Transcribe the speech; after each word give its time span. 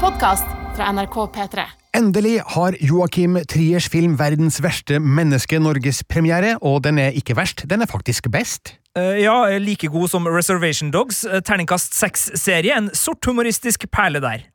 podkast 0.00 0.48
fra 0.76 0.88
NRK 0.94 1.16
P3. 1.34 1.66
Endelig 1.98 2.38
har 2.54 2.76
Joakim 2.80 3.36
Triers 3.50 3.88
film 3.92 4.14
Verdens 4.20 4.60
verste 4.64 5.00
menneske 5.02 5.60
norgespremiere, 5.60 6.54
og 6.64 6.84
den 6.86 7.00
er 7.02 7.16
ikke 7.18 7.36
verst, 7.36 7.66
den 7.68 7.84
er 7.84 7.90
faktisk 7.90 8.30
best. 8.32 8.76
Eh, 8.96 9.20
ja, 9.24 9.58
like 9.58 9.90
god 9.92 10.08
som 10.08 10.26
Reservation 10.26 10.90
Dogs, 10.94 11.24
eh, 11.24 11.42
terningkast 11.44 11.94
seks-serie. 11.98 12.76
En 12.76 12.90
sort 12.94 13.24
humoristisk 13.28 13.90
perle 13.92 14.22
der. 14.24 14.48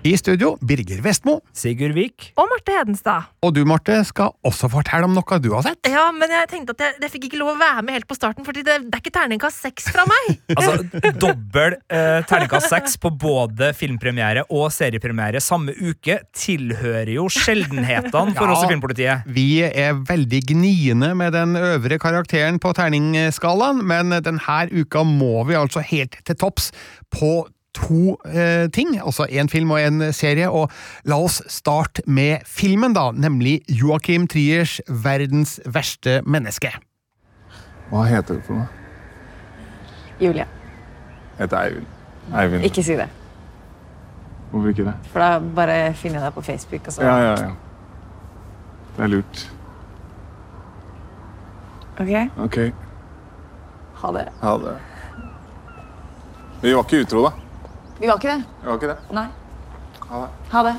I 0.00 0.14
studio 0.16 0.54
Birger 0.64 1.02
Vestmo, 1.04 1.34
Sigurd 1.52 1.92
Vik. 1.92 2.30
Og 2.40 2.46
Marte 2.48 2.72
Hedenstad. 2.72 3.26
og 3.44 3.50
du 3.52 3.66
Marte 3.68 3.98
skal 4.08 4.30
også 4.48 4.70
fortelle 4.72 5.04
om 5.04 5.12
noe 5.12 5.38
du 5.44 5.50
har 5.52 5.66
sett. 5.66 5.90
Ja, 5.92 6.06
men 6.16 6.32
jeg 6.32 6.48
tenkte 6.48 6.72
at 6.72 6.80
jeg, 6.86 6.94
jeg 7.04 7.12
fikk 7.12 7.26
ikke 7.28 7.40
lov 7.42 7.50
å 7.52 7.58
være 7.60 7.82
med 7.84 7.98
helt 7.98 8.08
på 8.08 8.16
starten, 8.16 8.46
for 8.46 8.56
det, 8.56 8.64
det 8.64 8.78
er 8.80 9.02
ikke 9.02 9.12
terningkast 9.12 9.60
seks 9.60 9.90
fra 9.92 10.06
meg. 10.08 10.30
Altså, 10.60 11.12
Dobbel 11.20 11.76
eh, 11.92 12.22
terningkast 12.28 12.72
seks 12.72 12.96
på 13.00 13.12
både 13.12 13.70
filmpremiere 13.76 14.46
og 14.48 14.70
seriepremiere 14.72 15.40
samme 15.44 15.76
uke 15.76 16.16
tilhører 16.36 17.12
jo 17.18 17.28
sjeldenhetene 17.36 18.32
for 18.36 18.48
Ja. 18.50 18.56
oss 18.56 18.64
i 18.64 18.72
Filmpolitiet. 18.72 19.28
Vi 19.36 19.46
er 19.68 20.00
veldig 20.08 20.40
gniende 20.48 21.12
med 21.16 21.36
den 21.36 21.54
øvre 21.60 22.00
karakteren 22.00 22.56
på 22.62 22.72
terningskalaen, 22.76 23.84
men 23.84 24.16
denne 24.24 24.60
uka 24.72 25.04
må 25.04 25.44
vi 25.48 25.60
altså 25.60 25.84
helt 25.92 26.16
til 26.24 26.40
topps 26.40 26.72
på 27.12 27.42
to 27.74 28.16
eh, 28.26 28.66
ting, 28.74 28.96
altså 29.00 29.26
en 29.30 29.48
film 29.48 29.70
og 29.70 29.80
en 29.80 30.12
serie, 30.16 30.48
og 30.50 30.70
la 31.04 31.16
oss 31.22 31.40
starte 31.48 32.02
med 32.06 32.42
filmen 32.46 32.92
da, 32.96 33.10
nemlig 33.14 33.60
Joakim 33.68 34.26
Triers 34.28 34.80
Verdens 34.88 35.58
verste 35.66 36.20
menneske. 36.26 36.72
Hva 37.90 38.04
heter 38.10 38.38
du 38.38 38.42
for 38.46 38.54
noe? 38.60 38.68
Julie, 40.20 40.44
Jeg 41.38 41.46
heter 41.46 41.56
Eivind. 41.62 41.86
Eivind. 42.36 42.64
ikke 42.68 42.82
si 42.84 42.92
det. 42.98 43.08
Hvorfor 44.50 44.68
ikke 44.68 44.84
det? 44.84 44.94
For 45.12 45.22
da 45.22 45.38
bare 45.56 45.78
finner 45.94 46.18
jeg 46.20 46.26
deg 46.28 46.34
på 46.34 46.42
Facebook. 46.42 46.86
Og 46.86 46.92
så. 46.92 47.02
Ja, 47.06 47.16
ja, 47.22 47.34
ja. 47.46 47.50
Det 48.96 49.04
er 49.06 49.10
lurt. 49.14 49.42
Ok, 52.00 52.10
Ok, 52.40 52.56
ha 54.02 54.12
det. 54.16 54.28
ha 54.40 54.54
det. 54.58 54.76
Vi 56.62 56.72
var 56.74 56.84
ikke 56.84 57.00
utro, 57.04 57.22
da. 57.26 57.30
Vi 58.00 58.08
var 58.08 58.16
ikke 58.16 58.32
det. 58.32 58.44
Vi 58.62 58.70
var 58.70 58.80
ikke 58.80 58.94
det. 58.94 58.98
Nei. 59.12 59.26
Ha 60.08 60.22
det. 60.24 60.30
Ha 60.54 60.62
det. 60.70 60.78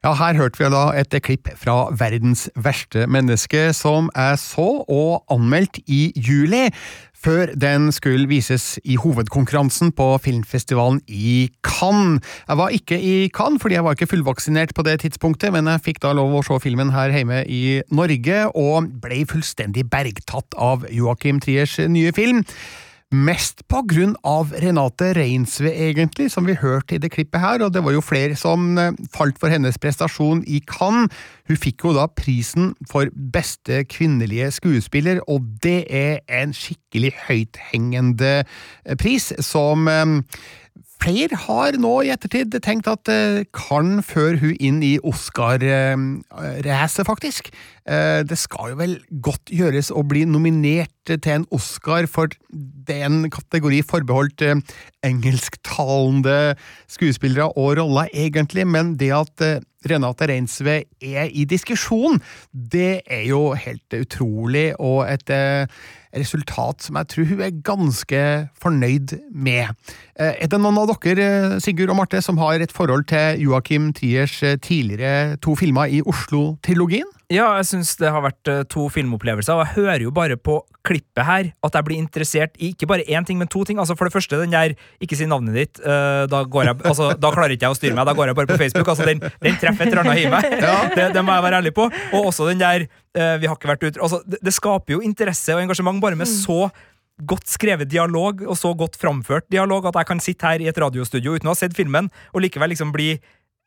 Ja, 0.00 0.14
her 0.16 0.38
hørte 0.38 0.56
vi 0.56 0.68
da 0.72 0.86
et 0.96 1.12
klipp 1.20 1.50
fra 1.60 1.90
Verdens 1.92 2.46
verste 2.56 3.04
menneske, 3.04 3.66
som 3.76 4.08
jeg 4.16 4.38
så 4.40 4.68
og 4.88 5.28
anmeldt 5.28 5.82
i 5.84 6.06
juli, 6.16 6.70
før 7.12 7.52
den 7.52 7.90
skulle 7.92 8.24
vises 8.30 8.78
i 8.80 8.96
hovedkonkurransen 8.96 9.92
på 9.92 10.06
filmfestivalen 10.24 11.02
i 11.04 11.50
Cannes. 11.60 12.24
Jeg 12.48 12.60
var 12.62 12.72
ikke 12.72 12.96
i 12.96 13.28
Cannes, 13.28 13.60
fordi 13.60 13.76
jeg 13.76 13.84
var 13.84 13.98
ikke 13.98 14.08
fullvaksinert 14.14 14.72
på 14.72 14.88
det 14.88 15.02
tidspunktet, 15.04 15.52
men 15.52 15.68
jeg 15.68 15.84
fikk 15.90 16.00
da 16.00 16.16
lov 16.16 16.32
å 16.38 16.44
se 16.48 16.56
filmen 16.64 16.96
her 16.96 17.12
hjemme 17.12 17.44
i 17.44 17.82
Norge, 17.92 18.46
og 18.56 18.88
ble 19.04 19.26
fullstendig 19.28 19.84
bergtatt 19.92 20.56
av 20.56 20.88
Joakim 20.88 21.44
Triers 21.44 21.76
nye 21.92 22.16
film. 22.16 22.40
Mest 23.10 23.64
på 23.66 23.80
grunn 23.90 24.12
av 24.22 24.52
Renate 24.62 25.08
Reinsve, 25.16 25.72
egentlig, 25.74 26.28
som 26.30 26.46
vi 26.46 26.54
hørte 26.54 26.94
i 26.94 27.00
det 27.02 27.08
klippet 27.10 27.42
her, 27.42 27.64
og 27.66 27.72
det 27.74 27.82
var 27.82 27.96
jo 27.96 28.04
flere 28.06 28.36
som 28.38 28.78
eh, 28.78 28.94
falt 29.10 29.40
for 29.42 29.50
hennes 29.50 29.80
prestasjon 29.82 30.44
i 30.46 30.60
Cannes. 30.62 31.10
Hun 31.50 31.58
fikk 31.58 31.82
jo 31.88 31.96
da 31.96 32.04
prisen 32.06 32.70
for 32.86 33.10
beste 33.34 33.82
kvinnelige 33.90 34.52
skuespiller, 34.54 35.18
og 35.26 35.42
det 35.64 35.80
er 35.90 36.22
en 36.30 36.54
skikkelig 36.54 37.10
høythengende 37.26 38.30
eh, 38.44 38.94
pris, 38.94 39.32
som 39.42 39.90
eh, 39.90 40.06
Flere 41.00 41.32
har 41.46 41.78
nå 41.80 41.94
i 42.04 42.10
ettertid 42.12 42.52
tenkt 42.60 42.88
at 42.90 43.08
eh, 43.08 43.46
kan 43.56 44.02
føre 44.04 44.36
hun 44.42 44.58
inn 44.60 44.82
i 44.84 44.98
Oscar-racet, 45.00 47.06
faktisk. 47.08 47.48
Eh, 47.88 48.20
Det 48.28 48.36
skal 48.36 48.74
jo 48.74 48.80
vel 48.82 48.98
godt 49.24 49.48
gjøres 49.48 49.88
å 49.96 50.04
bli 50.04 50.26
nominert 50.28 50.92
til 51.08 51.32
en 51.32 51.48
Oscar, 51.56 52.04
for 52.10 52.28
det 52.52 52.98
er 53.00 53.08
en 53.08 53.30
kategori 53.32 53.80
forbeholdt 53.88 54.44
eh, 54.44 54.60
engelsktalende 55.06 56.54
skuespillere 56.90 57.48
og 57.56 57.78
roller, 57.80 58.12
egentlig, 58.12 58.68
men 58.68 58.98
det 59.00 59.12
at 59.16 59.46
eh, 59.46 59.64
Renate 59.88 60.26
Reinsve 60.28 60.82
er 61.00 61.30
i 61.32 61.46
diskusjon, 61.48 62.20
det 62.52 63.02
er 63.08 63.22
jo 63.30 63.54
helt 63.56 63.96
utrolig, 63.96 64.74
og 64.76 65.06
et 65.08 65.32
eh, 65.32 65.70
resultat 66.16 66.84
som 66.84 66.98
jeg 67.00 67.08
tror 67.12 67.30
hun 67.30 67.44
er 67.46 67.62
ganske 67.64 68.24
fornøyd 68.60 69.16
med. 69.32 69.72
Eh, 70.18 70.34
Er 70.44 70.50
det 70.52 70.60
noen 70.60 70.82
av 70.82 70.92
dere, 70.92 71.30
eh, 71.54 71.58
Sigurd 71.64 71.94
og 71.94 71.96
Marte, 72.02 72.20
som 72.20 72.38
har 72.38 72.60
et 72.60 72.72
forhold 72.72 73.08
til 73.08 73.40
Joakim 73.46 73.92
Triers 73.96 74.36
tidligere 74.60 75.38
to 75.40 75.56
filmer 75.56 75.88
i 75.88 76.02
Oslo-trilogien? 76.04 77.08
Ja, 77.30 77.44
jeg 77.60 77.66
syns 77.68 77.92
det 78.00 78.10
har 78.10 78.24
vært 78.24 78.48
eh, 78.50 78.64
to 78.66 78.88
filmopplevelser, 78.90 79.54
og 79.54 79.62
jeg 79.62 79.76
hører 79.76 80.02
jo 80.02 80.10
bare 80.14 80.34
på 80.34 80.56
klippet 80.82 81.22
her 81.22 81.50
at 81.62 81.76
jeg 81.76 81.86
blir 81.86 82.00
interessert 82.00 82.56
i 82.58 82.72
ikke 82.72 82.88
bare 82.90 83.04
én 83.06 83.26
ting, 83.26 83.38
men 83.38 83.46
to 83.50 83.62
ting. 83.68 83.78
Altså 83.78 83.94
For 83.94 84.08
det 84.08 84.14
første, 84.16 84.40
den 84.40 84.50
der 84.50 84.74
'ikke 84.98 85.14
si 85.14 85.28
navnet 85.30 85.54
ditt', 85.54 85.78
uh, 85.84 86.26
da, 86.26 86.42
går 86.42 86.64
jeg, 86.64 86.76
altså, 86.82 87.14
da 87.14 87.30
klarer 87.30 87.54
ikke 87.54 87.68
jeg 87.68 87.76
å 87.76 87.78
styre 87.78 87.94
meg, 87.94 88.06
da 88.06 88.16
går 88.18 88.32
jeg 88.32 88.36
bare 88.40 88.50
på 88.50 88.58
Facebook. 88.58 88.88
Altså 88.88 89.06
Den, 89.06 89.20
den 89.20 89.58
treffer 89.62 89.86
et 89.86 89.92
eller 89.92 90.02
annet 90.02 90.24
i 90.24 90.30
meg, 90.30 90.42
det, 90.98 91.06
det 91.14 91.22
må 91.22 91.36
jeg 91.36 91.46
være 91.46 91.58
ærlig 91.62 91.74
på. 91.74 91.86
Og 92.18 92.26
også 92.32 92.50
den 92.50 92.58
der 92.58 92.88
uh, 92.90 93.38
'vi 93.38 93.46
har 93.46 93.54
ikke 93.54 93.74
vært 93.76 93.86
ute' 93.86 94.02
altså, 94.02 94.22
det, 94.26 94.42
det 94.42 94.54
skaper 94.54 94.98
jo 94.98 95.00
interesse 95.00 95.54
og 95.54 95.62
engasjement 95.62 96.02
bare 96.02 96.18
med 96.18 96.26
så 96.26 96.66
godt 97.26 97.46
skrevet 97.46 97.90
dialog 97.90 98.42
og 98.42 98.56
så 98.58 98.72
godt 98.74 98.96
framført 98.96 99.46
dialog 99.52 99.86
at 99.86 99.98
jeg 100.00 100.08
kan 100.08 100.20
sitte 100.20 100.46
her 100.46 100.62
i 100.62 100.68
et 100.70 100.78
radiostudio 100.78 101.36
uten 101.36 101.50
å 101.50 101.54
ha 101.54 101.58
sett 101.58 101.76
filmen 101.76 102.08
og 102.32 102.42
likevel 102.44 102.72
liksom 102.72 102.94
bli 102.94 103.12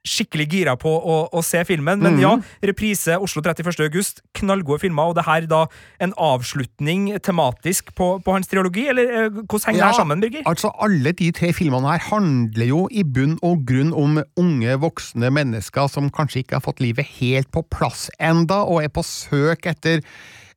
skikkelig 0.03 0.47
gira 0.51 0.75
på 0.79 0.91
å, 0.91 1.17
å 1.31 1.43
se 1.45 1.61
filmen. 1.67 2.01
Men 2.03 2.19
ja, 2.21 2.33
reprise 2.65 3.15
Oslo 3.23 3.43
31. 3.45 3.71
august, 3.85 4.21
knallgode 4.35 4.83
filmer, 4.83 5.11
og 5.11 5.17
det 5.17 5.25
her 5.27 5.47
da 5.49 5.63
en 6.03 6.15
avslutning 6.19 7.09
tematisk 7.23 7.93
på, 7.97 8.09
på 8.23 8.35
hans 8.35 8.51
triologi, 8.51 8.85
eller 8.91 9.09
eh, 9.09 9.29
hvordan 9.31 9.69
henger 9.69 9.81
det 9.81 9.87
her 9.87 9.99
sammen, 10.01 10.23
Birger? 10.23 10.45
Altså, 10.49 10.73
alle 10.83 11.15
de 11.15 11.31
tre 11.35 11.53
filmene 11.55 11.95
her 11.95 12.03
handler 12.09 12.69
jo 12.69 12.83
i 12.91 13.05
bunn 13.07 13.37
og 13.45 13.63
grunn 13.69 13.95
om 13.95 14.19
unge, 14.39 14.77
voksne 14.83 15.31
mennesker 15.33 15.89
som 15.91 16.11
kanskje 16.13 16.43
ikke 16.43 16.59
har 16.59 16.67
fått 16.67 16.83
livet 16.83 17.07
helt 17.21 17.51
på 17.55 17.63
plass 17.71 18.09
enda, 18.19 18.63
og 18.67 18.83
er 18.83 18.91
på 18.93 19.05
søk 19.07 19.69
etter 19.71 20.03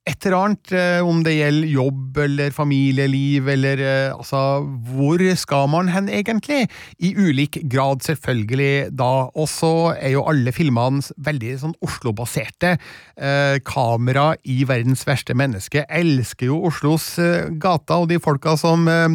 et 0.07 0.27
eller 0.27 0.37
annet, 0.39 0.73
eh, 0.73 1.01
om 1.03 1.23
det 1.27 1.35
gjelder 1.35 1.73
jobb 1.75 2.19
eller 2.23 2.53
familieliv, 2.55 3.49
eller 3.51 3.81
eh, 3.83 4.15
altså 4.15 4.63
Hvor 4.87 5.23
skal 5.35 5.67
man 5.73 5.91
hen, 5.91 6.09
egentlig? 6.09 6.69
I 7.03 7.11
ulik 7.19 7.59
grad, 7.67 8.05
selvfølgelig, 8.07 8.95
da. 8.95 9.29
Og 9.35 9.49
så 9.51 9.73
er 9.99 10.15
jo 10.15 10.23
alle 10.31 10.55
filmene 10.55 11.03
veldig 11.19 11.57
sånn 11.59 11.75
Oslo-baserte. 11.83 12.77
Eh, 13.19 13.59
kamera 13.67 14.29
i 14.47 14.61
Verdens 14.69 15.03
verste 15.09 15.35
menneske 15.35 15.83
elsker 15.91 16.51
jo 16.51 16.61
Oslos 16.69 17.15
eh, 17.23 17.51
gater 17.59 18.05
og 18.05 18.11
de 18.11 18.21
folka 18.23 18.55
som 18.61 18.87
eh, 18.93 19.09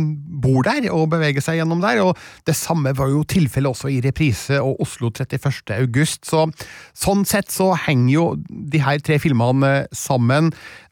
bor 0.44 0.66
der 0.68 0.90
og 0.92 1.12
beveger 1.14 1.44
seg 1.46 1.62
gjennom 1.62 1.84
der, 1.84 2.02
og 2.04 2.20
det 2.50 2.58
samme 2.58 2.92
var 2.98 3.12
jo 3.14 3.24
tilfellet 3.24 3.72
også 3.72 3.92
i 3.94 4.02
Reprise 4.04 4.60
og 4.60 4.82
Oslo 4.84 5.12
31. 5.14 5.72
august. 5.80 6.26
Så 6.28 6.48
sånn 6.98 7.24
sett 7.30 7.54
så 7.54 7.72
henger 7.88 8.14
jo 8.14 8.28
de 8.50 8.84
her 8.84 9.00
tre 9.00 9.22
filmene 9.22 9.86
sammen. 9.96 10.52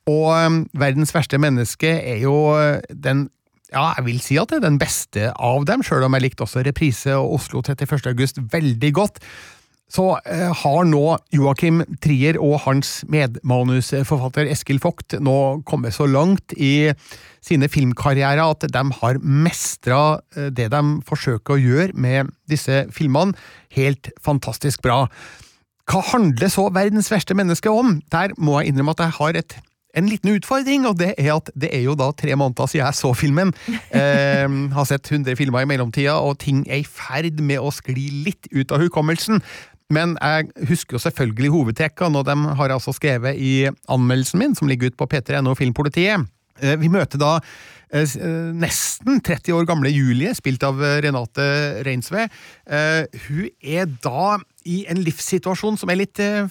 Og 0.10 0.32
um, 0.34 0.64
Verdens 0.78 1.14
verste 1.16 1.40
menneske 1.42 1.92
er 2.00 2.24
jo 2.24 2.36
uh, 2.56 2.80
den 2.90 3.28
ja, 3.70 3.92
jeg 4.00 4.06
vil 4.08 4.18
si 4.24 4.40
at 4.42 4.50
det 4.50 4.60
er 4.60 4.66
den 4.66 4.80
beste 4.82 5.30
av 5.38 5.66
dem, 5.70 5.84
sjøl 5.86 6.08
om 6.08 6.16
jeg 6.18 6.26
likte 6.26 6.46
også 6.46 6.64
Reprise 6.66 7.14
og 7.20 7.36
Oslo 7.38 7.62
31. 7.62 8.08
august 8.10 8.42
veldig 8.50 8.90
godt. 8.98 9.20
Så 9.90 10.06
eh, 10.30 10.52
har 10.54 10.84
nå 10.86 11.02
Joakim 11.34 11.82
Trier 12.04 12.38
og 12.38 12.60
hans 12.68 13.00
medmanusforfatter 13.10 14.50
Eskil 14.54 14.78
Vogt 14.84 15.16
nå 15.18 15.36
kommet 15.70 15.96
så 15.96 16.06
langt 16.06 16.54
i 16.54 16.92
sine 17.46 17.70
filmkarrierer 17.72 18.44
at 18.44 18.68
de 18.70 18.84
har 19.00 19.22
mestra 19.24 20.20
eh, 20.38 20.52
det 20.54 20.70
de 20.76 20.84
forsøker 21.10 21.56
å 21.56 21.62
gjøre 21.62 21.98
med 21.98 22.30
disse 22.50 22.84
filmene, 22.94 23.34
helt 23.74 24.12
fantastisk 24.22 24.86
bra. 24.86 25.08
Hva 25.90 26.04
handler 26.12 26.54
så 26.54 26.68
Verdens 26.70 27.10
verste 27.10 27.34
menneske 27.34 27.74
om? 27.74 27.98
Der 28.14 28.36
må 28.38 28.60
jeg 28.60 28.70
innrømme 28.70 28.94
at 28.94 29.08
jeg 29.08 29.18
har 29.18 29.42
et 29.42 29.58
en 29.98 30.10
liten 30.10 30.36
utfordring, 30.38 30.86
og 30.86 31.00
det 31.00 31.14
er 31.18 31.32
at 31.34 31.50
det 31.58 31.72
er 31.74 31.82
jo 31.88 31.96
da 31.98 32.12
tre 32.14 32.36
måneder 32.38 32.70
siden 32.70 32.86
jeg 32.86 33.00
så 33.00 33.14
filmen. 33.18 33.54
Eh, 34.00 34.46
har 34.76 34.86
sett 34.86 35.10
100 35.10 35.36
filmer 35.36 35.66
i 35.66 35.68
mellomtida, 35.70 36.20
og 36.22 36.38
ting 36.40 36.62
er 36.70 36.84
i 36.84 36.86
ferd 36.88 37.40
med 37.44 37.60
å 37.60 37.72
skli 37.74 38.06
litt 38.28 38.48
ut 38.54 38.72
av 38.72 38.84
hukommelsen. 38.84 39.42
Men 39.90 40.14
jeg 40.22 40.68
husker 40.70 40.96
jo 40.98 41.02
selvfølgelig 41.02 41.50
hovedtrekkene, 41.56 42.22
og 42.22 42.28
de 42.28 42.36
har 42.60 42.70
jeg 42.70 42.78
altså 42.78 42.94
skrevet 42.94 43.42
i 43.42 43.54
anmeldelsen 43.90 44.40
min, 44.42 44.54
som 44.56 44.70
ligger 44.70 44.92
ute 44.92 45.00
på 45.00 45.10
P3NO 45.10 45.56
Filmpolitiet. 45.58 46.30
Eh, 46.62 46.78
Vi 46.80 46.92
møter 46.94 47.22
da 47.22 47.32
eh, 47.90 48.06
eh, 48.06 48.54
nesten 48.54 49.20
30 49.26 49.58
år 49.58 49.68
gamle 49.70 49.92
Julie, 49.92 50.36
spilt 50.38 50.64
av 50.68 50.80
Renate 51.04 51.50
Reinsve. 51.88 52.30
Hun 52.70 53.50
er 53.66 53.90
da 54.06 54.38
i 54.70 54.84
en 54.92 55.02
livssituasjon 55.02 55.80
som 55.80 55.92
er 55.92 56.02
litt 56.04 56.20
eh, 56.22 56.46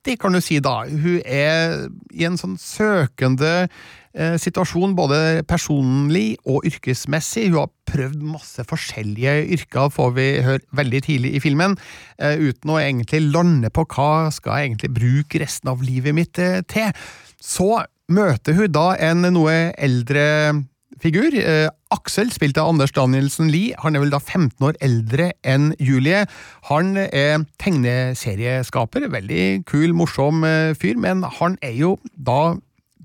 fattig, 0.00 0.20
kan 0.20 0.32
du 0.32 0.40
si 0.40 0.60
da. 0.60 0.84
Hun 0.88 1.20
er 1.24 1.88
i 2.12 2.24
en 2.24 2.38
sånn 2.38 2.56
søkende 2.58 3.68
eh, 4.14 4.36
situasjon, 4.38 4.96
både 4.96 5.44
personlig 5.46 6.38
og 6.46 6.64
yrkesmessig. 6.64 7.50
Hun 7.50 7.60
har 7.60 7.70
prøvd 7.90 8.22
masse 8.22 8.64
forskjellige 8.64 9.46
yrker, 9.52 9.90
får 9.90 10.12
vi 10.16 10.40
høre 10.42 10.64
veldig 10.72 11.02
tidlig 11.02 11.34
i 11.36 11.40
filmen, 11.40 11.76
eh, 12.18 12.38
uten 12.38 12.70
å 12.70 12.80
egentlig 12.80 13.30
lande 13.30 13.70
på 13.70 13.84
hva 13.84 14.30
skal 14.32 14.56
jeg 14.56 14.70
egentlig 14.70 14.94
bruke 14.94 15.40
resten 15.40 15.68
av 15.70 15.82
livet 15.82 16.14
mitt 16.14 16.38
eh, 16.38 16.62
til. 16.62 16.92
Så 17.40 17.84
møter 18.10 18.56
hun 18.56 18.72
da 18.72 18.94
en 18.98 19.22
noe 19.32 19.72
eldre 19.78 20.64
figur. 21.02 21.34
Eh, 21.34 21.68
Aksel, 21.90 22.30
spilt 22.32 22.58
av 22.60 22.70
Anders 22.70 22.92
Danielsen 22.96 23.50
Lie, 23.50 23.74
han 23.82 23.96
er 23.96 24.04
vel 24.04 24.12
da 24.14 24.20
15 24.20 24.66
år 24.68 24.78
eldre 24.84 25.30
enn 25.46 25.72
Julie. 25.82 26.24
Han 26.70 26.96
er 27.00 27.44
tegneserieskaper, 27.62 29.08
veldig 29.12 29.44
kul, 29.70 29.94
morsom 29.96 30.44
eh, 30.46 30.72
fyr, 30.78 31.00
men 31.00 31.24
han 31.40 31.58
er 31.64 31.76
jo 31.78 31.96
da 32.14 32.56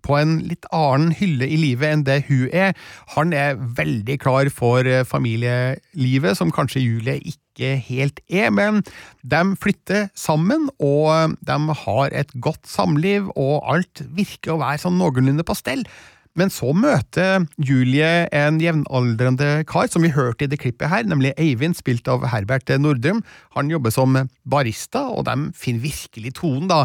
på 0.05 0.17
en 0.19 0.37
litt 0.45 0.67
annen 0.75 1.13
hylle 1.17 1.47
i 1.49 1.57
livet 1.57 1.91
enn 1.91 2.05
det 2.05 2.19
hun 2.29 2.45
er. 2.53 2.75
Han 3.15 3.33
er 3.33 3.57
veldig 3.57 4.19
klar 4.21 4.51
for 4.53 4.85
eh, 4.85 5.05
familielivet, 5.07 6.37
som 6.37 6.53
kanskje 6.53 6.83
Julie 6.83 7.17
ikke 7.33 7.75
helt 7.87 8.19
er, 8.27 8.51
men 8.53 8.83
de 9.23 9.41
flytter 9.61 10.09
sammen, 10.17 10.67
og 10.77 11.37
de 11.47 11.77
har 11.85 12.17
et 12.21 12.33
godt 12.43 12.67
samliv, 12.69 13.31
og 13.33 13.63
alt 13.71 14.03
virker 14.17 14.55
å 14.55 14.61
være 14.61 14.83
sånn 14.83 14.99
noenlunde 14.99 15.47
på 15.47 15.57
stell. 15.57 15.85
Men 16.35 16.51
så 16.51 16.73
møter 16.75 17.45
Julie 17.63 18.27
en 18.35 18.59
jevnaldrende 18.59 19.63
kar, 19.69 19.87
som 19.91 20.03
vi 20.03 20.11
hørte 20.11 20.45
i 20.45 20.51
det 20.51 20.59
klippet 20.59 20.91
her, 20.91 21.05
nemlig 21.07 21.31
Eivind, 21.39 21.77
spilt 21.79 22.09
av 22.11 22.25
Herbert 22.31 22.71
Nordrum. 22.81 23.21
Han 23.55 23.71
jobber 23.71 23.93
som 23.95 24.17
barista, 24.43 25.05
og 25.07 25.29
de 25.29 25.51
finner 25.55 25.85
virkelig 25.87 26.35
tonen 26.41 26.67
da, 26.71 26.83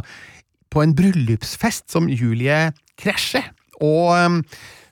på 0.70 0.84
en 0.84 0.94
bryllupsfest 0.94 1.90
som 1.90 2.06
Julie 2.06 2.68
krasjer. 3.00 3.50
Og 3.82 4.14
um, 4.14 4.38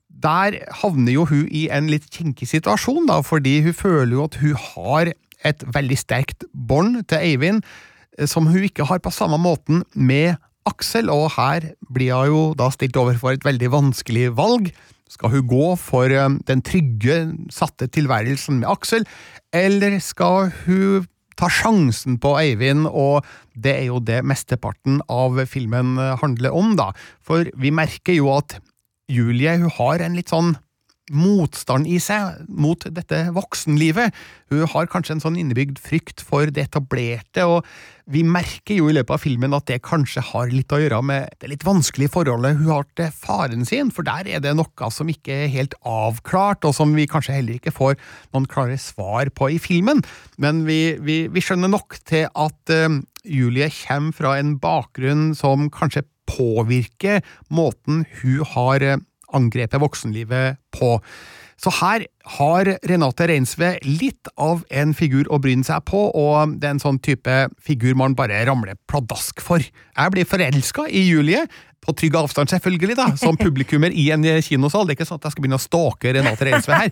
der 0.08 0.58
havner 0.80 1.14
jo 1.14 1.28
hun 1.30 1.46
i 1.54 1.68
en 1.70 1.90
litt 1.92 2.08
kinkig 2.10 2.50
situasjon, 2.50 3.06
da, 3.06 3.20
fordi 3.22 3.60
hun 3.62 3.76
føler 3.76 4.16
jo 4.16 4.26
at 4.26 4.40
hun 4.42 4.58
har 4.72 5.12
et 5.46 5.62
veldig 5.74 5.98
sterkt 6.00 6.48
bånd 6.50 7.04
til 7.06 7.22
Eivind, 7.22 7.62
eh, 8.18 8.26
som 8.26 8.50
hun 8.50 8.66
ikke 8.66 8.88
har 8.90 8.98
på 8.98 9.14
samme 9.14 9.38
måten 9.38 9.84
med 9.94 10.34
Aksel, 10.68 11.10
og 11.12 11.32
her 11.36 11.72
blir 11.92 12.14
hun 12.14 12.30
jo 12.32 12.42
da 12.58 12.70
stilt 12.74 12.98
overfor 13.00 13.36
et 13.36 13.46
veldig 13.46 13.72
vanskelig 13.74 14.30
valg. 14.38 14.70
Skal 15.08 15.32
hun 15.32 15.48
gå 15.48 15.68
for 15.80 16.12
eh, 16.12 16.38
den 16.48 16.64
trygge, 16.64 17.20
satte 17.54 17.88
tilværelsen 17.92 18.60
med 18.62 18.70
Aksel, 18.70 19.08
eller 19.56 19.98
skal 20.04 20.52
hun 20.64 21.08
ta 21.38 21.46
sjansen 21.52 22.16
på 22.18 22.34
Eivind, 22.40 22.88
og 22.90 23.26
det 23.54 23.76
er 23.76 23.84
jo 23.92 24.00
det 24.02 24.24
mesteparten 24.26 24.98
av 25.06 25.38
filmen 25.46 25.94
handler 26.18 26.56
om, 26.56 26.72
da. 26.78 26.90
For 27.22 27.46
vi 27.54 27.70
merker 27.70 28.16
jo 28.16 28.32
at 28.34 28.58
Julie 29.08 29.54
hun 29.62 29.70
har 29.78 30.02
en 30.04 30.18
litt 30.18 30.34
sånn 30.34 30.56
motstand 31.14 31.88
i 31.88 31.98
seg 32.02 32.42
mot 32.48 32.82
dette 32.94 33.28
voksenlivet. 33.36 34.14
Hun 34.52 34.66
har 34.74 34.90
kanskje 34.92 35.16
en 35.16 35.24
sånn 35.24 35.38
innebygd 35.40 35.80
frykt 35.80 36.24
for 36.24 36.50
det 36.52 36.68
etablerte, 36.68 37.46
og 37.48 37.64
vi 38.08 38.22
merker 38.24 38.78
jo 38.78 38.88
i 38.88 38.94
løpet 38.96 39.12
av 39.14 39.20
filmen 39.20 39.54
at 39.56 39.66
det 39.68 39.82
kanskje 39.84 40.22
har 40.30 40.48
litt 40.52 40.72
å 40.72 40.80
gjøre 40.80 41.00
med 41.04 41.34
det 41.42 41.50
litt 41.52 41.64
vanskelige 41.66 42.12
forholdet 42.14 42.56
hun 42.56 42.70
har 42.72 42.86
til 42.96 43.10
faren 43.12 43.66
sin, 43.68 43.92
for 43.94 44.06
der 44.06 44.28
er 44.32 44.42
det 44.44 44.54
noe 44.56 44.90
som 44.94 45.10
ikke 45.12 45.42
er 45.44 45.52
helt 45.52 45.76
avklart, 45.88 46.64
og 46.64 46.76
som 46.76 46.94
vi 46.96 47.08
kanskje 47.10 47.36
heller 47.36 47.58
ikke 47.58 47.74
får 47.74 47.98
noen 48.32 48.48
klare 48.48 48.78
svar 48.80 49.28
på 49.36 49.50
i 49.52 49.58
filmen. 49.62 50.00
Men 50.40 50.64
vi, 50.68 50.96
vi, 51.04 51.20
vi 51.32 51.44
skjønner 51.44 51.72
nok 51.72 51.98
til 52.08 52.28
at 52.32 52.72
uh, 52.72 53.00
Julie 53.28 53.68
kommer 53.82 54.16
fra 54.16 54.36
en 54.38 54.56
bakgrunn 54.62 55.34
som 55.36 55.68
kanskje 55.74 56.06
påvirker 56.28 57.20
måten 57.52 58.06
hun 58.22 58.40
har 58.54 58.84
uh, 58.84 58.96
angrepet 59.36 59.82
voksenlivet 59.82 60.56
på. 60.72 60.96
Så 61.58 61.72
her 61.82 62.06
har 62.28 62.68
Renate 62.88 63.28
Reinsve 63.30 63.76
litt 63.86 64.28
av 64.36 64.64
en 64.68 64.92
figur 64.96 65.28
å 65.32 65.38
bryne 65.42 65.64
seg 65.66 65.84
på, 65.88 66.08
og 66.10 66.58
det 66.58 66.68
er 66.68 66.76
en 66.76 66.82
sånn 66.82 67.00
type 67.04 67.36
figur 67.64 67.96
man 67.98 68.16
bare 68.18 68.42
ramler 68.48 68.78
pladask 68.90 69.40
for. 69.44 69.62
Jeg 69.62 70.14
blir 70.14 70.28
forelska 70.28 70.88
i 70.90 71.06
Julie, 71.08 71.46
på 71.88 71.94
trygg 71.96 72.16
avstand 72.18 72.50
selvfølgelig, 72.52 72.96
da, 72.98 73.06
som 73.20 73.38
publikummer 73.40 73.94
i 73.94 74.08
en 74.12 74.26
kinosal. 74.44 74.86
Det 74.86 74.94
er 74.94 74.98
ikke 74.98 75.08
sånn 75.08 75.20
at 75.20 75.28
jeg 75.28 75.36
skal 75.36 75.44
begynne 75.44 75.60
å 75.60 75.62
stalke 75.62 76.12
Renate 76.14 76.48
Reinsve 76.48 76.80
her, 76.82 76.90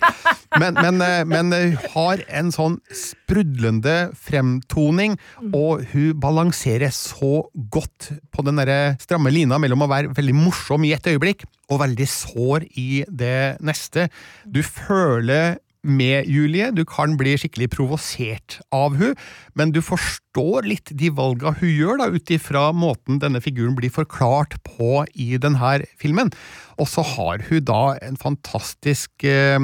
men, 0.62 0.78
men, 0.78 1.02
men 1.28 1.52
hun 1.52 1.90
har 1.92 2.22
en 2.40 2.52
sånn 2.54 2.78
sprudlende 2.94 3.96
fremtoning, 4.28 5.18
og 5.50 5.84
hun 5.92 6.14
balanserer 6.22 6.94
så 6.94 7.44
godt 7.72 8.12
på 8.32 8.46
den 8.46 8.62
der 8.62 8.96
stramme 9.02 9.32
lina 9.34 9.60
mellom 9.60 9.84
å 9.84 9.90
være 9.90 10.14
veldig 10.16 10.38
morsom 10.38 10.86
i 10.86 10.94
et 10.96 11.12
øyeblikk 11.12 11.44
og 11.72 11.80
veldig 11.82 12.06
sår 12.06 12.66
i 12.78 13.02
det 13.10 13.58
neste. 13.66 14.06
Du 14.46 14.62
føler 14.62 15.25
med 15.86 16.26
Julie, 16.26 16.70
du 16.74 16.82
kan 16.88 17.14
bli 17.18 17.36
skikkelig 17.38 17.68
provosert 17.76 18.58
av 18.74 18.96
hun, 18.98 19.14
men 19.54 19.72
du 19.74 19.78
forstår 19.84 20.66
litt 20.66 20.90
de 20.98 21.10
valga 21.14 21.54
hun 21.60 21.70
gjør, 21.70 22.00
da, 22.00 22.08
ut 22.10 22.32
ifra 22.34 22.64
måten 22.76 23.20
denne 23.22 23.40
figuren 23.44 23.76
blir 23.78 23.92
forklart 23.94 24.58
på 24.66 25.04
i 25.14 25.36
denne 25.40 25.76
filmen. 26.00 26.32
Og 26.76 26.90
så 26.90 27.04
har 27.14 27.44
hun 27.48 27.64
da 27.64 27.82
en 28.04 28.18
fantastisk 28.20 29.24
eh, 29.24 29.58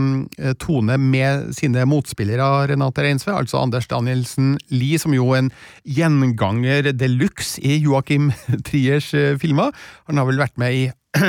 tone 0.62 0.98
med 1.02 1.50
sine 1.58 1.84
motspillere, 1.90 2.68
Renate 2.70 3.04
Reinsve, 3.04 3.34
altså 3.36 3.60
Anders 3.60 3.90
Danielsen 3.90 4.54
Lie, 4.72 5.00
som 5.02 5.16
jo 5.16 5.32
en 5.36 5.50
gjenganger 5.84 6.92
de 6.94 7.10
luxe 7.10 7.60
i 7.60 7.80
Joakim 7.82 8.30
Triers 8.68 9.12
eh, 9.18 9.34
filmer. 9.42 9.74
Han 10.08 10.22
har 10.22 10.30
vel 10.30 10.40
vært 10.46 10.56
med 10.62 10.84
i 10.84 10.86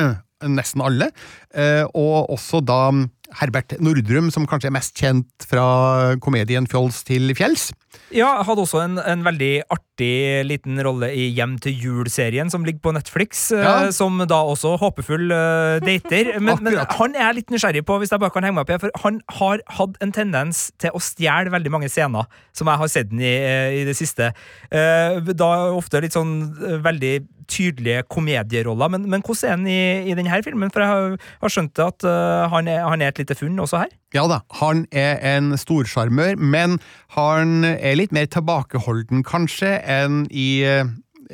nesten 0.54 0.84
alle, 0.84 1.10
eh, 1.56 1.84
og 1.96 2.32
også 2.34 2.62
da 2.66 2.92
Herbert 3.40 3.78
Nordrum, 3.84 4.30
som 4.34 4.48
kanskje 4.50 4.70
er 4.70 4.76
mest 4.76 4.98
kjent 5.00 5.48
fra 5.50 6.16
komedien 6.24 6.68
Fjols 6.70 7.02
til 7.08 7.34
fjells. 7.38 7.72
Ja, 8.14 8.30
hadde 8.46 8.62
også 8.62 8.82
en, 8.84 9.00
en 9.00 9.24
veldig 9.26 9.64
artig 9.74 10.44
liten 10.46 10.78
rolle 10.86 11.10
i 11.18 11.28
Hjem 11.34 11.56
til 11.62 11.74
jul-serien 11.82 12.52
som 12.54 12.66
ligger 12.66 12.84
på 12.86 12.94
Netflix, 12.96 13.48
eh, 13.56 13.64
Ja. 13.64 13.92
som 13.96 14.18
da 14.30 14.40
også 14.50 14.76
håpefull 14.82 15.32
uh, 15.34 15.80
dater. 15.84 16.34
Men, 16.44 16.60
men 16.62 16.78
han 16.78 17.16
er 17.16 17.28
jeg 17.30 17.38
litt 17.40 17.54
nysgjerrig 17.54 17.84
på, 17.88 17.98
hvis 18.02 18.14
jeg 18.14 18.22
bare 18.22 18.34
kan 18.34 18.46
henge 18.46 18.58
meg 18.58 18.66
opp 18.66 18.74
i, 18.76 18.80
for 18.84 19.04
han 19.06 19.20
har 19.40 19.62
hatt 19.78 19.98
en 20.04 20.14
tendens 20.14 20.66
til 20.82 20.94
å 20.94 21.02
stjele 21.02 21.54
veldig 21.54 21.72
mange 21.74 21.90
scener, 21.92 22.28
som 22.54 22.70
jeg 22.70 22.82
har 22.82 22.92
sett 22.92 23.10
den 23.12 23.22
i, 23.24 23.34
eh, 23.34 23.78
i 23.82 23.86
det 23.88 23.96
siste. 23.98 24.32
Uh, 24.74 25.22
da 25.34 25.52
ofte 25.74 26.02
litt 26.04 26.18
sånn 26.18 26.36
uh, 26.60 26.78
veldig 26.84 27.16
tydelige 27.50 28.06
komedieroller, 28.12 28.92
men, 28.94 29.08
men 29.12 29.24
hvordan 29.26 29.50
er 29.50 29.58
han 29.58 29.68
i, 29.68 30.12
i 30.12 30.16
denne 30.18 30.44
filmen? 30.46 30.72
For 30.74 30.84
jeg 30.84 30.92
har, 30.94 31.18
har 31.44 31.54
skjønt 31.58 31.82
at 31.84 32.06
uh, 32.08 32.46
han, 32.54 32.70
er, 32.72 32.86
han 32.88 33.04
er 33.04 33.14
et 33.14 33.24
lite 33.24 33.38
funn 33.40 33.60
også 33.64 33.84
her. 33.84 33.92
Ja 34.14 34.28
da, 34.30 34.44
han 34.60 34.84
er 34.94 35.18
en 35.26 35.56
storsjarmør, 35.58 36.38
men 36.38 36.78
han 37.16 37.64
er 37.66 37.98
litt 37.98 38.14
mer 38.14 38.28
tilbakeholden, 38.30 39.24
kanskje, 39.26 39.80
enn 39.90 40.28
i 40.30 40.62
eh, 40.70 40.86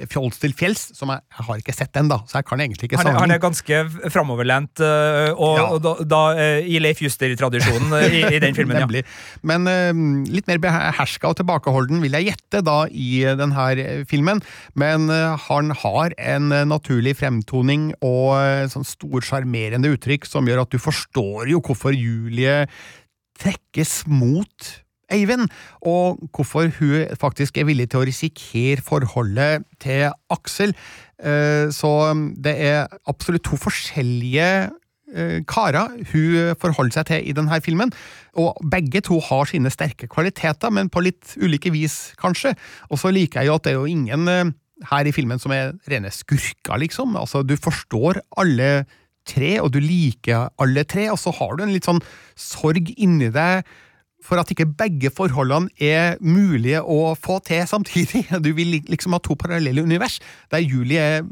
Fjols 0.07 0.37
til 0.39 0.53
fjells, 0.55 0.85
som 0.95 1.09
jeg, 1.11 1.21
jeg 1.35 1.45
har 1.47 1.59
ikke 1.61 1.73
sett 1.75 1.91
den, 1.95 2.07
da, 2.11 2.17
så 2.29 2.39
jeg 2.39 2.45
kan 2.47 2.61
egentlig 2.63 2.87
ikke 2.87 2.99
Han 3.01 3.09
er, 3.11 3.17
han 3.19 3.31
er 3.35 3.41
ganske 3.43 3.79
framoverlent, 4.13 4.79
øh, 4.79 5.31
og, 5.35 5.57
Ja. 5.59 5.65
og 5.75 5.81
da, 5.83 5.93
da 6.07 6.21
øh, 6.39 6.67
i 6.69 6.79
Leif 6.79 7.01
Juster-tradisjonen 7.03 7.93
øh, 7.97 8.05
i, 8.15 8.21
i 8.35 8.39
den 8.39 8.55
filmen. 8.59 8.77
ja. 8.79 9.01
Men 9.43 9.67
litt 10.29 10.47
mer 10.47 10.61
beherska 10.63 11.31
og 11.31 11.37
tilbakeholden 11.41 12.01
vil 12.03 12.15
jeg 12.17 12.29
gjette 12.31 12.61
da 12.65 12.77
i 12.91 13.23
denne 13.39 14.05
filmen, 14.09 14.41
men 14.79 15.09
han 15.49 15.71
har 15.83 16.15
en 16.17 16.49
naturlig 16.69 17.15
fremtoning 17.19 17.89
og 18.05 18.69
sånn 18.71 18.87
stor 18.87 19.25
sjarmerende 19.25 19.91
uttrykk 19.95 20.25
som 20.29 20.47
gjør 20.47 20.63
at 20.63 20.71
du 20.73 20.79
forstår 20.81 21.49
jo 21.51 21.61
hvorfor 21.65 21.95
Julie 21.95 22.63
trekkes 23.39 24.03
mot 24.09 24.69
Eivind, 25.11 25.49
og 25.81 26.19
hvorfor 26.35 26.69
hun 26.79 27.07
faktisk 27.19 27.57
er 27.57 27.67
villig 27.69 27.89
til 27.89 28.01
å 28.01 28.07
risikere 28.09 28.83
forholdet 28.85 29.65
til 29.81 30.09
Aksel. 30.29 30.75
Eh, 31.19 31.67
Så 31.73 31.89
det 32.37 32.55
er 32.59 32.87
absolutt 33.07 33.43
to 33.43 33.57
forskjellige 33.59 34.69
eh, 35.15 35.41
karer 35.49 35.97
hun 36.11 36.55
forholder 36.61 36.99
seg 36.99 37.09
til 37.09 37.27
i 37.29 37.33
denne 37.33 37.61
filmen, 37.65 37.91
og 38.37 38.55
begge 38.71 39.01
to 39.01 39.19
har 39.19 39.49
sine 39.49 39.71
sterke 39.73 40.07
kvaliteter, 40.07 40.69
men 40.71 40.89
på 40.89 41.01
litt 41.03 41.35
ulike 41.41 41.71
vis, 41.73 42.13
kanskje. 42.21 42.55
Og 42.89 42.99
så 43.01 43.11
liker 43.11 43.41
jeg 43.41 43.49
jo 43.49 43.57
at 43.57 43.65
det 43.65 43.73
er 43.73 43.79
jo 43.81 43.89
ingen 43.89 44.27
eh, 44.27 44.51
her 44.91 45.09
i 45.09 45.11
filmen 45.11 45.39
som 45.41 45.51
er 45.51 45.73
rene 45.91 46.11
skurker, 46.13 46.77
liksom. 46.79 47.17
Altså, 47.19 47.43
du 47.43 47.57
forstår 47.59 48.21
alle 48.39 48.85
tre, 49.27 49.59
og 49.59 49.73
du 49.73 49.81
liker 49.83 50.47
alle 50.57 50.85
tre, 50.87 51.09
og 51.11 51.19
så 51.19 51.33
har 51.35 51.57
du 51.57 51.65
en 51.65 51.73
litt 51.73 51.85
sånn 51.89 51.99
sorg 52.39 52.93
inni 52.95 53.27
deg 53.35 53.67
for 54.23 54.39
at 54.41 54.49
ikke 54.51 54.67
begge 54.77 55.09
forholdene 55.15 55.71
er 55.79 56.17
mulige 56.21 56.81
å 56.83 57.13
få 57.17 57.39
til 57.47 57.63
samtidig. 57.69 58.25
Du 58.45 58.51
vil 58.55 58.79
liksom 58.89 59.13
ha 59.15 59.19
to 59.23 59.35
parallelle 59.39 59.83
univers, 59.83 60.19
der 60.51 60.63
Julie 60.63 60.99
er 60.99 61.27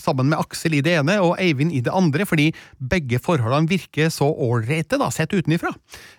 sammen 0.00 0.30
med 0.30 0.38
Aksel 0.38 0.76
i 0.78 0.82
det 0.84 0.96
ene 1.00 1.18
og 1.24 1.36
Eivind 1.42 1.74
i 1.74 1.82
det 1.84 1.92
andre, 1.94 2.26
fordi 2.28 2.48
begge 2.78 3.20
forholdene 3.22 3.70
virker 3.70 4.12
så 4.12 4.28
ålreite, 4.30 4.98
sett 5.14 5.32
utenifra. 5.32 5.72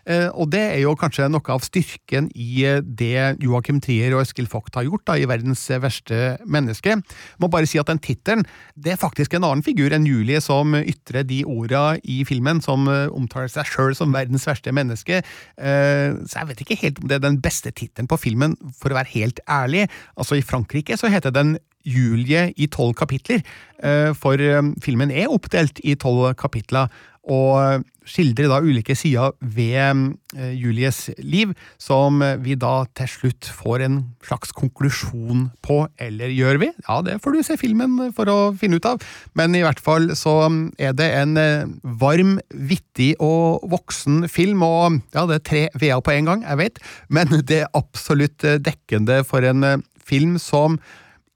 Eh, 0.05 0.27
Og 0.33 0.49
det 0.51 0.61
er 0.73 0.81
jo 0.83 0.95
kanskje 0.99 1.29
noe 1.31 1.53
av 1.53 1.63
styrken 1.65 2.29
i 2.35 2.63
eh, 2.67 2.81
det 2.83 3.39
Joakim 3.43 3.79
Trier 3.83 4.15
og 4.15 4.23
Eskil 4.23 4.49
Vogt 4.51 4.75
har 4.75 4.87
gjort 4.87 5.05
da, 5.07 5.17
i 5.19 5.27
Verdens 5.29 5.65
verste 5.81 6.37
menneske. 6.45 6.97
Må 7.39 7.49
bare 7.51 7.69
si 7.69 7.79
at 7.79 7.89
den 7.91 8.01
tittelen, 8.03 8.45
er 8.89 8.99
faktisk 8.99 9.35
en 9.37 9.45
annen 9.45 9.63
figur 9.65 9.93
enn 9.93 10.07
Julie 10.07 10.39
som 10.41 10.73
ytrer 10.79 11.27
de 11.27 11.43
orda 11.45 11.99
i 12.03 12.23
filmen, 12.27 12.61
som 12.65 12.87
eh, 12.89 13.07
omtaler 13.13 13.51
seg 13.51 13.69
sjøl 13.69 13.95
som 13.97 14.15
verdens 14.15 14.47
verste 14.49 14.73
menneske. 14.75 15.21
Eh, 15.59 16.08
Så 16.25 16.41
jeg 16.41 16.49
vet 16.51 16.63
ikke 16.65 16.79
helt 16.83 17.01
om 17.01 17.09
det 17.09 17.19
er 17.19 17.25
den 17.25 17.41
beste 17.43 17.71
tittelen 17.71 18.09
på 18.09 18.19
filmen, 18.21 18.55
for 18.79 18.91
å 18.91 18.99
være 18.99 19.13
helt 19.15 19.41
ærlig. 19.49 19.87
Altså, 20.17 20.39
i 20.39 20.45
Frankrike 20.45 20.97
så 20.99 21.11
heter 21.11 21.33
den 21.35 21.57
Julie 21.87 22.49
i 22.59 22.67
tolv 22.71 22.97
kapitler, 22.99 23.43
eh, 23.83 24.11
for 24.17 24.41
eh, 24.43 24.61
filmen 24.83 25.11
er 25.11 25.31
oppdelt 25.31 25.79
i 25.83 25.95
tolv 25.99 26.33
kapitler, 26.39 26.91
og 27.29 27.85
skildrer 28.09 28.49
da 28.51 28.59
ulike 28.63 28.95
sider 28.97 29.33
ved 29.39 30.15
eh, 30.35 30.53
Julies 30.57 31.07
liv, 31.21 31.53
som 31.81 32.21
vi 32.43 32.57
da 32.59 32.83
til 32.97 33.09
slutt 33.11 33.49
får 33.53 33.85
en 33.85 33.99
slags 34.25 34.53
konklusjon 34.55 35.47
på, 35.65 35.81
eller 36.01 36.33
gjør 36.33 36.61
vi? 36.63 36.71
Ja, 36.87 36.99
det 37.05 37.19
får 37.23 37.35
du 37.35 37.41
se 37.45 37.57
filmen 37.61 37.97
for 38.17 38.31
å 38.31 38.37
finne 38.59 38.79
ut 38.79 38.89
av, 38.89 39.03
men 39.37 39.57
i 39.57 39.63
hvert 39.65 39.81
fall 39.83 40.11
så 40.19 40.37
er 40.81 40.95
det 40.97 41.09
en 41.19 41.35
eh, 41.39 41.67
varm, 42.01 42.37
vittig 42.49 43.11
og 43.23 43.65
voksen 43.69 44.25
film, 44.31 44.63
og 44.65 44.99
ja, 45.15 45.25
det 45.29 45.39
er 45.39 45.45
tre 45.51 45.65
v-er 45.79 46.05
på 46.05 46.15
en 46.15 46.33
gang, 46.33 46.47
jeg 46.47 46.63
vet, 46.63 46.81
men 47.09 47.35
det 47.49 47.63
er 47.63 47.77
absolutt 47.77 48.45
eh, 48.47 48.61
dekkende 48.61 49.21
for 49.27 49.45
en 49.45 49.83
film 50.09 50.39
som 50.41 50.79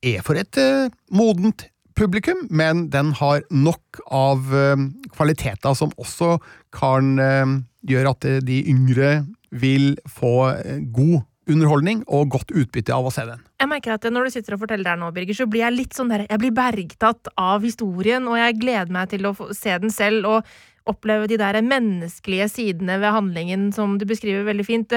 er 0.03 0.23
for 0.25 0.35
et 0.35 0.57
modent 1.13 1.67
publikum, 1.95 2.47
men 2.49 2.87
den 2.93 3.13
har 3.19 3.43
nok 3.53 4.01
av 4.13 4.49
eh, 4.55 4.87
kvaliteter 5.13 5.75
som 5.77 5.93
også 6.01 6.37
kan 6.73 7.13
eh, 7.21 7.53
gjøre 7.89 8.15
at 8.15 8.27
eh, 8.29 8.41
de 8.45 8.63
yngre 8.71 9.13
vil 9.53 9.93
få 10.09 10.49
god 10.95 11.21
underholdning 11.51 12.01
og 12.07 12.31
godt 12.33 12.53
utbytte 12.55 12.95
av 12.95 13.05
å 13.05 13.11
se 13.13 13.25
den. 13.27 13.41
Jeg 13.59 13.69
merker 13.69 13.95
at 13.95 14.07
Når 14.09 14.25
du 14.25 14.33
sitter 14.33 14.55
og 14.55 14.63
forteller 14.63 14.87
der 14.87 14.99
nå, 14.99 15.11
Birger, 15.13 15.37
så 15.37 15.47
blir 15.49 15.65
jeg 15.65 15.75
litt 15.75 15.97
sånn 15.97 16.09
der, 16.09 16.25
jeg 16.29 16.41
blir 16.41 16.55
bergtatt 16.55 17.29
av 17.37 17.65
historien, 17.67 18.25
og 18.31 18.39
jeg 18.39 18.59
gleder 18.61 18.93
meg 18.95 19.11
til 19.11 19.27
å 19.29 19.35
se 19.53 19.75
den 19.83 19.93
selv 19.93 20.29
og 20.31 20.53
oppleve 20.89 21.29
de 21.31 21.37
der 21.39 21.61
menneskelige 21.63 22.49
sidene 22.51 22.97
ved 22.99 23.15
handlingen 23.15 23.69
som 23.75 23.95
du 23.99 24.07
beskriver 24.07 24.47
veldig 24.49 24.65
fint. 24.67 24.95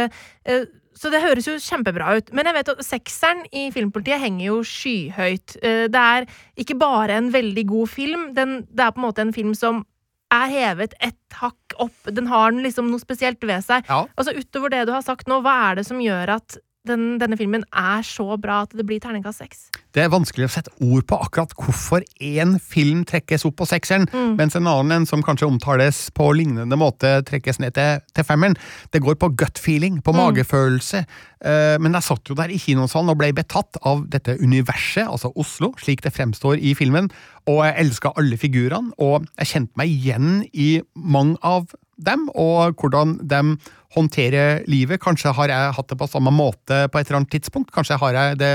Så 0.97 1.11
det 1.13 1.21
høres 1.21 1.47
jo 1.49 1.57
kjempebra 1.61 2.15
ut. 2.17 2.31
Men 2.33 2.49
jeg 2.49 2.57
vet 2.57 2.71
at 2.73 2.85
sekseren 2.87 3.43
i 3.53 3.67
Filmpolitiet 3.75 4.23
henger 4.23 4.47
jo 4.47 4.61
skyhøyt. 4.65 5.57
Eh, 5.63 5.85
Det 5.93 6.03
er 6.03 6.27
ikke 6.57 6.79
bare 6.81 7.19
en 7.21 7.29
veldig 7.35 7.67
god 7.69 7.89
film, 7.93 8.35
den, 8.35 8.63
det 8.73 8.81
er 8.87 8.95
på 8.97 9.03
en 9.03 9.09
måte 9.09 9.21
en 9.27 9.35
film 9.37 9.53
som 9.55 9.85
er 10.33 10.49
hevet 10.51 10.95
ett 11.01 11.37
hakk 11.39 11.77
opp. 11.79 12.09
Den 12.11 12.27
har 12.27 12.51
den 12.51 12.65
liksom 12.65 12.89
noe 12.91 12.99
spesielt 12.99 13.41
ved 13.47 13.63
seg. 13.63 13.85
Ja. 13.89 14.07
Altså 14.17 14.35
Utover 14.35 14.73
det 14.73 14.87
du 14.89 14.93
har 14.97 15.05
sagt 15.07 15.29
nå, 15.31 15.39
hva 15.45 15.53
er 15.71 15.77
det 15.79 15.87
som 15.87 16.01
gjør 16.03 16.33
at 16.41 16.57
den, 16.89 17.17
denne 17.21 17.39
filmen 17.39 17.65
er 17.75 18.05
så 18.07 18.37
bra 18.41 18.63
at 18.65 18.75
det 18.77 18.87
blir 18.89 19.03
terningkast 19.03 19.43
seks? 19.43 19.67
Det 19.97 20.05
er 20.05 20.13
vanskelig 20.13 20.49
å 20.49 20.53
sette 20.53 20.73
ord 20.85 21.07
på 21.09 21.19
akkurat 21.25 21.55
hvorfor 21.57 22.05
én 22.23 22.57
film 22.63 23.05
trekkes 23.09 23.47
opp 23.49 23.57
på 23.61 23.69
sekseren, 23.69 24.09
mens 24.37 24.57
en 24.59 24.69
annen 24.69 25.01
en 25.01 25.09
som 25.09 25.23
kanskje 25.25 25.49
omtales 25.49 26.03
på 26.17 26.29
lignende 26.37 26.79
måte, 26.79 27.19
trekkes 27.29 27.61
ned 27.63 27.77
til, 27.79 28.03
til 28.17 28.27
femmeren. 28.29 28.59
Det 28.93 29.01
går 29.05 29.17
på 29.21 29.33
gut 29.39 29.61
feeling, 29.63 30.03
på 30.05 30.15
magefølelse. 30.17 31.05
Uh, 31.47 31.77
men 31.83 31.97
jeg 31.97 32.07
satt 32.07 32.31
jo 32.31 32.37
der 32.39 32.53
i 32.53 32.61
kinosalen 32.61 33.13
og 33.13 33.19
ble 33.21 33.33
betatt 33.37 33.81
av 33.87 34.05
dette 34.13 34.37
universet, 34.41 35.05
altså 35.05 35.33
Oslo, 35.37 35.73
slik 35.81 36.05
det 36.05 36.15
fremstår 36.17 36.61
i 36.61 36.75
filmen, 36.79 37.11
og 37.47 37.63
jeg 37.65 37.77
elska 37.85 38.15
alle 38.19 38.39
figurene, 38.41 38.95
og 39.03 39.27
jeg 39.37 39.53
kjente 39.53 39.81
meg 39.81 39.93
igjen 39.93 40.31
i 40.53 40.71
mange 40.97 41.37
av 41.47 41.69
dem, 41.97 42.29
og 42.35 42.77
hvordan 42.81 43.17
de 43.25 43.57
håndterer 43.97 44.67
livet. 44.69 45.01
Kanskje 45.03 45.33
har 45.37 45.53
jeg 45.53 45.77
hatt 45.79 45.89
det 45.89 45.99
på 46.01 46.11
samme 46.11 46.33
måte 46.35 46.85
på 46.91 47.01
et 47.01 47.09
eller 47.09 47.23
annet 47.23 47.33
tidspunkt, 47.37 47.73
kanskje 47.75 47.99
har 48.01 48.19
jeg 48.19 48.39
det 48.43 48.53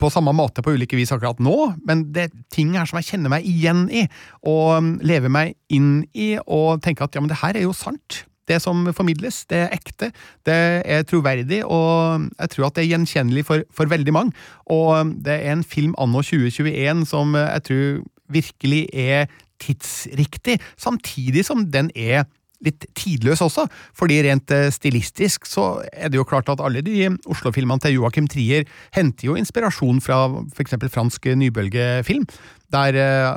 på 0.00 0.10
samme 0.10 0.34
måte 0.34 0.62
på 0.64 0.74
ulike 0.74 0.98
vis 0.98 1.12
akkurat 1.14 1.40
nå, 1.42 1.56
men 1.86 2.08
det 2.14 2.26
er 2.26 2.38
ting 2.52 2.74
her 2.76 2.88
som 2.88 2.98
jeg 2.98 3.12
kjenner 3.12 3.32
meg 3.32 3.46
igjen 3.48 3.86
i, 3.94 4.04
og 4.42 4.78
um, 4.78 4.94
lever 5.06 5.32
meg 5.32 5.54
inn 5.72 6.04
i, 6.12 6.34
og 6.44 6.82
tenker 6.84 7.06
at 7.06 7.14
ja, 7.14 7.22
men 7.22 7.30
det 7.30 7.40
her 7.42 7.56
er 7.56 7.66
jo 7.68 7.74
sant. 7.76 8.24
Det 8.44 8.58
som 8.60 8.82
formidles, 8.92 9.44
det 9.48 9.62
er 9.62 9.72
ekte, 9.72 10.10
det 10.44 10.56
er 10.84 11.06
troverdig, 11.08 11.62
og 11.64 12.26
jeg 12.34 12.52
tror 12.52 12.66
at 12.66 12.76
det 12.76 12.84
er 12.84 12.90
gjenkjennelig 12.90 13.46
for, 13.48 13.64
for 13.72 13.88
veldig 13.88 14.12
mange. 14.12 14.34
Og 14.68 14.90
um, 14.98 15.14
det 15.24 15.38
er 15.38 15.54
en 15.54 15.64
film 15.64 15.94
anno 16.00 16.20
2021 16.26 17.06
som 17.08 17.32
uh, 17.38 17.46
jeg 17.46 17.66
tror 17.70 18.02
virkelig 18.34 18.82
er 18.92 19.30
tidsriktig, 19.62 20.58
samtidig 20.80 21.44
som 21.46 21.64
den 21.70 21.90
er 21.94 22.26
litt 22.64 22.88
tidløs 22.96 23.42
også, 23.44 23.66
fordi 23.96 24.20
rent 24.26 24.52
eh, 24.54 24.70
stilistisk 24.74 25.48
så 25.48 25.68
er 25.92 26.10
det 26.10 26.20
jo 26.20 26.26
klart 26.28 26.50
at 26.52 26.62
alle 26.64 26.84
de 26.84 27.08
Oslo-filmene 27.30 27.82
til 27.82 27.98
Joakim 27.98 28.28
Trier 28.30 28.68
henter 28.96 29.30
jo 29.30 29.38
inspirasjon 29.38 30.02
fra 30.04 30.26
eksempel 30.60 30.92
fransk 30.92 31.30
nybølgefilm, 31.38 32.26
der 32.74 32.98
eh, 32.98 33.28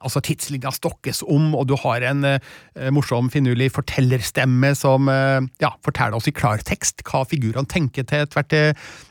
altså 0.00 0.22
tidslinja 0.24 0.72
stokkes 0.72 1.22
om, 1.26 1.52
og 1.58 1.66
du 1.68 1.76
har 1.82 2.06
en 2.10 2.26
eh, 2.28 2.90
morsom, 2.94 3.30
finurlig 3.32 3.70
fortellerstemme 3.74 4.72
som 4.78 5.10
ja, 5.10 5.72
forteller 5.84 6.16
oss 6.16 6.28
i 6.30 6.34
klartekst 6.34 7.04
hva 7.08 7.24
figurene 7.28 7.68
tenker 7.68 8.06
til 8.08 8.24
ethvert 8.24 8.54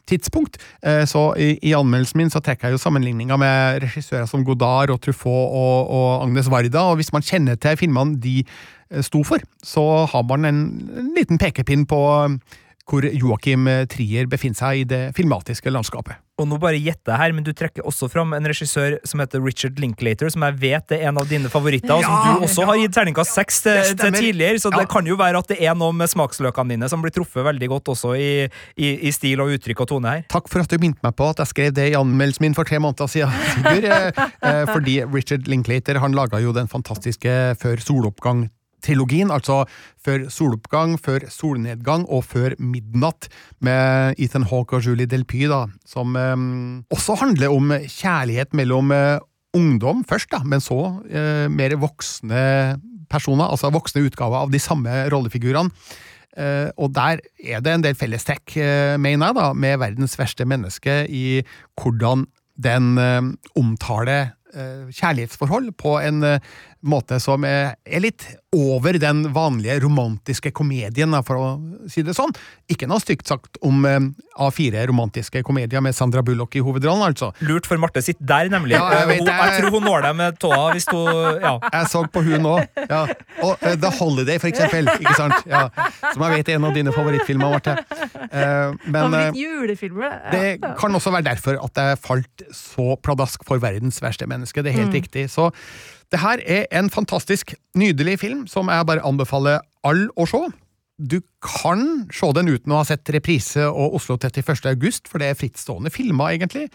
tidspunkt. 0.09 0.57
Så 1.09 1.21
i, 1.37 1.51
i 1.69 1.75
anmeldelsen 1.77 2.17
min 2.21 2.31
så 2.33 2.41
trekker 2.41 2.69
jeg 2.69 2.77
jo 2.77 2.81
sammenligninger 2.81 3.39
med 3.39 3.83
regissører 3.83 4.25
som 4.29 4.43
Godard 4.47 4.93
og 4.93 5.01
Truffaut 5.05 5.53
og, 5.53 5.91
og 5.93 6.09
Agnes 6.25 6.49
Varda, 6.49 6.87
og 6.89 6.99
hvis 6.99 7.13
man 7.13 7.25
kjenner 7.25 7.59
til 7.61 7.77
filmene 7.79 8.17
de 8.23 8.39
sto 9.05 9.23
for, 9.27 9.43
så 9.65 9.85
har 10.09 10.23
man 10.29 10.45
en, 10.49 10.63
en 10.97 11.13
liten 11.17 11.37
pekepinn 11.41 11.85
på 11.89 12.01
eh, 12.25 12.39
hvor 12.89 13.05
Joakim 13.05 13.67
Trier 13.85 14.25
befinner 14.25 14.57
seg 14.57 14.79
i 14.81 14.85
det 14.89 15.03
filmatiske 15.13 15.69
landskapet. 15.69 16.17
Og 16.39 16.47
nå 16.47 16.55
bare 16.57 16.79
gjetter 16.79 17.11
jeg 17.11 17.19
her, 17.19 17.33
men 17.35 17.43
du 17.45 17.51
trekker 17.53 17.85
også 17.85 18.07
fram 18.09 18.31
en 18.33 18.47
regissør 18.47 18.95
som 19.05 19.19
heter 19.21 19.43
Richard 19.43 19.77
Linklater, 19.77 20.29
som 20.33 20.41
jeg 20.47 20.55
vet 20.61 20.93
er 20.95 21.03
en 21.09 21.19
av 21.19 21.27
dine 21.29 21.51
favoritter, 21.51 21.91
og 21.93 22.01
som 22.01 22.39
du 22.39 22.45
også 22.47 22.65
har 22.65 22.79
gitt 22.79 22.95
terningkast 22.95 23.35
seks 23.35 23.59
til, 23.65 23.91
til 23.99 24.15
tidligere, 24.15 24.57
så 24.63 24.71
Ja. 24.71 24.79
det 24.79 24.87
kan 24.89 25.05
jo 25.05 25.19
være 25.19 25.37
at 25.43 25.51
det 25.51 25.59
er 25.61 25.75
noe 25.77 25.93
med 25.93 26.09
smaksløkene 26.09 26.73
dine 26.73 26.89
som 26.89 27.03
blir 27.03 27.13
truffet 27.13 27.45
veldig 27.45 27.69
godt 27.75 27.91
også 27.93 28.15
i, 28.17 28.31
i, 28.79 28.89
i 29.05 29.11
stil 29.13 29.43
og 29.43 29.51
uttrykk 29.57 29.83
og 29.85 29.91
tone 29.91 30.15
her. 30.15 30.23
Takk 30.31 30.49
for 30.49 30.63
at 30.63 30.71
du 30.71 30.79
minte 30.81 31.03
meg 31.05 31.13
på 31.19 31.27
at 31.29 31.43
jeg 31.43 31.51
skrev 31.51 31.75
det 31.77 31.89
i 31.91 31.97
anmeldelsen 31.99 32.47
min 32.47 32.57
for 32.57 32.65
tre 32.65 32.79
måneder 32.81 33.11
siden. 33.11 33.35
Sigurd. 33.53 33.85
Eh, 33.85 34.23
eh, 34.49 34.63
Fordi 34.71 34.95
Richard 35.13 35.45
Linklater 35.51 35.99
han 36.01 36.15
laga 36.17 36.39
jo 36.41 36.55
den 36.55 36.71
fantastiske 36.71 37.35
Før 37.59 37.83
soloppgang-trilogien, 38.79 39.31
altså 39.31 39.65
Før 39.99 40.29
soloppgang, 40.29 40.97
Før 40.99 41.19
solnedgang 41.29 42.05
og 42.09 42.23
Før 42.23 42.55
midnatt, 42.59 43.29
med 43.61 44.15
Ethan 44.17 44.43
Hawke 44.43 44.75
og 44.77 44.85
Julie 44.85 45.05
Delpy, 45.05 45.47
da, 45.47 45.67
som 45.85 46.15
eh, 46.15 46.35
også 46.91 47.19
handler 47.19 47.49
om 47.49 47.71
kjærlighet 47.71 48.53
mellom 48.53 48.91
eh, 48.91 49.19
ungdom 49.53 50.03
først, 50.07 50.31
da, 50.31 50.43
men 50.43 50.61
så 50.61 51.01
eh, 51.09 51.47
mer 51.49 51.75
voksne 51.75 52.77
personer, 53.09 53.49
altså 53.49 53.71
voksne 53.71 54.05
utgaver 54.05 54.45
av 54.45 54.51
de 54.51 54.59
samme 54.59 55.09
rollefigurene. 55.09 55.69
Uh, 56.39 56.69
og 56.77 56.93
der 56.93 57.19
er 57.41 57.59
det 57.59 57.71
en 57.73 57.81
del 57.83 57.95
fellestrekk, 57.97 58.53
mener 59.01 59.31
jeg, 59.31 59.35
da, 59.35 59.47
med 59.57 59.79
verdens 59.81 60.13
verste 60.15 60.45
menneske 60.47 61.01
i 61.09 61.41
hvordan 61.81 62.27
den 62.55 62.93
omtaler 63.57 64.29
kjærlighetsforhold 64.53 65.73
på 65.81 65.97
en 66.05 66.21
måte 66.81 67.19
som 67.19 67.43
er, 67.47 67.75
litt 67.99 68.23
over 68.55 68.95
den 68.97 69.25
vanlige 69.35 69.75
romantiske 69.83 70.49
komedien, 70.55 71.13
for 71.27 71.37
å 71.37 71.49
si 71.91 72.01
det 72.05 72.15
sånn. 72.17 72.31
Ikke 72.71 72.87
noe 72.89 73.01
stygt 73.03 73.29
sagt 73.29 73.59
om 73.65 73.83
eh, 73.85 73.99
A4 74.41 74.85
romantiske 74.89 75.43
komedier 75.45 75.83
med 75.85 75.93
Sandra 75.97 76.23
Bullock 76.25 76.57
i 76.57 76.63
hovedrollen, 76.65 77.03
altså. 77.11 77.29
Lurt 77.45 77.69
for 77.69 77.81
Marte 77.81 78.01
sitt 78.05 78.17
der, 78.19 78.49
nemlig. 78.49 78.77
Ja, 78.77 78.87
jeg 79.01 79.09
vet 79.11 79.21
hun, 79.21 79.29
det. 79.29 79.35
jeg 79.35 79.59
tror 79.59 79.75
hun 79.75 79.85
når 79.85 80.07
deg 80.07 80.17
med 80.21 80.39
tåa 80.41 80.63
hvis 80.73 80.89
hun 80.89 81.11
Ja. 81.39 81.53
Jeg 81.67 81.91
så 81.91 82.03
på 82.09 82.23
hun 82.25 82.47
òg. 82.49 82.81
Ja. 82.89 83.03
Og 83.45 83.61
eh, 83.61 83.77
The 83.77 83.93
Holiday, 83.99 84.39
for 84.41 84.49
eksempel. 84.49 84.89
Ikke 84.97 85.15
sant? 85.19 85.45
Ja. 85.49 85.67
Som 86.07 86.25
jeg 86.25 86.39
vet 86.39 86.49
er 86.49 86.57
en 86.57 86.67
av 86.71 86.75
dine 86.79 86.95
favorittfilmer, 86.95 87.53
Marte. 87.53 87.75
Eh, 88.29 88.73
men 88.89 89.15
det 90.33 90.47
kan 90.79 90.95
også 90.95 91.13
være 91.13 91.29
derfor 91.29 91.59
at 91.61 91.83
jeg 91.83 92.01
falt 92.01 92.47
så 92.55 92.95
pladask 93.03 93.45
for 93.47 93.61
verdens 93.61 94.01
verste 94.03 94.27
menneske. 94.29 94.63
Det 94.65 94.73
er 94.73 94.81
helt 94.81 94.95
riktig. 94.95 95.29
Så 95.29 95.51
det 96.09 96.23
her 96.23 96.41
er 96.45 96.65
en 96.73 96.89
fantastisk, 96.89 97.53
nydelig 97.77 98.19
film 98.23 98.47
som 98.49 98.71
jeg 98.71 98.87
bare 98.89 99.05
anbefaler 99.05 99.61
alle 99.85 100.09
å 100.17 100.25
se. 100.29 100.41
Du 100.99 101.21
kan 101.39 102.09
se 102.11 102.27
den 102.35 102.49
uten 102.51 102.73
å 102.73 102.81
ha 102.81 102.87
sett 102.87 103.07
reprise 103.15 103.63
og 103.69 103.93
Oslo 103.95 104.17
31. 104.19 104.65
august, 104.73 105.07
for 105.07 105.21
det 105.21 105.29
er 105.29 105.37
frittstående 105.39 105.91
filmer, 105.93 106.33
egentlig. 106.35 106.65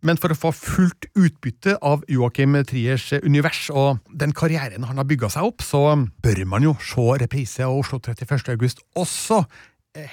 Men 0.00 0.16
for 0.20 0.32
å 0.32 0.38
få 0.38 0.52
fullt 0.56 1.10
utbytte 1.12 1.76
av 1.84 2.06
Joakim 2.08 2.56
Triers 2.64 3.10
univers 3.20 3.66
og 3.68 4.00
den 4.08 4.32
karrieren 4.36 4.86
han 4.88 5.00
har 5.00 5.08
bygga 5.08 5.28
seg 5.34 5.50
opp, 5.50 5.64
så 5.64 5.84
bør 6.24 6.44
man 6.48 6.64
jo 6.64 6.72
se 6.80 7.04
reprise 7.20 7.68
og 7.68 7.82
Oslo 7.82 8.00
31. 8.00 8.54
august 8.56 8.80
også 8.96 9.42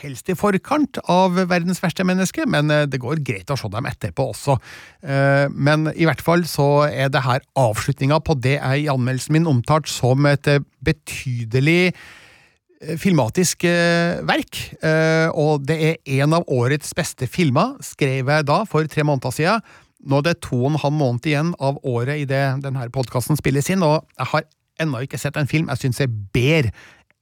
helst 0.01 0.29
i 0.29 0.35
forkant 0.37 0.99
av 1.09 1.35
verdens 1.49 1.81
verste 1.81 2.05
menneske, 2.05 2.45
men 2.49 2.69
eh, 2.69 2.85
det 2.89 2.99
går 3.01 3.23
greit 3.25 3.49
å 3.49 3.57
se 3.57 3.69
dem 3.73 3.87
etterpå 3.89 4.27
også. 4.33 4.57
Eh, 5.01 5.47
Men 5.49 5.89
i 5.95 6.05
hvert 6.05 6.21
fall 6.21 6.45
så 6.49 6.85
er 6.89 7.09
det 7.09 7.23
her 7.25 7.41
avslutninga 7.57 8.21
på 8.21 8.37
det 8.37 8.59
jeg 8.59 8.83
i 8.85 8.89
anmeldelsen 8.93 9.33
min 9.37 9.49
omtalt 9.49 9.89
som 9.89 10.25
et 10.29 10.47
eh, 10.47 10.61
betydelig 10.85 11.91
eh, 11.91 12.95
filmatisk 13.01 13.65
eh, 13.65 14.21
verk, 14.27 14.61
eh, 14.85 15.33
og 15.33 15.65
det 15.65 15.79
er 15.89 16.21
en 16.21 16.37
av 16.37 16.45
årets 16.45 16.93
beste 16.97 17.29
filmer, 17.29 17.77
skrev 17.81 18.29
jeg 18.29 18.49
da 18.49 18.61
for 18.69 18.85
tre 18.85 19.05
måneder 19.07 19.33
siden. 19.33 19.65
Nå 20.01 20.17
er 20.21 20.31
det 20.31 20.39
to 20.41 20.63
og 20.63 20.71
en 20.71 20.81
halv 20.81 20.97
måned 20.97 21.27
igjen 21.29 21.53
av 21.61 21.77
året 21.85 22.23
i 22.23 22.29
det 22.29 22.41
denne 22.63 22.87
podkasten 22.93 23.37
spilles 23.37 23.69
inn, 23.69 23.85
og 23.85 24.01
jeg 24.17 24.33
har 24.33 24.49
ennå 24.81 25.03
ikke 25.05 25.19
sett 25.21 25.37
en 25.37 25.49
film 25.49 25.69
jeg 25.69 25.83
syns 25.83 26.01
er 26.01 26.09
bedre 26.33 26.71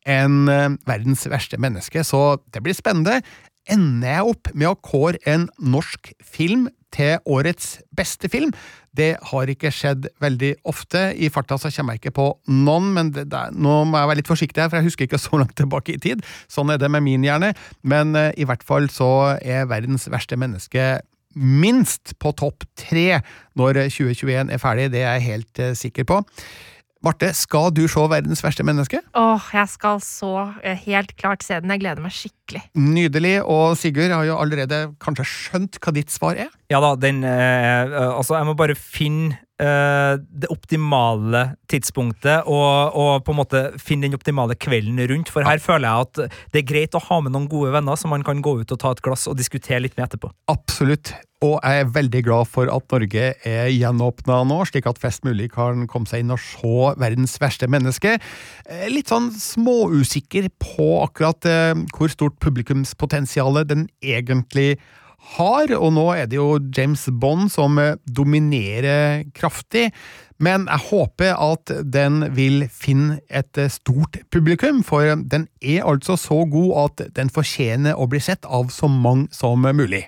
enn 0.10 0.50
eh, 0.50 0.74
Verdens 0.90 1.28
verste 1.30 1.60
menneske, 1.62 2.04
så 2.08 2.40
det 2.54 2.64
blir 2.66 2.78
spennende. 2.78 3.22
Ender 3.70 4.16
jeg 4.16 4.34
opp 4.34 4.52
med 4.58 4.72
å 4.72 4.78
kåre 4.82 5.20
en 5.30 5.48
norsk 5.62 6.14
film 6.26 6.68
til 6.96 7.20
årets 7.30 7.78
beste 7.96 8.30
film? 8.32 8.54
Det 8.98 9.12
har 9.30 9.52
ikke 9.52 9.72
skjedd 9.74 10.08
veldig 10.24 10.56
ofte. 10.70 11.12
I 11.14 11.30
farta 11.34 11.60
så 11.62 11.70
kommer 11.74 11.96
jeg 11.96 12.04
ikke 12.04 12.16
på 12.18 12.28
noen, 12.50 12.90
men 12.96 13.12
det, 13.14 13.28
nå 13.30 13.76
må 13.86 14.00
jeg 14.00 14.10
være 14.10 14.22
litt 14.22 14.32
forsiktig 14.32 14.64
her, 14.64 14.72
for 14.72 14.80
jeg 14.80 14.90
husker 14.90 15.06
ikke 15.06 15.22
så 15.22 15.42
langt 15.42 15.56
tilbake 15.60 15.96
i 15.96 16.02
tid. 16.02 16.26
Sånn 16.52 16.74
er 16.74 16.82
det 16.82 16.90
med 16.92 17.06
min 17.06 17.26
hjerne. 17.26 17.54
Men 17.86 18.18
uh, 18.18 18.32
i 18.34 18.48
hvert 18.50 18.66
fall 18.66 18.90
så 18.94 19.38
er 19.38 19.70
verdens 19.70 20.10
verste 20.10 20.40
menneske 20.40 20.98
minst 21.38 22.16
på 22.18 22.32
topp 22.34 22.66
tre 22.80 23.22
når 23.60 23.84
2021 23.94 24.50
er 24.50 24.62
ferdig. 24.62 24.90
Det 24.96 25.06
er 25.06 25.20
jeg 25.20 25.28
helt 25.30 25.62
uh, 25.62 25.76
sikker 25.78 26.10
på. 26.10 26.24
Marte, 27.00 27.30
skal 27.32 27.70
du 27.72 27.86
se 27.88 28.02
verdens 28.12 28.42
verste 28.44 28.64
menneske? 28.68 29.00
Åh, 29.16 29.46
jeg 29.56 29.72
skal 29.72 30.02
så 30.04 30.34
eh, 30.68 30.76
helt 30.84 31.14
klart 31.16 31.46
se 31.46 31.56
den. 31.64 31.72
Jeg 31.72 31.86
gleder 31.86 32.04
meg 32.04 32.12
skikkelig. 32.12 32.66
Nydelig. 32.76 33.38
Og 33.48 33.78
Sigurd 33.80 34.12
har 34.12 34.26
jo 34.28 34.36
allerede 34.36 34.82
kanskje 35.00 35.28
skjønt 35.32 35.80
hva 35.80 35.94
ditt 35.96 36.12
svar 36.12 36.36
er? 36.36 36.52
Ja 36.70 36.78
da, 36.84 36.94
den 37.02 37.24
eh, 37.26 37.86
eh, 37.90 38.10
Altså, 38.14 38.36
jeg 38.38 38.46
må 38.46 38.54
bare 38.58 38.76
finne 38.78 39.40
eh, 39.58 40.20
det 40.22 40.52
optimale 40.54 41.56
tidspunktet, 41.72 42.46
og, 42.46 42.94
og 42.94 43.24
på 43.26 43.34
en 43.34 43.40
måte 43.40 43.64
finne 43.82 44.06
den 44.06 44.18
optimale 44.18 44.54
kvelden 44.54 45.02
rundt. 45.10 45.32
For 45.34 45.46
her 45.48 45.62
føler 45.64 45.88
jeg 45.88 46.06
at 46.06 46.44
det 46.54 46.62
er 46.62 46.68
greit 46.70 46.98
å 46.98 47.02
ha 47.08 47.18
med 47.26 47.34
noen 47.34 47.50
gode 47.50 47.74
venner 47.74 47.98
som 47.98 48.14
man 48.14 48.26
kan 48.28 48.44
gå 48.46 48.60
ut 48.62 48.76
og 48.76 48.82
ta 48.84 48.94
et 48.94 49.02
glass 49.06 49.26
og 49.32 49.40
diskutere 49.40 49.82
litt 49.82 49.98
med 49.98 50.06
etterpå. 50.06 50.30
Absolutt. 50.54 51.16
Og 51.42 51.56
jeg 51.64 51.82
er 51.82 51.92
veldig 51.96 52.22
glad 52.28 52.50
for 52.52 52.70
at 52.70 52.94
Norge 52.94 53.26
er 53.48 53.72
gjenåpna 53.72 54.42
nå, 54.46 54.60
slik 54.70 54.90
at 54.92 55.02
flest 55.02 55.26
mulig 55.26 55.50
kan 55.56 55.88
komme 55.90 56.10
seg 56.12 56.22
inn 56.22 56.36
og 56.36 56.42
se 56.44 56.94
verdens 57.00 57.38
verste 57.42 57.70
menneske. 57.72 58.18
Eh, 58.70 58.88
Litt 58.94 59.10
sånn 59.10 59.32
småusikker 59.34 60.52
på 60.62 60.90
akkurat 61.02 61.50
eh, 61.50 61.74
hvor 61.96 62.14
stort 62.14 62.38
publikumspotensialet 62.44 63.74
den 63.74 63.88
egentlig 64.04 64.76
har, 64.76 64.99
og 65.40 65.94
nå 65.94 66.06
er 66.16 66.28
det 66.28 66.38
jo 66.40 66.60
James 66.76 67.08
Bond 67.22 67.50
som 67.52 67.78
eh, 67.80 67.96
dominerer 68.06 69.24
kraftig. 69.36 69.92
Men 70.40 70.68
jeg 70.70 70.86
håper 70.90 71.36
at 71.36 71.72
den 71.84 72.24
vil 72.36 72.68
finne 72.72 73.20
et 73.30 73.58
eh, 73.58 73.70
stort 73.70 74.22
publikum, 74.32 74.84
for 74.84 75.04
den 75.16 75.48
er 75.62 75.84
altså 75.84 76.16
så 76.16 76.46
god 76.50 76.72
at 76.86 77.10
den 77.16 77.30
fortjener 77.30 78.00
å 78.00 78.08
bli 78.08 78.20
sett 78.24 78.46
av 78.46 78.72
så 78.72 78.88
mange 78.88 79.28
som 79.36 79.62
mulig. 79.62 80.08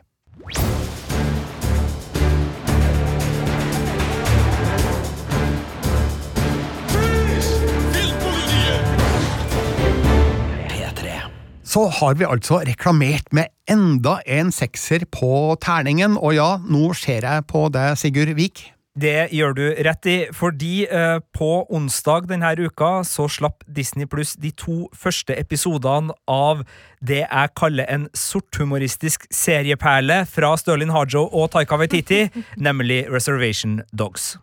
Så 11.71 11.85
har 11.87 12.17
vi 12.19 12.27
altså 12.27 12.59
reklamert 12.67 13.29
med 13.31 13.47
enda 13.69 14.17
en 14.27 14.49
sekser 14.51 15.05
på 15.07 15.55
terningen, 15.63 16.17
og 16.19 16.35
ja, 16.35 16.57
nå 16.67 16.89
ser 16.97 17.23
jeg 17.23 17.45
på 17.47 17.69
deg, 17.71 17.95
Sigurd 17.95 18.33
Vik. 18.35 18.65
Det 18.99 19.29
gjør 19.31 19.53
du 19.55 19.61
rett 19.87 20.07
i, 20.11 20.15
fordi 20.35 20.83
eh, 20.83 21.21
på 21.31 21.51
onsdag 21.71 22.27
denne 22.27 22.49
uka 22.59 23.05
så 23.07 23.29
slapp 23.31 23.63
Disney 23.71 24.03
Pluss 24.03 24.33
de 24.35 24.51
to 24.51 24.89
første 24.91 25.37
episodene 25.39 26.11
av 26.27 26.65
det 26.99 27.21
jeg 27.21 27.53
kaller 27.55 27.87
en 27.87 28.09
sorthumoristisk 28.11 29.29
serieperle 29.31 30.25
fra 30.27 30.51
Sterling 30.59 30.91
Harjo 30.91 31.23
og 31.31 31.53
Taika 31.55 31.79
Waititi, 31.79 32.25
nemlig 32.67 33.05
Reservation 33.07 33.79
Dogs. 33.95 34.35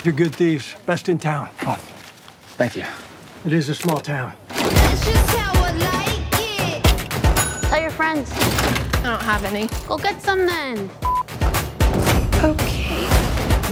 You're 0.00 0.16
good 0.16 0.32
thieves. 0.32 0.74
Best 0.86 1.10
in 1.12 1.18
town. 1.18 1.48
Oh, 1.66 1.76
Thank 2.56 2.74
you. 2.76 2.86
It 3.44 3.52
is 3.52 3.68
a 3.68 3.74
small 3.74 4.00
town. 4.00 4.32
That's 4.48 5.04
just 5.04 5.36
how 5.36 5.47
I 9.08 9.12
don't 9.12 9.22
have 9.22 9.44
any. 9.44 9.68
Go 9.88 9.96
get 9.96 10.20
some 10.20 10.44
then. 10.44 10.90
Okay. 12.44 13.08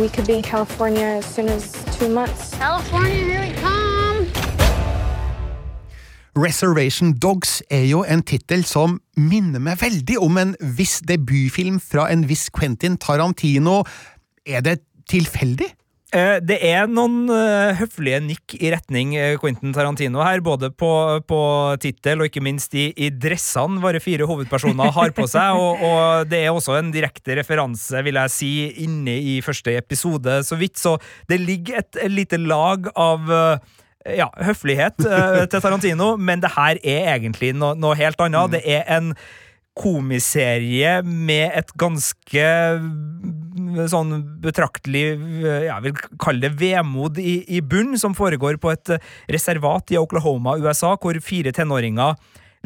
We 0.00 0.08
could 0.08 0.26
be 0.26 0.32
in 0.32 0.42
California 0.42 1.20
as 1.20 1.26
soon 1.26 1.50
as 1.50 1.72
two 1.98 2.08
months. 2.08 2.54
California, 2.54 3.12
here 3.12 3.42
we 3.42 3.52
come. 3.60 4.26
Reservation 6.34 7.12
Dogs 7.12 7.62
er 7.70 7.84
jo 7.84 8.02
en 8.04 8.22
tittel 8.22 8.64
som 8.64 8.96
minner 9.16 9.60
meg 9.60 9.76
veldig 9.82 10.16
om 10.24 10.40
en 10.40 10.56
viss 10.60 11.02
debutfilm 11.04 11.82
fra 11.84 12.08
en 12.12 12.24
viss 12.28 12.48
Quentin 12.48 12.96
Tarantino. 12.96 13.82
Er 14.46 14.64
det 14.64 14.78
tilfeldig? 15.04 15.68
Eh, 16.14 16.38
Det 16.38 16.56
er 16.62 16.86
noen 16.86 17.26
eh, 17.34 17.74
høflige 17.80 18.20
nikk 18.22 18.54
i 18.60 18.70
retning 18.70 19.16
eh, 19.18 19.34
Quentin 19.42 19.72
Tarantino 19.74 20.22
her, 20.22 20.38
både 20.44 20.70
på, 20.70 20.90
på 21.26 21.40
tittel 21.82 22.22
og 22.22 22.28
ikke 22.28 22.44
minst 22.46 22.76
i, 22.78 22.92
i 22.94 23.08
dressene 23.10 23.82
våre 23.82 23.98
fire 24.02 24.28
hovedpersoner 24.28 24.92
har 24.94 25.14
på 25.16 25.26
seg, 25.30 25.58
og, 25.62 25.82
og 25.82 26.30
det 26.30 26.44
er 26.44 26.52
også 26.54 26.76
en 26.78 26.92
direkte 26.94 27.34
referanse, 27.40 28.04
vil 28.06 28.20
jeg 28.22 28.34
si, 28.34 28.52
inne 28.86 29.16
i 29.18 29.40
første 29.42 29.74
episode, 29.74 30.38
så 30.46 30.58
vidt, 30.60 30.78
så 30.78 30.94
det 31.30 31.40
ligger 31.42 31.82
et, 31.82 31.98
et 31.98 32.14
lite 32.14 32.38
lag 32.38 32.86
av 32.94 33.26
ja, 34.06 34.28
høflighet 34.46 35.02
til 35.02 35.58
Tarantino, 35.58 36.12
men 36.14 36.44
det 36.44 36.52
her 36.54 36.78
er 36.86 37.16
egentlig 37.16 37.50
noe, 37.58 37.74
noe 37.74 37.98
helt 37.98 38.20
annet. 38.22 38.54
Det 38.54 38.62
er 38.76 38.86
en 38.94 39.10
komiserie 39.76 41.00
med 41.04 41.50
et 41.58 41.72
ganske 41.78 42.46
mm, 42.80 43.35
sånn 43.90 44.14
betraktelig 44.42 45.04
Jeg 45.66 45.84
vil 45.84 46.00
kalle 46.22 46.46
det 46.46 46.56
vemod 46.60 47.20
i, 47.22 47.38
i 47.56 47.62
bunn, 47.64 47.96
som 48.00 48.16
foregår 48.16 48.60
på 48.62 48.72
et 48.72 48.96
eh, 48.96 49.12
reservat 49.32 49.92
i 49.94 50.00
Oklahoma, 50.00 50.56
USA, 50.60 50.94
hvor 51.00 51.18
fire 51.24 51.52
tenåringer 51.56 52.16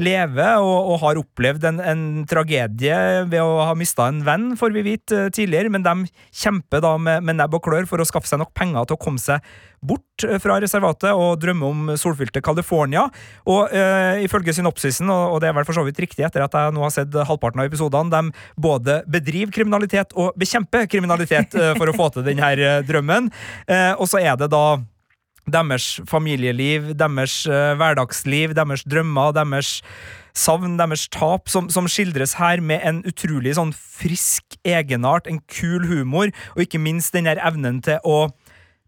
lever 0.00 0.60
og, 0.60 0.92
og 0.92 1.00
har 1.04 1.20
opplevd 1.20 1.66
en, 1.70 1.80
en 1.92 2.04
tragedie 2.28 3.00
ved 3.30 3.40
å 3.42 3.64
ha 3.68 3.74
mista 3.78 4.08
en 4.10 4.22
venn, 4.26 4.52
får 4.60 4.74
vi 4.76 4.86
vite 4.86 5.26
eh, 5.26 5.32
tidligere, 5.34 5.72
men 5.72 5.84
de 5.86 5.96
kjemper 6.42 6.84
da 6.84 6.96
med, 7.00 7.26
med 7.26 7.40
nebb 7.40 7.58
og 7.58 7.64
klør 7.66 7.88
for 7.90 8.02
å 8.02 8.08
skaffe 8.08 8.30
seg 8.30 8.40
nok 8.42 8.54
penger 8.56 8.88
til 8.88 8.98
å 8.98 9.02
komme 9.02 9.22
seg 9.22 9.44
bort 9.80 10.24
eh, 10.26 10.38
fra 10.42 10.58
reservatet 10.62 11.12
og 11.12 11.40
drømme 11.42 11.70
om 11.70 11.92
solfylte 12.00 12.42
California. 12.44 13.06
Og 13.48 13.72
øh, 13.72 14.20
ifølge 14.24 14.54
synopsisen, 14.56 15.10
og, 15.12 15.36
og 15.36 15.42
det 15.42 15.50
er 15.50 15.56
vel 15.56 15.68
for 15.68 15.76
så 15.76 15.84
vidt 15.86 16.00
riktig 16.02 16.26
etter 16.26 16.44
at 16.44 16.56
jeg 16.56 16.76
nå 16.76 16.84
har 16.84 16.94
sett 16.94 17.16
halvparten 17.16 17.62
av 17.62 17.70
episodene, 17.70 18.12
de 18.12 18.60
både 18.60 19.00
bedriver 19.10 19.54
kriminalitet 19.54 20.14
og 20.18 20.36
bekjemper 20.40 20.88
kriminalitet 20.90 21.56
øh, 21.58 21.74
for 21.78 21.90
å 21.90 21.96
få 21.96 22.10
til 22.14 22.26
denne 22.26 22.80
drømmen. 22.88 23.30
Eh, 23.68 23.92
og 23.96 24.08
så 24.10 24.22
er 24.22 24.36
det 24.40 24.50
da 24.52 24.64
deres 25.52 25.98
familieliv, 26.08 26.92
deres 26.98 27.42
eh, 27.46 27.74
hverdagsliv, 27.78 28.54
deres 28.56 28.84
drømmer, 28.88 29.34
deres 29.36 29.80
savn, 30.36 30.78
deres 30.78 31.08
tap, 31.12 31.48
som, 31.50 31.68
som 31.72 31.88
skildres 31.90 32.36
her 32.38 32.62
med 32.62 32.84
en 32.86 33.02
utrolig 33.08 33.56
sånn 33.58 33.72
frisk 33.74 34.58
egenart, 34.64 35.26
en 35.26 35.42
kul 35.50 35.88
humor, 35.90 36.30
og 36.54 36.64
ikke 36.64 36.82
minst 36.82 37.16
den 37.16 37.28
der 37.28 37.40
evnen 37.42 37.82
til 37.84 37.98
å 38.06 38.30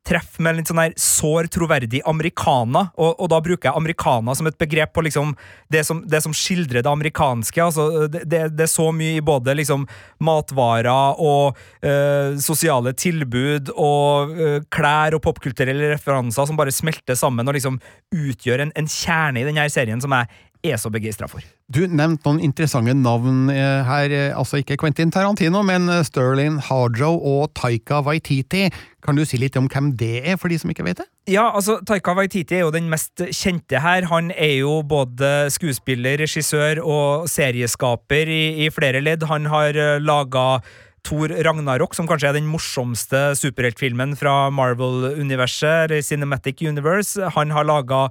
treffe 0.07 0.43
med 0.43 0.59
en 0.59 0.67
sånn 0.67 0.81
her 0.83 0.95
sår 0.99 1.49
troverdig 1.55 2.01
americana, 2.11 2.89
og, 2.99 3.15
og 3.23 3.31
da 3.31 3.39
bruker 3.45 3.71
jeg 3.71 3.79
americana 3.79 4.35
som 4.35 4.49
et 4.51 4.59
begrep 4.61 4.93
på 4.95 5.05
liksom 5.07 5.35
det 5.73 5.85
som, 5.87 6.03
det 6.09 6.23
som 6.25 6.35
skildrer 6.37 6.83
det 6.83 6.91
amerikanske. 6.91 7.63
altså 7.63 8.09
Det, 8.11 8.25
det, 8.27 8.43
det 8.57 8.67
er 8.67 8.73
så 8.73 8.89
mye 8.95 9.21
i 9.21 9.25
både 9.25 9.55
liksom 9.59 9.87
matvarer 10.23 11.21
og 11.23 11.59
øh, 11.87 12.39
sosiale 12.43 12.95
tilbud 12.99 13.73
og 13.77 14.35
øh, 14.37 14.61
klær 14.75 15.17
og 15.17 15.23
popkulturelle 15.25 15.95
referanser 15.95 16.51
som 16.51 16.59
bare 16.59 16.75
smelter 16.75 17.19
sammen 17.19 17.49
og 17.49 17.57
liksom 17.59 17.79
utgjør 18.13 18.67
en, 18.67 18.75
en 18.77 18.91
kjerne 18.91 19.43
i 19.43 19.47
denne 19.49 19.69
serien 19.73 20.03
som 20.03 20.15
jeg 20.19 20.73
er 20.73 20.79
så 20.79 20.91
begeistra 20.93 21.31
for. 21.31 21.43
Du 21.73 21.85
nevnte 21.87 22.27
noen 22.27 22.41
interessante 22.43 22.93
navn 22.99 23.47
eh, 23.53 23.87
her, 23.87 24.13
eh, 24.13 24.37
altså 24.37 24.59
ikke 24.61 24.77
Quentin 24.81 25.13
Tarantino, 25.15 25.63
men 25.65 25.87
eh, 25.89 26.03
Sterling 26.05 26.59
Harjo 26.67 27.15
og 27.17 27.53
Taika 27.57 28.03
Waititi. 28.05 28.67
Kan 29.03 29.17
du 29.17 29.25
si 29.25 29.39
litt 29.41 29.57
om 29.57 29.71
hvem 29.73 29.93
det 29.97 30.21
er, 30.21 30.37
for 30.41 30.53
de 30.53 30.59
som 30.61 30.73
ikke 30.73 30.85
vet 30.85 31.01
det? 31.01 31.07
Ja, 31.33 31.47
altså, 31.49 31.79
Taika 31.89 32.17
Waititi 32.19 32.59
er 32.59 32.67
jo 32.67 32.75
den 32.75 32.91
mest 32.93 33.23
kjente 33.31 33.81
her. 33.81 34.09
Han 34.11 34.35
er 34.35 34.59
jo 34.59 34.81
både 34.85 35.49
skuespiller, 35.55 36.21
regissør 36.21 36.83
og 36.83 37.31
serieskaper 37.33 38.29
i, 38.29 38.43
i 38.67 38.69
flere 38.75 39.01
ledd. 39.01 39.25
Han 39.31 39.49
har 39.55 39.79
laga 40.03 40.61
Thor 41.07 41.33
Ragnarok, 41.47 41.97
som 41.97 42.11
kanskje 42.11 42.35
er 42.35 42.39
den 42.41 42.51
morsomste 42.51 43.33
superheltfilmen 43.39 44.15
fra 44.19 44.51
Marvel-universet, 44.55 45.89
eller 45.89 46.05
Cinematic 46.05 46.61
Universe. 46.67 47.33
Han 47.39 47.55
har 47.55 47.67
laga 47.71 48.07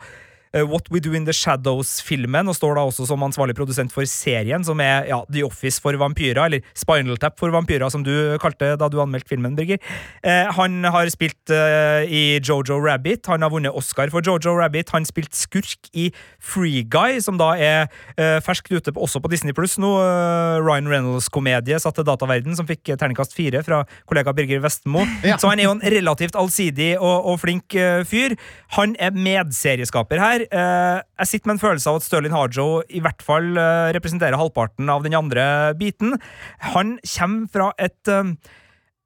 What 0.54 0.90
We 0.92 1.00
Do 1.00 1.14
In 1.16 1.26
The 1.28 1.36
Shadows-filmen, 1.36 2.50
og 2.52 2.58
står 2.58 2.76
da 2.76 2.84
også 2.88 3.06
som 3.08 3.24
ansvarlig 3.24 3.56
produsent 3.56 3.94
for 3.94 4.08
serien, 4.10 4.66
som 4.68 4.82
er 4.84 5.08
ja, 5.08 5.22
The 5.32 5.46
Office 5.48 5.80
for 5.84 5.96
vampyrer, 6.00 6.42
eller 6.44 6.66
Spinal 6.78 7.20
Tap 7.22 7.38
for 7.40 7.54
vampyrer, 7.54 7.88
som 7.94 8.04
du 8.04 8.12
kalte 8.42 8.74
da 8.80 8.90
du 8.92 9.00
anmeldte 9.02 9.32
filmen, 9.32 9.56
Birger. 9.56 9.80
Eh, 10.28 10.50
han 10.58 10.84
har 10.92 11.08
spilt 11.14 11.54
eh, 11.56 12.04
i 12.12 12.24
Jojo 12.44 12.82
Rabbit, 12.84 13.30
han 13.32 13.46
har 13.46 13.54
vunnet 13.54 13.76
Oscar 13.78 14.12
for 14.12 14.26
Jojo 14.26 14.58
Rabbit, 14.58 14.92
han 14.92 15.08
spilte 15.08 15.40
skurk 15.40 15.88
i 15.96 16.10
Free 16.42 16.84
Guy, 16.84 17.22
som 17.24 17.40
da 17.40 17.54
er 17.56 17.88
eh, 18.18 18.40
ferskt 18.44 18.72
ute 18.74 18.92
på, 18.92 19.04
også 19.08 19.22
på 19.24 19.32
Disney 19.32 19.56
Pluss 19.56 19.78
nå. 19.82 19.94
Eh, 20.04 20.60
Ryan 20.66 20.92
Reynolds-komedie 20.92 21.80
satt 21.82 21.96
til 22.00 22.08
dataverden, 22.08 22.58
som 22.60 22.68
fikk 22.68 22.92
terningkast 22.92 23.36
fire 23.38 23.64
fra 23.66 23.84
kollega 24.10 24.36
Birger 24.36 24.64
Vestmo. 24.64 25.06
Ja. 25.22 25.36
Så 25.38 25.52
han 25.52 25.60
er 25.62 25.68
jo 25.68 25.74
en 25.76 25.84
relativt 25.94 26.36
allsidig 26.36 26.96
og, 26.98 27.28
og 27.30 27.38
flink 27.44 27.76
eh, 27.78 28.02
fyr. 28.08 28.34
Han 28.76 28.96
er 29.00 29.14
medserieskaper 29.14 30.20
her. 30.20 30.41
Eh, 30.48 30.98
jeg 31.22 31.30
sitter 31.30 31.50
med 31.50 31.58
en 31.58 31.64
følelse 31.64 31.92
av 31.92 32.00
at 32.00 32.06
Sterling 32.08 32.36
Harjo 32.36 32.68
i 32.90 33.02
hvert 33.04 33.22
fall 33.26 33.54
eh, 33.60 33.92
representerer 33.98 34.40
halvparten 34.40 34.90
av 34.92 35.06
den 35.06 35.18
andre 35.18 35.46
biten. 35.80 36.18
Han 36.74 36.98
kommer 37.06 37.52
fra 37.52 37.72
et 37.82 38.16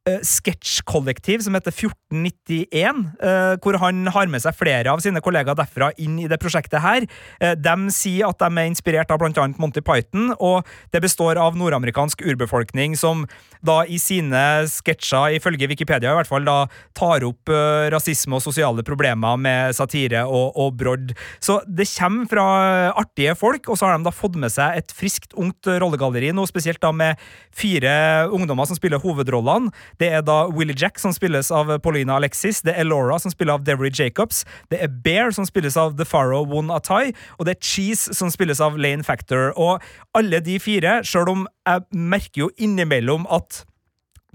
eh, 0.06 0.16
eh, 0.16 0.22
sketsjkollektiv 0.26 1.44
som 1.46 1.56
heter 1.58 1.74
1491, 1.74 3.02
uh, 3.24 3.56
hvor 3.62 3.78
han 3.82 4.06
har 4.14 4.30
med 4.32 4.44
seg 4.44 4.56
flere 4.58 4.92
av 4.92 5.02
sine 5.04 5.22
kollegaer 5.24 5.58
derfra 5.58 5.92
inn 6.02 6.20
i 6.22 6.28
det 6.32 6.40
prosjektet 6.42 6.82
her. 6.84 7.06
Uh, 7.42 7.54
de 7.58 7.92
sier 7.94 8.30
at 8.30 8.40
de 8.40 8.50
er 8.50 8.70
inspirert 8.70 9.12
av 9.12 9.24
annet 9.26 9.60
Monty 9.62 9.82
Python, 9.86 10.34
og 10.40 10.66
det 10.94 11.02
består 11.04 11.40
av 11.42 11.58
nordamerikansk 11.58 12.22
urbefolkning 12.26 12.96
som 13.00 13.26
da 13.66 13.82
i 13.90 13.98
sine 14.02 14.66
sketsjer, 14.70 15.36
ifølge 15.40 15.70
Wikipedia 15.72 16.14
i 16.14 16.20
hvert 16.20 16.30
fall, 16.30 16.46
da 16.46 16.68
tar 16.98 17.26
opp 17.28 17.52
uh, 17.52 17.90
rasisme 17.94 18.38
og 18.38 18.46
sosiale 18.46 18.86
problemer 18.86 19.40
med 19.42 19.76
satire 19.78 20.26
og, 20.26 20.54
og 20.56 20.76
brodd. 20.80 21.16
Så 21.44 21.60
det 21.66 21.90
kommer 21.96 22.30
fra 22.30 22.48
artige 22.96 23.36
folk, 23.38 23.70
og 23.70 23.80
så 23.80 23.90
har 23.90 23.98
de 23.98 24.08
da 24.08 24.14
fått 24.14 24.38
med 24.40 24.54
seg 24.54 24.80
et 24.80 24.94
friskt, 24.96 25.34
ungt 25.40 25.68
rollegalleri, 25.68 26.32
nå 26.36 26.46
spesielt 26.50 26.82
da 26.84 26.92
med 26.96 27.20
fire 27.56 27.96
ungdommer 28.34 28.68
som 28.70 28.78
spiller 28.78 29.02
hovedrollene. 29.02 29.72
Det 30.00 30.10
er 30.12 30.24
da 30.26 30.46
Willie 30.52 30.76
Jack, 30.78 31.00
som 31.00 31.14
spilles 31.16 31.52
av 31.52 31.72
Paulina 31.84 32.18
Alexis. 32.20 32.62
Det 32.66 32.76
er 32.78 32.88
Laura, 32.88 33.20
som 33.22 33.34
spiller 33.34 33.58
av 33.58 33.66
Devery 33.68 33.92
Jacobs. 33.94 34.44
Det 34.72 34.82
er 34.84 34.90
Bear, 34.90 35.32
som 35.36 35.48
spilles 35.48 35.78
av 35.78 35.98
The 36.00 36.06
Farrow 36.06 36.48
Won 36.50 36.72
Atai. 36.74 37.14
Og 37.40 37.48
det 37.48 37.58
er 37.58 37.62
Cheese, 37.64 38.14
som 38.16 38.32
spilles 38.34 38.62
av 38.64 38.78
Lane 38.78 39.04
Factor. 39.04 39.54
Og 39.56 39.84
alle 40.18 40.42
de 40.44 40.60
fire, 40.60 41.00
sjøl 41.06 41.32
om 41.32 41.48
jeg 41.66 41.88
merker 41.92 42.46
jo 42.46 42.52
innimellom 42.58 43.26
at 43.34 43.64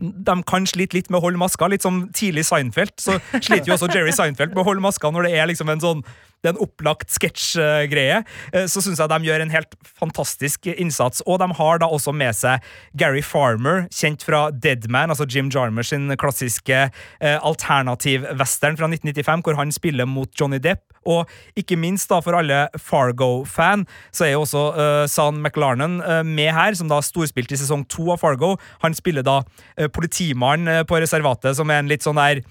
de 0.00 0.34
kan 0.48 0.64
slite 0.68 0.96
litt 0.96 1.10
med 1.10 1.20
å 1.20 1.24
holde 1.26 1.40
maska. 1.40 1.68
Litt 1.68 1.84
som 1.84 2.06
tidlig 2.16 2.46
Seinfeld, 2.48 2.96
så 3.00 3.18
sliter 3.36 3.68
jo 3.68 3.76
også 3.76 3.90
Jerry 3.92 4.14
Seinfeld 4.16 4.54
med 4.54 4.62
å 4.62 4.68
holde 4.70 4.84
maska 4.84 5.12
når 5.12 5.28
det 5.28 5.36
er 5.36 5.50
liksom 5.50 5.72
en 5.72 5.82
sånn 5.82 6.04
det 6.40 6.50
er 6.50 6.54
en 6.54 6.62
opplagt 6.64 7.12
sketsjgreie. 7.12 8.22
Eh, 8.54 8.66
Så 8.70 8.82
syns 8.84 9.00
jeg 9.02 9.12
de 9.12 9.28
gjør 9.28 9.44
en 9.44 9.52
helt 9.52 9.74
fantastisk 9.84 10.66
innsats. 10.72 11.22
Og 11.26 11.40
de 11.42 11.48
har 11.58 11.80
da 11.82 11.88
også 11.92 12.14
med 12.16 12.36
seg 12.36 12.64
Gary 12.96 13.22
Farmer, 13.24 13.86
kjent 13.92 14.24
fra 14.26 14.48
Deadman, 14.50 15.12
altså 15.12 15.28
Jim 15.28 15.50
Jarmer 15.52 15.86
sin 15.86 16.08
klassiske 16.20 16.86
eh, 16.88 17.38
alternativ-western 17.38 18.78
fra 18.80 18.88
1995, 18.88 19.44
hvor 19.44 19.58
han 19.60 19.72
spiller 19.74 20.08
mot 20.08 20.32
Johnny 20.38 20.60
Depp. 20.62 20.84
Og 21.08 21.28
ikke 21.56 21.78
minst 21.80 22.10
da 22.10 22.18
for 22.20 22.36
alle 22.36 22.66
Fargo-fan, 22.76 23.86
så 24.12 24.26
er 24.26 24.34
jo 24.34 24.42
også 24.44 24.64
uh, 24.76 25.04
San 25.08 25.38
McLarnon 25.40 25.94
uh, 26.04 26.20
med 26.26 26.50
her, 26.52 26.76
som 26.76 26.90
da 26.90 26.98
storspilte 27.04 27.56
i 27.56 27.60
sesong 27.60 27.86
to 27.88 28.10
av 28.12 28.20
Fargo. 28.20 28.50
Han 28.84 28.92
spiller 28.96 29.24
da 29.24 29.38
uh, 29.40 29.86
politimannen 29.88 30.68
uh, 30.68 30.82
på 30.84 31.00
reservatet, 31.00 31.56
som 31.56 31.72
er 31.72 31.80
en 31.80 31.88
litt 31.88 32.04
sånn 32.04 32.20
der 32.20 32.42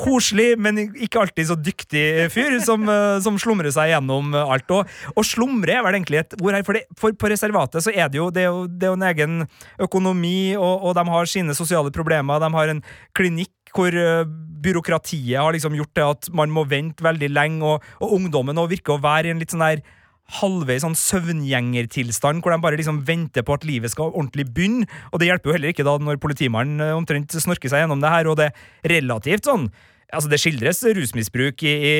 koselig, 0.00 0.54
men 0.64 0.80
ikke 0.96 1.20
alltid 1.26 1.50
så 1.50 1.58
dyktig 1.60 2.06
fyr, 2.32 2.56
som, 2.64 2.81
uh, 2.90 3.20
som 3.24 3.38
slumrer 3.40 3.72
seg 3.74 3.92
gjennom 3.92 4.34
uh, 4.34 4.44
alt. 4.54 4.70
Og, 4.74 4.90
og 5.14 5.26
slumre 5.26 5.78
er 5.78 5.86
vel 5.86 5.98
egentlig 5.98 6.22
et 6.22 6.36
ord 6.40 6.56
her, 6.56 6.66
for, 6.66 6.78
det, 6.78 6.84
for 6.98 7.16
på 7.16 7.32
reservatet 7.32 7.84
så 7.84 7.94
er 7.94 8.12
det 8.12 8.20
jo, 8.20 8.28
det 8.34 8.44
er 8.44 8.50
jo, 8.50 8.66
det 8.66 8.88
er 8.88 8.92
jo 8.92 8.98
en 9.00 9.08
egen 9.10 9.40
økonomi, 9.88 10.36
og, 10.58 10.88
og 10.88 10.96
de 10.98 11.06
har 11.14 11.30
sine 11.30 11.56
sosiale 11.58 11.92
problemer, 11.94 12.42
de 12.42 12.52
har 12.56 12.74
en 12.74 12.84
klinikk 13.16 13.52
hvor 13.72 13.94
uh, 13.96 14.28
byråkratiet 14.62 15.40
har 15.40 15.54
liksom 15.54 15.76
gjort 15.78 15.96
det 15.96 16.04
at 16.04 16.30
man 16.36 16.52
må 16.52 16.66
vente 16.68 17.04
veldig 17.04 17.32
lenge, 17.32 17.64
og, 17.64 17.90
og 18.04 18.16
ungdommen 18.18 18.56
nå 18.56 18.68
virker 18.70 18.96
å 18.96 19.02
være 19.02 19.30
i 19.30 19.34
en 19.34 19.42
litt 19.42 19.54
sånn 19.54 19.64
der 19.64 19.84
halvveis 20.38 20.84
sånn 20.84 20.96
søvngjengertilstand, 20.96 22.40
hvor 22.42 22.54
de 22.54 22.60
bare 22.62 22.78
liksom 22.80 23.02
venter 23.08 23.44
på 23.44 23.56
at 23.56 23.66
livet 23.68 23.92
skal 23.92 24.12
ordentlig 24.12 24.46
begynne. 24.54 24.88
Og 25.10 25.20
det 25.20 25.28
hjelper 25.28 25.50
jo 25.50 25.56
heller 25.56 25.72
ikke 25.74 25.86
da 25.86 25.96
når 26.00 26.20
politimannen 26.22 26.94
omtrent 26.96 27.34
snorker 27.36 27.72
seg 27.72 27.84
gjennom 27.84 28.00
det 28.02 28.12
her, 28.12 28.30
og 28.30 28.38
det 28.40 28.50
er 28.52 28.94
relativt 28.96 29.48
sånn 29.50 29.68
Altså 30.12 30.28
Det 30.28 30.40
skildres 30.42 30.82
rusmisbruk 30.96 31.62
i, 31.64 31.72
i, 31.72 31.94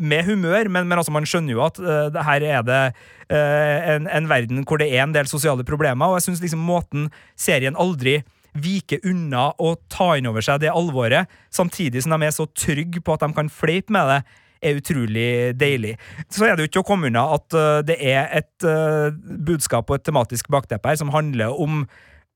med 0.00 0.24
humør, 0.24 0.70
men, 0.72 0.86
men 0.88 0.98
altså 0.98 1.12
man 1.12 1.26
skjønner 1.28 1.52
jo 1.52 1.64
at 1.66 1.80
uh, 1.84 2.22
her 2.24 2.46
er 2.48 2.62
det 2.64 2.82
uh, 3.28 3.96
en, 3.96 4.06
en 4.08 4.28
verden 4.30 4.62
hvor 4.64 4.80
det 4.80 4.88
er 4.88 5.04
en 5.04 5.12
del 5.12 5.28
sosiale 5.28 5.66
problemer, 5.68 6.08
og 6.08 6.16
jeg 6.16 6.30
syns 6.30 6.44
liksom 6.44 6.62
måten 6.64 7.10
serien 7.36 7.76
aldri 7.76 8.22
vike 8.52 8.98
unna 9.08 9.50
å 9.60 9.74
ta 9.92 10.14
inn 10.16 10.28
over 10.28 10.44
seg 10.44 10.62
det 10.64 10.72
alvoret, 10.72 11.28
samtidig 11.52 12.04
som 12.04 12.16
de 12.16 12.28
er 12.28 12.34
så 12.36 12.48
trygge 12.56 13.00
på 13.04 13.16
at 13.16 13.24
de 13.24 13.32
kan 13.36 13.52
fleipe 13.52 13.92
med 13.92 14.08
det, 14.10 14.22
er 14.62 14.78
utrolig 14.78 15.28
deilig. 15.58 15.96
Så 16.30 16.46
er 16.46 16.54
det 16.54 16.64
jo 16.64 16.70
ikke 16.70 16.82
å 16.84 16.88
komme 16.92 17.10
unna 17.10 17.24
at 17.34 17.56
uh, 17.56 17.80
det 17.84 17.98
er 17.98 18.28
et 18.38 18.66
uh, 18.68 19.10
budskap 19.12 19.90
og 19.90 19.98
et 19.98 20.06
tematisk 20.06 20.48
bakteppe 20.54 20.92
her 20.92 21.00
som 21.00 21.12
handler 21.12 21.52
om 21.52 21.82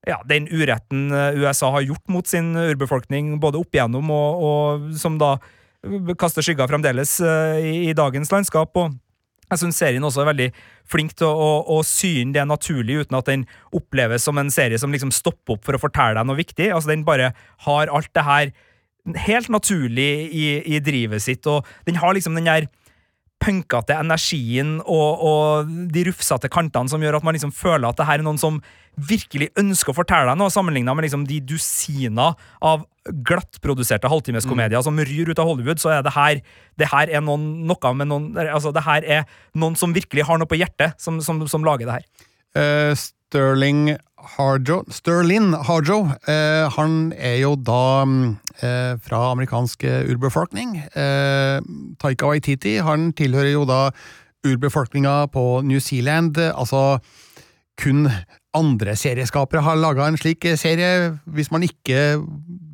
ja, 0.07 0.19
den 0.29 0.47
uretten 0.51 1.09
uh, 1.11 1.33
USA 1.39 1.71
har 1.73 1.87
gjort 1.87 2.05
mot 2.11 2.27
sin 2.29 2.53
urbefolkning, 2.55 3.37
både 3.41 3.59
opp 3.59 3.75
igjennom 3.75 4.11
og, 4.13 4.45
og 4.47 4.93
som 4.99 5.17
da 5.21 5.37
kaster 6.19 6.45
skygger 6.45 6.69
fremdeles 6.69 7.17
uh, 7.23 7.57
i, 7.57 7.89
i 7.89 7.97
dagens 7.97 8.31
landskap. 8.33 8.77
og 8.77 8.95
jeg 9.47 9.61
syns 9.61 9.77
serien 9.79 10.03
også 10.03 10.23
er 10.23 10.29
veldig 10.33 10.47
flink 10.91 11.13
til 11.15 11.29
å, 11.29 11.35
å, 11.35 11.77
å 11.77 11.83
syne 11.87 12.35
det 12.35 12.43
naturlig, 12.49 13.03
uten 13.03 13.15
at 13.19 13.29
den 13.29 13.45
oppleves 13.75 14.25
som 14.27 14.39
en 14.39 14.51
serie 14.51 14.79
som 14.79 14.91
liksom 14.91 15.13
stopper 15.15 15.55
opp 15.55 15.63
for 15.67 15.77
å 15.77 15.81
fortelle 15.81 16.19
deg 16.19 16.27
noe 16.27 16.39
viktig. 16.39 16.67
Altså 16.75 16.91
Den 16.91 17.05
bare 17.07 17.31
har 17.63 17.93
alt 17.95 18.11
det 18.15 18.25
her 18.27 18.51
helt 19.23 19.47
naturlig 19.53 20.09
i, 20.35 20.47
i 20.75 20.81
drivet 20.83 21.23
sitt, 21.23 21.47
og 21.47 21.63
den 21.87 21.99
har 22.01 22.15
liksom 22.15 22.35
den 22.35 22.49
der 22.49 22.67
punkete 23.43 23.95
energien 23.95 24.77
og, 24.81 25.21
og 25.21 25.71
de 25.93 26.03
rufsete 26.09 26.49
kantene 26.51 26.89
som 26.89 27.03
gjør 27.03 27.19
at 27.19 27.25
man 27.27 27.37
liksom 27.37 27.53
føler 27.55 27.89
at 27.89 27.99
det 27.99 28.07
her 28.09 28.21
er 28.21 28.25
noen 28.25 28.39
som 28.41 28.59
virkelig 28.97 29.51
ønsker 29.61 29.93
å 29.93 29.97
fortelle 29.99 30.31
deg 30.31 30.39
noe, 30.39 30.53
sammenligna 30.53 30.95
med 30.97 31.05
liksom 31.05 31.27
de 31.29 31.37
dusiner 31.45 32.33
av 32.65 32.87
glattproduserte 33.07 34.09
halvtimeskomedier 34.09 34.81
som 34.83 34.97
ryr 34.97 35.29
ut 35.29 35.39
av 35.39 35.51
Hollywood, 35.51 35.79
så 35.79 35.93
er 35.95 36.01
det 36.05 36.15
her 36.15 36.41
det 36.81 36.89
her 36.91 37.13
er 37.13 37.23
noen, 37.23 37.45
noe 37.69 37.93
med 37.93 38.09
noen 38.09 38.31
altså 38.47 38.73
det 38.75 38.83
her 38.87 39.05
er 39.05 39.29
noen 39.57 39.77
som 39.79 39.93
virkelig 39.95 40.25
har 40.27 40.41
noe 40.41 40.49
på 40.49 40.57
hjertet, 40.59 40.97
som, 41.01 41.21
som, 41.21 41.45
som 41.49 41.65
lager 41.65 41.87
det 41.87 41.99
her. 41.99 42.09
Uh, 42.57 42.93
Sterling 42.97 43.93
Harjo 44.35 44.81
Sterling 44.91 45.53
Harjo, 45.67 45.99
eh, 46.27 46.67
han 46.75 47.13
er 47.15 47.37
jo 47.41 47.55
da 47.55 48.03
mm, 48.05 48.25
eh, 48.61 48.93
fra 49.03 49.21
amerikansk 49.31 49.83
eh, 49.87 50.09
urbefolkning. 50.11 50.75
Eh, 50.91 51.59
Taika 52.01 52.31
Waititi, 52.31 52.77
han 52.83 53.11
tilhører 53.17 53.53
jo 53.53 53.63
da 53.69 53.81
urbefolkninga 54.47 55.27
på 55.33 55.61
New 55.63 55.79
Zealand. 55.79 56.37
Altså 56.37 56.99
kun 57.81 58.09
andre 58.57 58.95
serieskapere 58.97 59.61
har 59.61 59.79
laga 59.79 60.07
en 60.07 60.17
slik 60.19 60.45
eh, 60.45 60.57
serie, 60.57 61.17
hvis 61.25 61.51
man 61.51 61.65
ikke 61.67 62.19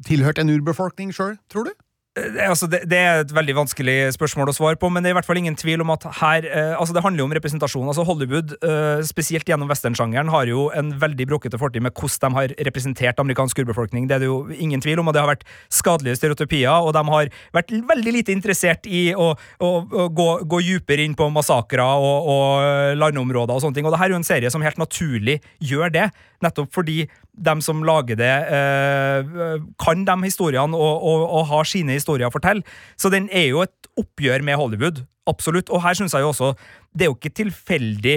tilhørte 0.07 0.43
en 0.43 0.53
urbefolkning 0.53 1.13
sjøl, 1.15 1.37
tror 1.51 1.69
du? 1.69 1.73
Eh, 2.13 2.49
Altså, 2.49 2.67
det, 2.69 2.83
det 2.89 2.97
er 2.99 3.23
et 3.23 3.31
veldig 3.33 3.55
vanskelig 3.57 4.13
spørsmål 4.13 4.51
å 4.51 4.55
svare 4.55 4.77
på, 4.77 4.89
men 4.93 5.01
det 5.01 5.09
er 5.09 5.15
i 5.15 5.17
hvert 5.17 5.27
fall 5.27 5.39
ingen 5.39 5.55
tvil 5.57 5.81
om 5.81 5.93
at 5.93 6.05
her 6.19 6.45
eh, 6.45 6.73
altså 6.77 6.93
Det 6.93 7.01
handler 7.01 7.23
jo 7.23 7.27
om 7.29 7.33
representasjon. 7.33 7.87
altså 7.89 8.05
Hollywood, 8.05 8.53
eh, 8.61 9.01
spesielt 9.07 9.49
gjennom 9.49 9.71
westernsjangeren, 9.71 10.29
har 10.29 10.49
jo 10.49 10.67
en 10.77 10.93
veldig 11.01 11.27
bråkete 11.31 11.57
fortid 11.57 11.81
med 11.81 11.93
hvordan 11.97 12.33
de 12.33 12.37
har 12.37 12.53
representert 12.69 13.19
amerikansk 13.19 13.63
urbefolkning. 13.63 14.07
Det 14.07 14.15
er 14.15 14.23
det 14.23 14.29
jo 14.29 14.45
ingen 14.53 14.81
tvil 14.81 15.01
om, 15.01 15.09
og 15.09 15.15
det 15.15 15.23
har 15.23 15.31
vært 15.31 15.47
skadelige 15.73 16.19
stereotypier, 16.19 16.85
og 16.85 16.93
de 16.93 17.03
har 17.09 17.31
vært 17.55 17.73
veldig 17.73 18.13
lite 18.19 18.35
interessert 18.35 18.85
i 18.85 19.13
å, 19.17 19.31
å, 19.33 19.71
å 19.81 20.07
gå, 20.13 20.29
gå 20.45 20.61
dypere 20.63 21.03
inn 21.03 21.17
på 21.17 21.31
massakrer 21.33 21.81
og, 21.81 22.29
og 22.29 22.99
landområder 22.99 23.57
og 23.57 23.65
sånne 23.65 23.79
ting. 23.79 23.89
Og 23.89 23.95
det 23.95 24.01
her 24.03 24.11
er 24.11 24.15
jo 24.15 24.21
en 24.21 24.27
serie 24.27 24.53
som 24.53 24.63
helt 24.65 24.81
naturlig 24.81 25.39
gjør 25.63 25.93
det, 25.93 26.07
nettopp 26.43 26.73
fordi 26.75 27.03
de 27.33 27.55
som 27.65 27.81
lager 27.87 28.19
det, 28.19 28.33
eh, 28.53 29.33
kan 29.81 30.05
de 30.05 30.17
historiene 30.25 30.77
og, 30.77 31.01
og, 31.01 31.25
og 31.39 31.49
har 31.49 31.69
sine 31.69 31.97
historier 31.97 32.29
å 32.29 32.35
fortelle. 32.35 32.65
Så 32.99 33.11
den 33.13 33.29
er 33.33 33.49
jo 33.49 33.63
et 33.65 33.91
oppgjør 33.99 34.45
med 34.45 34.59
Hollywood. 34.59 35.03
Absolutt. 35.29 35.71
Og 35.71 35.83
her 35.83 35.97
syns 35.97 36.15
jeg 36.15 36.23
jo 36.25 36.31
også 36.33 36.53
Det 36.93 37.05
er 37.05 37.11
jo 37.11 37.17
ikke 37.17 37.37
tilfeldig, 37.39 38.15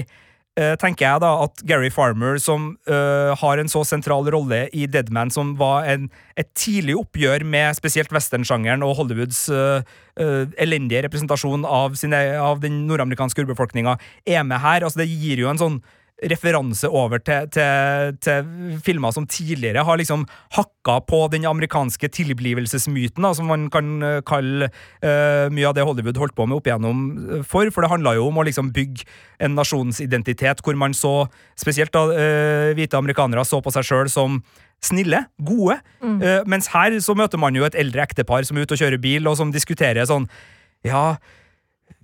eh, 0.61 0.75
tenker 0.81 1.07
jeg, 1.07 1.21
da, 1.23 1.31
at 1.47 1.63
Gary 1.69 1.89
Farmer, 1.93 2.37
som 2.43 2.75
eh, 2.89 3.33
har 3.41 3.61
en 3.61 3.71
så 3.73 3.85
sentral 3.89 4.29
rolle 4.33 4.67
i 4.77 4.85
Deadman, 4.91 5.33
som 5.33 5.55
var 5.57 5.89
en, 5.89 6.11
et 6.37 6.51
tidlig 6.59 6.97
oppgjør 7.01 7.45
med 7.49 7.79
spesielt 7.79 8.13
westernsjangeren 8.13 8.85
og 8.85 8.97
Hollywoods 8.99 9.47
eh, 9.49 9.95
eh, 10.21 10.45
elendige 10.61 11.07
representasjon 11.07 11.65
av, 11.65 11.97
sine, 11.97 12.21
av 12.43 12.61
den 12.65 12.85
nordamerikanske 12.91 13.47
urbefolkninga, 13.47 13.97
er 14.27 14.45
med 14.45 14.61
her. 14.61 14.85
Altså, 14.85 15.01
det 15.01 15.09
gir 15.09 15.41
jo 15.41 15.53
en 15.53 15.63
sånn 15.63 15.81
referanse 16.25 16.89
over 16.89 17.21
til, 17.21 17.49
til, 17.53 18.15
til 18.25 18.79
filmer 18.85 19.13
som 19.13 19.27
tidligere 19.29 19.85
har 19.85 19.99
liksom 20.01 20.25
hakka 20.57 20.99
på 21.05 21.19
den 21.33 21.45
amerikanske 21.49 22.09
tilblivelsesmyten, 22.17 23.21
da, 23.27 23.35
som 23.37 23.51
man 23.53 23.67
kan 23.73 23.91
eh, 24.01 24.21
kalle 24.27 24.71
uh, 24.71 25.53
mye 25.53 25.69
av 25.69 25.77
det 25.77 25.85
Hollywood 25.85 26.21
holdt 26.23 26.37
på 26.39 26.47
med 26.49 26.57
opp 26.57 26.71
igjennom 26.71 27.03
eh, 27.21 27.43
for. 27.45 27.69
For 27.69 27.85
det 27.85 27.93
handla 27.93 28.15
jo 28.17 28.31
om 28.31 28.41
å 28.41 28.47
liksom 28.49 28.73
bygge 28.77 29.05
en 29.45 29.59
nasjonsidentitet 29.59 30.65
hvor 30.65 30.79
man 30.79 30.97
så, 30.97 31.27
spesielt 31.59 31.93
da 31.93 32.07
uh, 32.09 32.73
hvite 32.79 32.97
amerikanere, 32.97 33.45
så 33.45 33.61
på 33.61 33.75
seg 33.77 33.85
sjøl 33.85 34.13
som 34.13 34.41
snille, 34.85 35.23
gode. 35.43 35.79
Eh, 36.05 36.43
mens 36.49 36.71
her 36.75 36.95
så 37.03 37.17
møter 37.19 37.41
man 37.41 37.57
jo 37.57 37.65
et 37.67 37.77
eldre 37.79 38.05
ektepar 38.05 38.47
som 38.47 38.57
er 38.57 38.67
ute 38.67 38.77
og 38.77 38.83
kjører 38.83 39.03
bil, 39.03 39.29
og 39.29 39.39
som 39.41 39.53
diskuterer 39.55 40.09
sånn 40.09 40.29
Ja, 40.87 41.17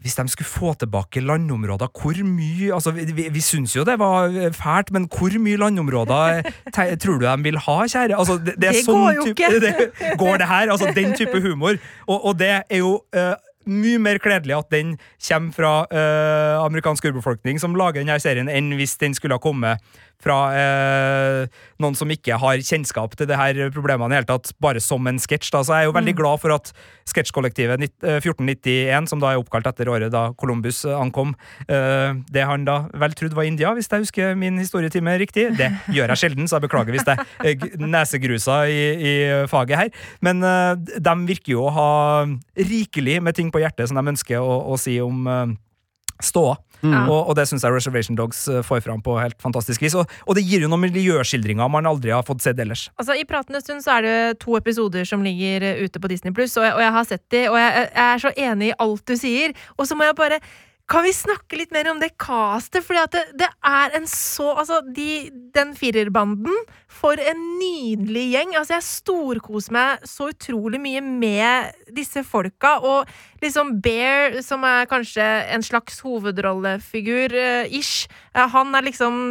hvis 0.02 0.18
de 0.18 0.26
skulle 0.28 0.48
få 0.48 0.72
tilbake 0.78 1.22
landområder, 1.24 1.90
hvor 1.94 2.18
mye 2.26 2.72
Altså, 2.72 2.90
vi, 2.96 3.04
vi, 3.14 3.28
vi 3.32 3.40
syns 3.40 3.76
jo 3.76 3.84
det 3.86 3.98
var 4.00 4.32
fælt, 4.56 4.92
men 4.94 5.08
hvor 5.10 5.38
mye 5.38 5.60
landområder 5.60 6.42
te, 6.74 6.88
tror 6.96 7.20
du 7.20 7.26
de 7.26 7.36
vil 7.46 7.58
ha, 7.58 7.78
kjære? 7.86 8.18
Altså, 8.18 8.38
det, 8.42 8.56
det, 8.56 8.74
Det 8.74 8.84
sånn 8.84 8.98
går 8.98 9.14
jo 9.16 9.24
type, 9.30 9.38
ikke. 9.38 9.60
Det, 10.02 10.18
går 10.18 10.42
det 10.42 10.50
her? 10.50 10.74
Altså, 10.74 10.92
den 10.96 11.16
type 11.18 11.40
humor. 11.40 11.78
Og, 12.06 12.18
og 12.18 12.38
det 12.38 12.52
er 12.62 12.78
jo 12.82 12.98
uh, 13.16 13.34
mye 13.66 13.98
mer 14.02 14.18
kledelig 14.22 14.56
at 14.58 14.70
den 14.74 14.96
kommer 15.28 15.52
fra 15.54 15.72
uh, 15.86 16.64
amerikansk 16.64 17.04
urbefolkning 17.10 17.60
som 17.62 17.76
lager 17.78 18.02
denne 18.02 18.18
serien, 18.22 18.50
enn 18.50 18.72
hvis 18.78 18.96
den 19.00 19.14
skulle 19.14 19.38
ha 19.38 19.42
kommet 19.42 19.82
fra 20.22 20.38
eh, 20.54 21.60
noen 21.82 21.96
som 21.98 22.10
ikke 22.12 22.38
har 22.40 22.62
kjennskap 22.62 23.16
til 23.18 23.28
det 23.30 23.38
her 23.38 23.58
problemene 23.74 24.14
i 24.14 24.20
hele 24.20 24.28
tatt, 24.28 24.52
bare 24.62 24.82
som 24.82 25.06
en 25.10 25.20
sketsj. 25.20 25.50
Så 25.52 25.64
jeg 25.66 25.84
er 25.84 25.88
jo 25.88 25.96
veldig 25.96 26.14
glad 26.18 26.42
for 26.42 26.54
at 26.54 26.70
sketsjkollektivet 27.10 27.82
eh, 27.82 28.18
1491, 28.20 29.10
som 29.10 29.22
da 29.22 29.32
er 29.32 29.42
oppkalt 29.42 29.68
etter 29.70 29.90
året 29.90 30.12
da 30.14 30.28
Columbus 30.38 30.84
eh, 30.86 30.96
ankom, 30.98 31.34
eh, 31.66 32.14
det 32.32 32.46
han 32.48 32.66
da 32.68 32.84
vel 33.02 33.16
trodde 33.18 33.38
var 33.38 33.48
India, 33.48 33.72
hvis 33.76 33.90
jeg 33.90 34.06
husker 34.06 34.38
min 34.38 34.60
historietime 34.62 35.16
riktig. 35.20 35.48
Det 35.58 35.70
gjør 35.92 36.14
jeg 36.14 36.22
sjelden, 36.24 36.48
så 36.48 36.58
jeg 36.58 36.68
beklager 36.68 36.96
hvis 36.96 37.08
jeg 37.08 37.26
eh, 37.48 37.68
nesegrusa 37.82 38.62
i, 38.70 38.82
i 38.94 39.14
faget 39.50 39.80
her. 39.80 39.92
Men 40.24 40.44
eh, 40.46 40.74
de 41.02 41.16
virker 41.28 41.56
jo 41.56 41.66
å 41.66 41.74
ha 41.74 41.90
rikelig 42.56 43.18
med 43.24 43.36
ting 43.38 43.50
på 43.52 43.62
hjertet 43.62 43.90
som 43.90 43.98
de 43.98 44.14
ønsker 44.14 44.42
å, 44.42 44.60
å 44.72 44.78
si 44.80 44.98
om 45.02 45.26
eh, 45.26 45.56
ståa. 46.22 46.56
Ja. 46.82 47.04
Og, 47.06 47.30
og 47.30 47.36
det 47.38 47.46
syns 47.50 47.62
jeg 47.66 47.74
Reservation 47.74 48.18
Dogs 48.18 48.44
eh, 48.50 48.62
får 48.66 48.82
fram 48.86 49.02
på 49.04 49.14
helt 49.20 49.38
fantastisk 49.42 49.84
vis. 49.84 49.94
Og, 49.98 50.10
og 50.26 50.38
det 50.38 50.44
gir 50.46 50.64
jo 50.64 50.70
noen 50.72 50.84
miljøskildringer 50.88 51.70
man 51.70 51.88
aldri 51.88 52.14
har 52.14 52.26
fått 52.26 52.42
sett 52.44 52.58
ellers. 52.62 52.88
Altså, 52.98 53.16
I 53.18 53.26
pratende 53.28 53.62
stund 53.62 53.84
så 53.84 53.98
er 53.98 54.08
det 54.08 54.16
to 54.42 54.56
episoder 54.58 55.06
som 55.08 55.22
ligger 55.26 55.68
eh, 55.68 55.84
ute 55.86 56.02
på 56.02 56.10
Disney 56.10 56.34
Pluss, 56.34 56.56
og, 56.58 56.66
og 56.66 56.82
jeg 56.82 56.96
har 56.98 57.08
sett 57.08 57.24
de, 57.34 57.46
og 57.52 57.58
jeg, 57.60 57.86
jeg 57.86 58.08
er 58.08 58.26
så 58.26 58.34
enig 58.48 58.72
i 58.72 58.76
alt 58.82 59.06
du 59.08 59.16
sier. 59.18 59.56
Og 59.78 59.88
så 59.88 59.98
må 59.98 60.08
jeg 60.08 60.18
bare 60.18 60.42
Kan 60.90 61.04
vi 61.06 61.12
snakke 61.14 61.56
litt 61.56 61.72
mer 61.72 61.88
om 61.92 62.00
det 62.02 62.10
castet? 62.20 62.82
Fordi 62.84 63.00
at 63.00 63.14
det, 63.14 63.22
det 63.40 63.48
er 63.64 63.96
en 63.96 64.08
så 64.10 64.50
Altså, 64.52 64.80
de, 64.84 65.30
den 65.54 65.72
firerbanden 65.78 66.56
For 66.90 67.18
en 67.20 67.42
nydelig 67.60 68.24
gjeng. 68.34 68.56
Altså, 68.58 68.76
jeg 68.76 68.88
storkoser 68.88 69.76
meg 69.76 70.06
så 70.08 70.30
utrolig 70.32 70.80
mye 70.82 71.02
med 71.06 71.86
disse 71.94 72.24
folka. 72.26 72.76
Og 72.82 73.10
liksom 73.44 73.78
Bear, 73.84 74.40
som 74.44 74.66
er 74.68 74.90
kanskje 74.90 75.26
en 75.54 75.64
slags 75.64 76.02
hovedrollefigur, 76.04 77.34
eh, 77.38 77.72
eh, 77.72 78.48
han 78.56 78.74
er 78.74 78.90
liksom 78.90 79.22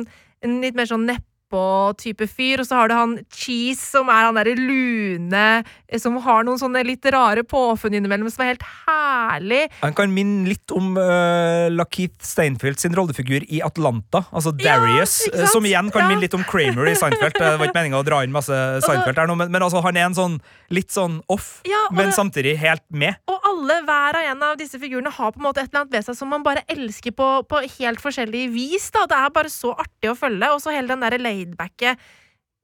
en 0.42 0.58
litt 0.64 0.78
mer 0.78 0.90
sånn 0.90 1.06
nedpå-type 1.52 2.28
fyr. 2.30 2.62
Og 2.62 2.68
så 2.68 2.76
har 2.80 2.88
du 2.90 2.96
han 2.96 3.18
Cheese, 3.34 3.84
som 3.92 4.10
er 4.10 4.28
han 4.28 4.36
derre 4.36 4.56
lune, 4.56 5.64
eh, 5.88 6.00
som 6.00 6.18
har 6.24 6.44
noen 6.44 6.60
sånne 6.60 6.84
litt 6.86 7.06
rare 7.12 7.44
påfunn 7.44 7.94
innimellom, 7.98 8.30
som 8.32 8.44
er 8.46 8.54
helt 8.56 8.66
herlig. 8.88 9.70
Han 9.82 9.94
kan 9.94 10.12
minne 10.14 10.48
litt 10.50 10.72
om 10.72 10.96
uh, 10.98 11.70
Lakeith 11.72 12.24
Steinfeld 12.26 12.80
sin 12.80 12.96
rollefigur 12.96 13.44
i 13.50 13.62
Atlanta, 13.62 14.26
altså 14.32 14.52
Darius, 14.56 15.28
ikke 15.28 15.44
eh, 15.46 15.52
som 15.52 15.66
igjen 15.66 15.92
kan 15.92 16.02
Ja. 16.02 16.08
minne 16.10 16.22
litt 16.24 16.34
om 16.34 16.44
Kramer 16.44 16.88
i 16.90 16.96
Seinfeld. 16.96 17.38
Det 17.38 17.58
var 17.60 17.68
ikke 17.68 17.78
meninga 17.78 18.00
å 18.00 18.06
dra 18.08 18.24
inn 18.24 18.34
masse 18.34 18.56
Seinfeld 18.86 19.18
her 19.18 19.30
nå, 19.30 19.36
men, 19.38 19.52
men 19.52 19.62
altså, 19.62 19.84
han 19.86 19.98
er 19.98 20.08
en 20.10 20.18
sånn 20.18 20.40
litt 20.72 20.90
sånn 20.94 21.20
off, 21.30 21.62
Ja, 21.68 21.84
men 21.92 22.08
det- 22.10 22.16
samtidig 22.16 22.56
helt 22.62 22.84
med. 22.90 23.16
Og 23.28 23.40
alle, 23.52 23.82
hver 23.86 24.16
og 24.22 24.30
en 24.32 24.44
av 24.48 24.58
disse 24.58 24.80
figurene 24.80 25.12
har 25.12 25.32
på 25.32 25.38
en 25.42 25.46
måte 25.50 25.62
et 25.62 25.70
eller 25.70 25.84
annet 25.84 25.94
ved 25.98 26.06
seg 26.08 26.16
som 26.18 26.30
man 26.32 26.44
bare 26.44 26.64
elsker 26.72 27.12
på, 27.12 27.30
på 27.48 27.62
helt 27.80 28.00
forskjellig 28.02 28.48
vis. 28.54 28.90
Da. 28.92 29.06
Det 29.06 29.18
er 29.18 29.30
bare 29.36 29.52
så 29.52 29.76
artig 29.78 30.10
å 30.12 30.18
følge. 30.18 30.50
Og 30.56 30.62
så 30.64 30.72
hele 30.74 30.88
den 30.88 31.04
derre 31.04 31.20
laidbacke 31.22 31.96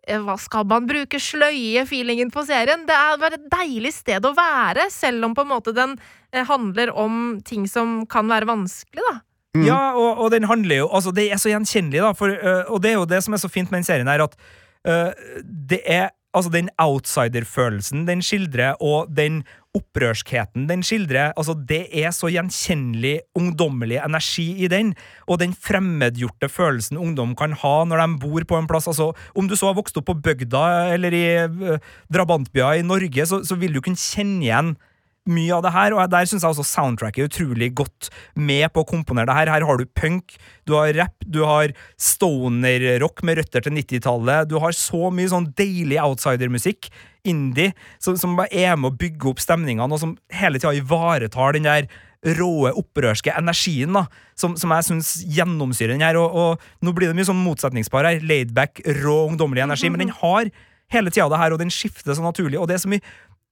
eh, 0.07 0.19
hva 0.23 0.37
skal 0.39 0.63
man 0.65 0.87
bruke 0.87 1.19
sløye-feelingen 1.19 2.31
på 2.31 2.45
serien? 2.47 2.85
Det 2.87 2.95
er 2.95 3.17
bare 3.19 3.33
et 3.39 3.49
deilig 3.51 3.91
sted 3.93 4.23
å 4.23 4.33
være, 4.37 4.89
selv 4.93 5.25
om 5.27 5.35
på 5.35 5.43
en 5.43 5.51
måte 5.51 5.73
den 5.75 5.97
eh, 6.31 6.45
handler 6.47 6.93
om 6.95 7.41
ting 7.43 7.67
som 7.67 8.05
kan 8.07 8.27
være 8.31 8.47
vanskelig, 8.47 9.03
da. 9.11 9.17
Ja, 9.65 9.93
og, 9.97 10.19
og 10.21 10.31
den 10.31 10.43
handler 10.45 10.83
jo 10.83 10.87
Altså, 10.93 11.09
det 11.15 11.31
er 11.31 11.39
så 11.41 11.49
gjenkjennelig, 11.49 12.01
da, 12.03 12.11
for, 12.13 12.29
øh, 12.29 12.63
og 12.69 12.81
det 12.83 12.91
er 12.91 12.97
jo 12.99 13.05
det 13.09 13.23
som 13.25 13.33
er 13.33 13.41
så 13.41 13.49
fint 13.49 13.71
med 13.71 13.79
den 13.81 13.87
serien 13.87 14.07
her, 14.11 14.21
at 14.27 14.35
det 15.69 15.81
er 15.85 16.09
Altså, 16.37 16.51
den 16.53 16.67
outsider-følelsen 16.77 18.03
den 18.05 18.19
skildrer, 18.21 18.75
og 18.83 19.07
den 19.15 19.39
opprørskheten 19.77 20.67
den 20.69 20.83
skildrer, 20.85 21.31
altså, 21.37 21.55
det 21.69 21.87
er 21.89 22.11
så 22.13 22.29
gjenkjennelig 22.29 23.15
ungdommelig 23.37 23.97
energi 24.03 24.45
i 24.65 24.69
den, 24.69 24.93
og 25.25 25.39
den 25.41 25.55
fremmedgjorte 25.55 26.49
følelsen 26.51 26.99
ungdom 27.01 27.33
kan 27.37 27.55
ha 27.57 27.75
når 27.87 28.03
de 28.03 28.19
bor 28.21 28.45
på 28.49 28.59
en 28.59 28.69
plass. 28.69 28.89
Altså, 28.91 29.13
om 29.33 29.49
du 29.49 29.55
så 29.57 29.71
har 29.71 29.79
vokst 29.79 29.97
opp 29.97 30.09
på 30.11 30.19
bygda 30.27 30.65
eller 30.93 31.15
i 31.15 31.25
øh, 31.47 31.79
drabantbyer 32.13 32.83
i 32.83 32.85
Norge, 32.85 33.25
så, 33.25 33.41
så 33.47 33.57
vil 33.57 33.73
du 33.73 33.81
kunne 33.81 33.97
kjenne 33.97 34.43
igjen 34.45 34.75
mye 35.31 35.53
av 35.55 35.65
det 35.65 35.73
her, 35.75 35.95
og 35.95 36.11
der 36.11 36.29
syns 36.29 36.45
jeg 36.45 36.53
også 36.53 36.65
soundtracket 36.67 37.23
er 37.23 37.29
utrolig 37.31 37.69
godt 37.77 38.09
med 38.35 38.67
på 38.73 38.83
å 38.83 38.89
komponere 38.89 39.29
det 39.29 39.37
her. 39.37 39.51
Her 39.57 39.67
har 39.67 39.79
du 39.79 39.85
punk, 39.97 40.37
du 40.67 40.75
har 40.77 40.93
rap, 40.97 41.15
du 41.25 41.43
har 41.47 41.75
stoner-rock 42.01 43.23
med 43.27 43.41
røtter 43.41 43.65
til 43.65 43.77
90-tallet, 43.77 44.49
du 44.49 44.57
har 44.63 44.75
så 44.75 45.11
mye 45.13 45.31
sånn 45.31 45.51
deilig 45.59 46.01
outsider-musikk, 46.03 46.91
indie, 47.27 47.73
som, 47.99 48.15
som 48.19 48.37
bare 48.37 48.53
er 48.55 48.77
med 48.79 48.93
å 48.93 48.97
bygge 48.99 49.33
opp 49.33 49.41
stemningene, 49.43 49.91
og 49.91 49.99
som 49.99 50.13
hele 50.31 50.61
tida 50.61 50.75
ivaretar 50.77 51.57
den 51.57 51.67
der 51.67 51.89
råe, 52.37 52.71
opprørske 52.77 53.33
energien 53.37 53.93
da, 53.95 54.05
som, 54.39 54.55
som 54.59 54.71
jeg 54.73 54.87
syns 54.87 55.11
gjennomsyrer 55.37 55.93
den 55.93 56.05
her. 56.05 56.17
Og, 56.19 56.33
og 56.33 56.85
nå 56.85 56.93
blir 56.95 57.11
det 57.11 57.17
mye 57.17 57.27
sånn 57.29 57.43
motsetningspar 57.43 58.07
her. 58.07 58.23
Laidback, 58.25 58.81
rå, 59.03 59.19
ungdommelig 59.29 59.67
energi. 59.67 59.91
Men 59.93 60.07
den 60.07 60.15
har 60.23 60.49
hele 60.93 61.11
tida 61.11 61.27
det 61.31 61.41
her, 61.41 61.53
og 61.53 61.61
den 61.61 61.73
skifter 61.73 62.15
så 62.15 62.25
naturlig. 62.25 62.59
Og 62.59 62.69
det 62.69 62.77
er 62.77 62.83
så 62.83 62.91
mye 62.91 63.05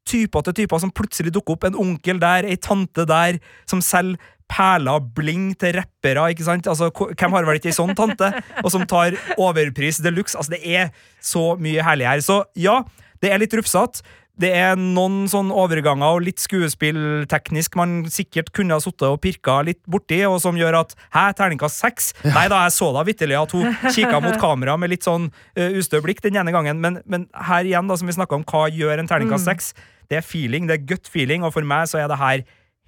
typer 0.06 0.46
til 0.46 0.58
typer 0.62 0.82
som 0.82 0.94
plutselig 0.94 1.34
dukker 1.36 1.58
opp. 1.58 1.68
En 1.68 1.80
onkel 1.82 2.22
der, 2.22 2.48
ei 2.50 2.58
tante 2.62 3.08
der, 3.10 3.40
som 3.70 3.84
selger 3.84 4.22
perler, 4.52 5.02
bling 5.18 5.54
til 5.58 5.80
rappere, 5.80 6.28
ikke 6.34 6.46
sant? 6.46 6.68
Altså, 6.70 6.92
hvem 6.94 7.34
har 7.34 7.48
vel 7.48 7.58
ikke 7.60 7.72
ei 7.72 7.78
sånn 7.78 7.96
tante? 7.98 8.30
Og 8.62 8.70
som 8.74 8.86
tar 8.90 9.18
overpris 9.42 10.04
de 10.06 10.14
luxe. 10.14 10.38
Altså, 10.38 10.56
det 10.56 10.62
er 10.66 10.94
så 11.24 11.56
mye 11.62 11.86
herlig 11.86 12.10
her. 12.10 12.22
Så 12.26 12.44
ja, 12.60 12.84
det 13.24 13.34
er 13.34 13.42
litt 13.42 13.56
rufsete. 13.58 14.06
Det 14.36 14.50
er 14.52 14.74
noen 14.76 15.30
sånn 15.32 15.48
overganger 15.56 16.18
og 16.18 16.26
litt 16.26 16.42
skuespillteknisk 16.44 17.78
man 17.80 18.02
sikkert 18.12 18.50
kunne 18.56 18.76
ha 18.76 18.84
sittet 18.84 19.08
og 19.08 19.22
pirka 19.24 19.62
litt 19.64 19.80
borti, 19.88 20.18
og 20.28 20.42
som 20.44 20.60
gjør 20.60 20.82
at 20.82 20.92
Hæ, 21.16 21.30
terningkast 21.40 21.80
seks? 21.80 22.10
Nei 22.26 22.50
da, 22.52 22.66
jeg 22.66 22.76
så 22.76 22.90
da 22.92 23.06
vitterlig 23.08 23.38
at 23.40 23.56
hun 23.56 23.72
kikka 23.96 24.20
mot 24.20 24.36
kamera 24.42 24.76
med 24.76 24.92
litt 24.92 25.08
sånn 25.08 25.30
uh, 25.32 25.80
ustø 25.80 26.04
blikk 26.04 26.20
den 26.26 26.36
ene 26.42 26.52
gangen, 26.52 26.84
men, 26.84 27.00
men 27.08 27.30
her 27.48 27.64
igjen, 27.64 27.88
da, 27.88 27.96
som 27.96 28.12
vi 28.12 28.18
snakka 28.18 28.36
om, 28.36 28.44
hva 28.52 28.68
gjør 28.68 29.00
en 29.00 29.08
terningkast 29.08 29.48
seks? 29.48 29.72
Det 30.10 30.22
er 30.22 30.26
feeling, 30.26 30.70
det 30.70 30.80
er 30.80 30.88
gut 30.94 31.10
feeling, 31.12 31.46
og 31.46 31.54
for 31.56 31.66
meg 31.68 31.90
så 31.92 32.04
er 32.04 32.12
det 32.12 32.20
her 32.22 32.46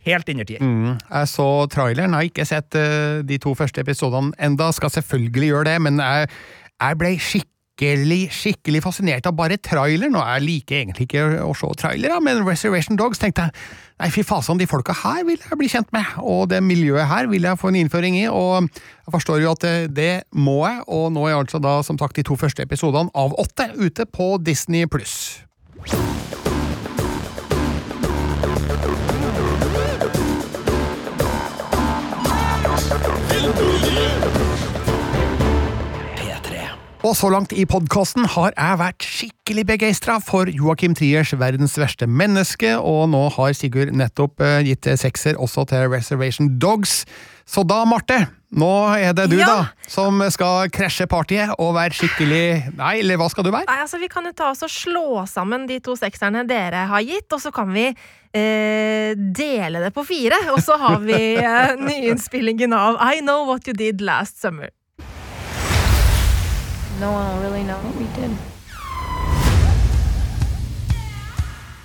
helt 0.08 0.30
innertier. 0.32 0.64
Mm. 0.64 0.96
Jeg 1.10 1.34
så 1.34 1.50
traileren, 1.72 2.14
jeg 2.14 2.22
har 2.22 2.32
ikke 2.32 2.48
sett 2.48 2.80
eh, 2.80 3.20
de 3.28 3.42
to 3.42 3.56
første 3.58 3.84
episodene 3.84 4.34
enda, 4.40 4.72
skal 4.76 4.94
selvfølgelig 4.94 5.54
gjøre 5.54 5.70
det, 5.72 5.78
men 5.88 6.02
jeg, 6.04 6.30
jeg 6.78 7.00
ble 7.02 7.12
skikkelig, 7.28 8.22
skikkelig 8.34 8.84
fascinert 8.86 9.28
av 9.30 9.36
bare 9.38 9.58
traileren, 9.62 10.16
og 10.18 10.24
jeg 10.24 10.46
liker 10.46 10.80
egentlig 10.80 11.10
ikke 11.10 11.26
å 11.44 11.52
se 11.58 11.72
trailere, 11.82 12.22
men 12.24 12.46
Reservation 12.48 13.00
Dogs 13.00 13.22
tenkte 13.22 13.48
jeg, 13.48 13.66
nei 13.98 14.12
fy 14.14 14.22
fasen, 14.26 14.60
de 14.62 14.70
folka 14.70 14.94
her 15.00 15.24
vil 15.26 15.42
jeg 15.42 15.60
bli 15.60 15.72
kjent 15.74 15.90
med, 15.96 16.14
og 16.22 16.48
det 16.54 16.62
miljøet 16.66 17.10
her 17.10 17.30
vil 17.32 17.50
jeg 17.50 17.60
få 17.60 17.74
en 17.74 17.80
innføring 17.82 18.20
i, 18.22 18.28
og 18.30 18.70
jeg 18.70 19.18
forstår 19.18 19.42
jo 19.44 19.56
at 19.58 19.68
det, 19.98 20.14
må 20.38 20.62
jeg, 20.68 20.86
og 20.88 21.10
nå 21.18 21.28
er 21.28 21.42
altså 21.42 21.62
da, 21.64 21.80
som 21.86 22.00
sagt, 22.00 22.16
de 22.20 22.26
to 22.28 22.38
første 22.40 22.64
episodene 22.64 23.12
av 23.18 23.36
åtte 23.42 23.72
ute 23.76 24.06
på 24.06 24.36
Disney+. 24.46 24.86
Og 37.08 37.14
så 37.16 37.30
langt 37.32 37.54
i 37.56 37.64
podkasten 37.64 38.26
har 38.34 38.52
jeg 38.52 38.78
vært 38.82 39.06
skikkelig 39.08 39.64
begeistra 39.70 40.18
for 40.20 40.50
Joakim 40.52 40.92
Triers 40.98 41.30
Verdens 41.40 41.78
verste 41.80 42.04
menneske, 42.10 42.74
og 42.76 43.06
nå 43.14 43.22
har 43.38 43.54
Sigurd 43.56 43.94
nettopp 43.96 44.44
eh, 44.44 44.58
gitt 44.68 44.90
sekser 45.00 45.38
også 45.40 45.64
til 45.70 45.86
Reservation 45.94 46.50
Dogs. 46.60 47.06
Så 47.48 47.64
da, 47.64 47.78
Marte, 47.88 48.18
nå 48.52 48.72
er 48.98 49.16
det 49.16 49.30
du 49.32 49.38
Ja. 49.40 49.48
da, 49.48 49.88
som 49.88 50.20
skal 50.36 50.68
krasje 50.74 51.08
partyet 51.08 51.54
og 51.56 51.78
være 51.78 51.96
skikkelig 51.96 52.74
Nei, 52.76 52.98
eller 53.00 53.22
hva 53.22 53.30
skal 53.32 53.48
du 53.48 53.54
være? 53.54 53.70
Nei, 53.72 53.80
altså 53.86 54.02
Vi 54.04 54.10
kan 54.12 54.28
jo 54.28 54.34
ta 54.36 54.50
oss 54.52 54.66
og 54.68 54.74
slå 54.74 55.24
sammen 55.32 55.64
de 55.70 55.80
to 55.80 55.96
sekserne 55.96 56.44
dere 56.50 56.88
har 56.92 57.08
gitt, 57.08 57.32
og 57.32 57.40
så 57.40 57.54
kan 57.56 57.72
vi 57.72 57.86
eh, 57.88 59.14
dele 59.16 59.80
det 59.86 59.94
på 59.96 60.04
fire. 60.04 60.42
Og 60.52 60.60
så 60.60 60.76
har 60.82 61.00
vi 61.08 61.38
eh, 61.40 61.78
nyinnspillingen 61.88 62.76
av 62.76 63.00
I 63.00 63.22
Know 63.24 63.48
What 63.48 63.70
You 63.72 63.78
Did 63.80 64.04
Last 64.04 64.42
Summer. 64.44 64.74
No 67.00 67.12
one 67.12 67.36
will 67.36 67.44
really 67.44 67.62
know 67.64 67.78
what 67.78 67.96
we 67.96 68.08
did. 68.16 68.36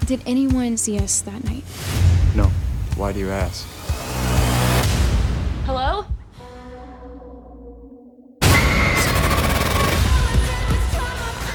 Did 0.07 0.22
anyone 0.27 0.79
see 0.79 0.98
us 0.98 1.20
that 1.20 1.44
night? 1.44 1.64
No. 2.35 2.51
Why 2.96 3.12
do 3.12 3.18
you 3.18 3.31
ask? 3.31 3.66
Hello? 5.66 6.07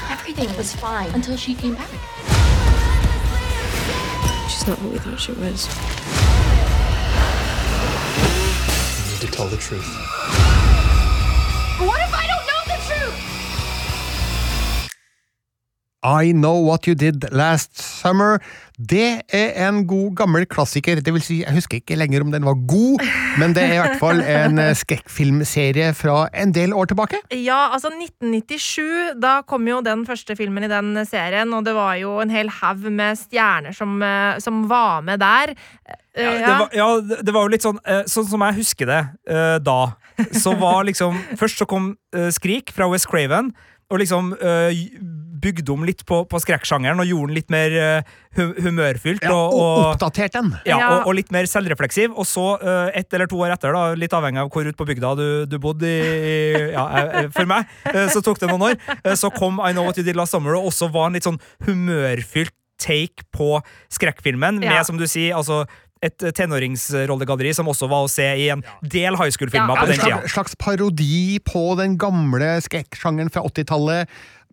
Everything 0.08 0.56
was 0.56 0.72
fine 0.76 1.10
until 1.10 1.36
she 1.36 1.54
came 1.56 1.74
back. 1.74 1.90
She's 4.48 4.66
not 4.68 4.80
what 4.82 4.92
we 4.92 4.98
thought 4.98 5.18
she 5.18 5.32
was. 5.32 5.66
You 9.04 9.10
need 9.12 9.20
to 9.20 9.36
tell 9.36 9.48
the 9.48 9.56
truth. 9.56 9.84
What 11.80 12.00
if 12.00 12.14
I 12.14 12.17
I 16.06 16.30
Know 16.32 16.60
What 16.62 16.86
You 16.86 16.94
Did 16.94 17.24
Last 17.34 17.74
Summer. 17.82 18.38
Det 18.78 19.22
er 19.34 19.56
en 19.66 19.80
god, 19.90 20.12
gammel 20.20 20.44
klassiker. 20.46 21.00
Det 21.02 21.10
vil 21.16 21.22
si, 21.24 21.40
jeg 21.42 21.54
husker 21.56 21.80
ikke 21.80 21.96
lenger 21.98 22.22
om 22.22 22.30
den 22.30 22.44
var 22.46 22.54
god, 22.70 23.02
men 23.40 23.54
det 23.56 23.64
er 23.64 23.72
i 23.74 23.80
hvert 23.82 23.98
fall 23.98 24.20
en 24.22 24.60
eh, 24.62 24.70
skrekkfilmserie 24.78 25.88
fra 25.98 26.28
en 26.38 26.52
del 26.54 26.70
år 26.78 26.92
tilbake. 26.92 27.18
Ja, 27.34 27.64
altså 27.74 27.90
1997, 27.90 29.18
da 29.22 29.40
kom 29.50 29.66
jo 29.66 29.80
den 29.82 30.04
første 30.06 30.36
filmen 30.38 30.68
i 30.68 30.70
den 30.70 30.92
serien, 31.10 31.50
og 31.58 31.66
det 31.66 31.74
var 31.74 31.96
jo 31.98 32.14
en 32.22 32.30
hel 32.30 32.50
haug 32.60 32.86
med 32.94 33.18
stjerner 33.18 33.74
som, 33.74 33.98
eh, 34.02 34.38
som 34.44 34.68
var 34.70 35.02
med 35.02 35.18
der. 35.24 35.56
Eh, 35.88 35.96
Ja, 36.18 36.30
det, 36.34 36.54
var, 36.58 36.68
ja, 36.74 36.86
det- 37.22 37.34
var 37.34 37.42
jo 37.46 37.48
litt 37.52 37.62
sånn 37.62 37.78
Sånn 38.10 38.26
som 38.26 38.40
jeg 38.42 38.54
husker 38.56 38.86
det 38.86 39.62
da. 39.62 39.92
Så 40.34 40.50
var 40.58 40.82
liksom 40.84 41.14
Først 41.38 41.58
så 41.60 41.66
kom 41.70 41.92
Skrik 42.34 42.72
fra 42.74 42.88
West 42.90 43.06
Craven, 43.06 43.52
og 43.90 44.00
liksom 44.02 44.32
eh, 44.42 44.74
bygde 45.40 45.72
om 45.72 45.84
litt 45.86 46.04
på, 46.08 46.22
på 46.28 46.40
skrekksjangeren 46.42 47.00
og 47.02 47.06
gjorde 47.08 47.28
den 47.30 47.38
litt 47.38 47.50
mer 47.54 47.76
eh, 47.82 48.12
humørfylt. 48.38 49.22
Ja, 49.24 49.32
og, 49.34 49.54
og 49.58 49.80
oppdatert 49.94 50.34
den. 50.38 50.52
ja, 50.66 50.78
Ja. 50.78 50.88
og, 50.98 51.08
og 51.10 51.16
litt 51.18 51.30
mer 51.34 51.48
selvrefleksiv. 51.50 52.12
Og 52.18 52.26
så, 52.28 52.46
eh, 52.62 52.90
ett 53.00 53.12
eller 53.14 53.26
to 53.30 53.40
år 53.44 53.54
etter, 53.56 53.72
da, 53.74 53.94
litt 53.98 54.14
avhengig 54.16 54.42
av 54.44 54.50
hvor 54.54 54.66
ute 54.68 54.76
på 54.78 54.86
bygda 54.90 55.14
du, 55.18 55.26
du 55.50 55.58
bodde 55.62 55.88
i, 55.88 56.70
ja, 56.74 56.86
eh, 57.02 57.28
For 57.34 57.48
meg 57.48 57.66
så 58.14 58.22
tok 58.24 58.38
det 58.42 58.48
noen 58.52 58.68
år. 58.72 58.78
Så 59.18 59.30
kom 59.34 59.58
I 59.64 59.72
Know 59.74 59.84
What 59.88 59.98
You 59.98 60.04
Did 60.06 60.16
Last 60.18 60.32
Summer, 60.36 60.54
og 60.58 60.70
også 60.72 60.90
var 60.94 61.08
en 61.10 61.18
litt 61.18 61.26
sånn 61.26 61.40
humørfylt 61.66 62.54
take 62.78 63.24
på 63.34 63.56
skrekkfilmen, 63.90 64.60
Ja. 64.62 64.76
med, 64.78 64.86
som 64.86 64.96
du 65.00 65.06
sier, 65.10 65.34
altså 65.34 65.64
et 66.00 66.14
tenåringsrollegalleri 66.78 67.50
som 67.56 67.66
også 67.66 67.88
var 67.90 68.04
å 68.06 68.10
se 68.10 68.22
i 68.38 68.44
en 68.54 68.62
del 68.86 69.16
high 69.18 69.32
school-filmer 69.34 69.74
Ja, 69.74 69.80
på 69.80 69.88
En 69.88 69.90
den 69.90 69.98
tida. 69.98 70.18
slags, 70.20 70.32
slags 70.36 70.54
parodi 70.54 71.40
på 71.42 71.76
den 71.80 71.96
gamle 71.98 72.52
skrekksjangeren 72.62 73.32
fra 73.34 73.42
80-tallet, 73.48 74.06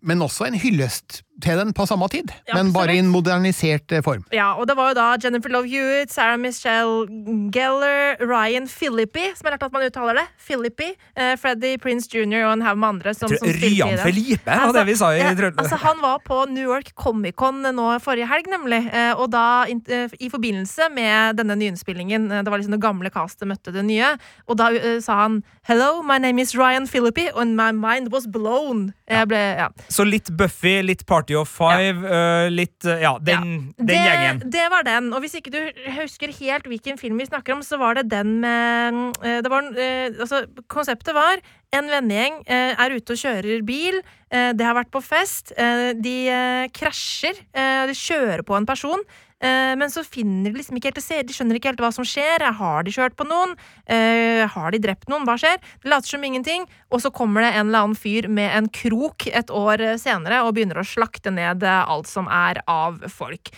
men 0.05 0.21
også 0.21 0.47
en 0.47 0.59
hyllest 0.61 1.24
til 1.41 1.57
den 1.59 1.73
på 1.75 1.85
samme 1.87 2.07
tid, 2.09 2.31
Ja, 2.47 2.55
men 2.55 2.71
bare 2.73 2.93
i 2.95 2.99
en 3.01 3.09
modernisert 3.11 3.91
eh, 3.91 4.01
form. 4.01 4.23
Ja, 4.33 4.53
og 4.55 4.67
det 4.67 4.75
var 4.77 4.89
jo 4.93 4.95
da 4.95 5.07
Jennifer 5.23 5.49
Love 5.51 5.67
Hewitt, 5.67 6.11
Sarah 6.13 6.37
Michelle 6.39 7.07
Geller, 7.51 8.15
Ryan 8.21 8.67
Philippi, 8.67 9.25
som 9.35 9.47
jeg 9.49 9.55
lærte 9.55 9.67
at 9.69 9.73
man 9.75 9.85
uttaler 9.87 10.19
det. 10.21 10.25
Philippi, 10.45 10.91
eh, 11.17 11.35
Freddie 11.41 11.77
Prince 11.81 12.07
Jr. 12.13 12.45
og 12.47 12.53
en 12.53 12.61
haug 12.65 12.77
med 12.77 12.87
andre. 12.89 13.13
Som, 13.13 13.29
som 13.29 13.37
spilte 13.41 13.67
i 13.67 13.81
Ryan. 13.81 13.99
Felipe 14.03 14.57
var 14.61 14.73
det 14.77 14.85
vi 14.89 14.95
sa 14.99 15.11
i 15.15 15.19
ja, 15.19 15.31
Trøndelag. 15.35 15.63
altså, 15.65 15.79
Han 15.85 16.01
var 16.03 16.19
på 16.25 16.39
New 16.51 16.63
York 16.71 16.93
Comic-Con 16.99 17.61
nå 17.75 17.87
forrige 18.03 18.27
helg, 18.31 18.47
nemlig. 18.51 18.81
eh, 18.93 19.13
Og 19.15 19.29
da, 19.31 19.65
in- 19.71 19.83
eh, 19.89 20.07
i 20.19 20.29
forbindelse 20.29 20.89
med 20.93 21.35
denne 21.37 21.55
nyinnspillingen, 21.59 22.29
det 22.29 22.47
var 22.51 22.57
liksom 22.59 22.75
det 22.77 22.81
gamle 22.83 23.09
castet 23.09 23.47
møtte 23.47 23.73
det 23.73 23.83
nye, 23.85 24.13
og 24.47 24.57
da 24.57 24.69
sa 25.01 25.21
han 25.23 25.41
Hello, 25.65 26.01
my 26.03 26.19
name 26.19 26.39
is 26.39 26.53
Ryan 26.55 26.85
Philippi, 26.87 27.27
and 27.35 27.55
my 27.57 27.71
mind 27.71 28.11
was 28.13 28.27
blown. 28.27 28.93
Jeg 29.09 29.27
ble, 29.27 29.37
ja. 29.57 29.69
Så 29.89 30.05
litt 30.05 30.29
Buffy, 30.37 30.81
litt 30.85 31.05
Party 31.09 31.24
of 31.33 31.49
Five, 31.49 32.05
øh, 32.05 32.51
litt 32.53 32.85
øh, 32.85 33.01
Ja, 33.01 33.15
den, 33.17 33.73
den 33.79 33.87
det, 33.87 33.97
gjengen. 33.97 34.41
Det 34.53 34.65
var 34.69 34.85
den. 34.85 35.11
Og 35.13 35.19
hvis 35.23 35.33
ikke 35.39 35.49
du 35.49 35.59
husker 35.97 36.29
helt 36.29 36.67
hvilken 36.69 36.97
film 37.01 37.17
vi 37.17 37.25
snakker 37.25 37.57
om, 37.57 37.63
så 37.65 37.77
var 37.81 37.97
det 37.97 38.11
den 38.11 38.39
med 38.43 39.17
eh, 39.23 39.41
det 39.41 39.49
var, 39.49 39.65
eh, 39.73 40.13
altså, 40.19 40.45
Konseptet 40.69 41.15
var 41.15 41.41
en 41.75 41.89
vennegjeng 41.91 42.41
eh, 42.45 42.77
er 42.77 42.95
ute 42.95 43.15
og 43.15 43.19
kjører 43.19 43.65
bil. 43.65 43.99
Eh, 44.29 44.51
det 44.53 44.65
har 44.65 44.77
vært 44.77 44.93
på 44.93 45.01
fest. 45.03 45.53
Eh, 45.57 45.91
de 45.97 46.15
eh, 46.29 46.65
krasjer. 46.75 47.41
Eh, 47.55 47.85
de 47.89 47.97
kjører 47.97 48.45
på 48.45 48.57
en 48.57 48.67
person. 48.69 49.01
Eh, 49.43 49.75
men 49.75 49.91
så 49.91 50.03
finner 50.03 50.51
de 50.51 50.59
liksom 50.59 50.77
ikke 50.79 50.93
helt 50.93 51.03
se. 51.03 51.19
De 51.27 51.35
skjønner 51.35 51.59
ikke 51.59 51.73
helt 51.73 51.83
hva 51.83 51.91
som 51.93 52.07
skjer. 52.07 52.45
Har 52.59 52.85
de 52.85 52.93
kjørt 52.95 53.17
på 53.19 53.27
noen? 53.27 53.55
Eh, 53.85 54.45
har 54.51 54.71
de 54.71 54.81
drept 54.81 55.09
noen? 55.11 55.25
Hva 55.27 55.37
skjer? 55.41 55.59
De 55.83 55.91
later 55.91 56.15
som 56.15 56.23
ingenting, 56.23 56.67
og 56.89 57.03
så 57.03 57.11
kommer 57.13 57.43
det 57.43 57.51
en 57.53 57.67
eller 57.67 57.87
annen 57.87 57.99
fyr 57.99 58.29
med 58.31 58.53
en 58.55 58.69
krok 58.71 59.27
et 59.27 59.51
år 59.51 59.83
senere 60.01 60.41
og 60.45 60.55
begynner 60.55 60.79
å 60.79 60.87
slakte 60.87 61.33
ned 61.33 61.65
eh, 61.65 61.83
alt 61.83 62.09
som 62.09 62.29
er 62.31 62.61
av 62.71 63.01
folk. 63.11 63.51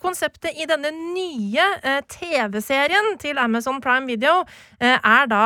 Konseptet 0.00 0.56
i 0.60 0.66
denne 0.68 0.90
nye 0.94 1.64
TV-serien 2.10 3.14
til 3.20 3.38
Amazon 3.40 3.80
Prime 3.84 4.08
Video 4.08 4.42
er 4.80 5.28
da 5.30 5.44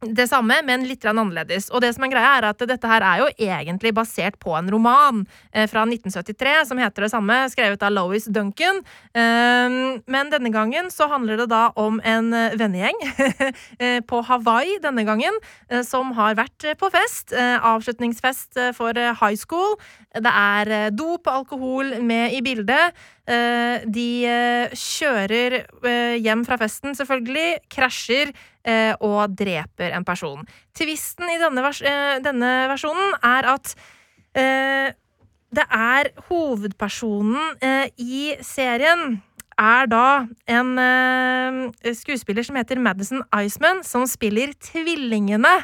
det 0.00 0.28
samme, 0.30 0.60
men 0.62 0.84
litt 0.86 1.02
annerledes. 1.08 1.68
Og 1.74 1.82
det 1.82 1.90
som 1.96 2.04
er 2.06 2.12
greia 2.12 2.34
er 2.38 2.46
at 2.52 2.62
dette 2.70 2.90
her 2.90 3.02
er 3.02 3.22
jo 3.24 3.30
egentlig 3.34 3.90
basert 3.96 4.38
på 4.38 4.54
en 4.54 4.68
roman 4.70 5.24
eh, 5.50 5.66
fra 5.70 5.82
1973 5.88 6.54
som 6.68 6.78
heter 6.78 7.06
det 7.06 7.10
samme, 7.10 7.38
skrevet 7.50 7.82
av 7.82 7.94
Lois 7.96 8.28
Duncan. 8.30 8.78
Um, 9.18 9.98
men 10.06 10.30
denne 10.30 10.52
gangen 10.54 10.92
så 10.94 11.08
handler 11.10 11.42
det 11.42 11.48
da 11.50 11.68
om 11.78 11.98
en 12.06 12.30
eh, 12.36 12.54
vennegjeng 12.58 13.00
eh, 13.82 13.98
på 14.06 14.22
Hawaii 14.28 14.78
denne 14.84 15.02
gangen, 15.08 15.34
eh, 15.68 15.82
som 15.86 16.12
har 16.18 16.38
vært 16.38 16.68
på 16.78 16.90
fest. 16.94 17.34
Avslutningsfest 17.34 18.58
for 18.76 18.94
high 18.94 19.36
school. 19.38 19.76
Det 20.14 20.30
er 20.30 20.90
dop 20.94 21.26
og 21.26 21.34
alkohol 21.42 21.90
med 22.04 22.34
i 22.36 22.40
bildet. 22.44 22.96
De 23.28 24.08
kjører 24.72 25.58
hjem 26.16 26.44
fra 26.48 26.56
festen, 26.60 26.96
selvfølgelig, 26.96 27.58
krasjer 27.72 28.32
og 29.00 29.36
dreper 29.38 29.94
en 29.96 30.04
person. 30.04 30.46
Tvisten 30.76 31.30
i 31.32 31.38
denne, 31.40 31.64
vers 31.64 31.82
eh, 31.82 32.18
denne 32.24 32.52
versjonen 32.70 33.14
er 33.24 33.52
at 33.54 33.74
eh, 34.36 34.90
det 35.54 35.64
er 35.72 36.10
hovedpersonen 36.28 37.56
eh, 37.64 37.88
i 37.96 38.34
serien 38.44 39.22
er 39.58 39.88
da 39.90 40.08
en 40.46 40.74
eh, 40.78 41.94
skuespiller 41.96 42.46
som 42.46 42.58
heter 42.60 42.78
Madison 42.78 43.24
Iceman, 43.34 43.82
som 43.84 44.06
spiller 44.06 44.52
tvillingene 44.62 45.54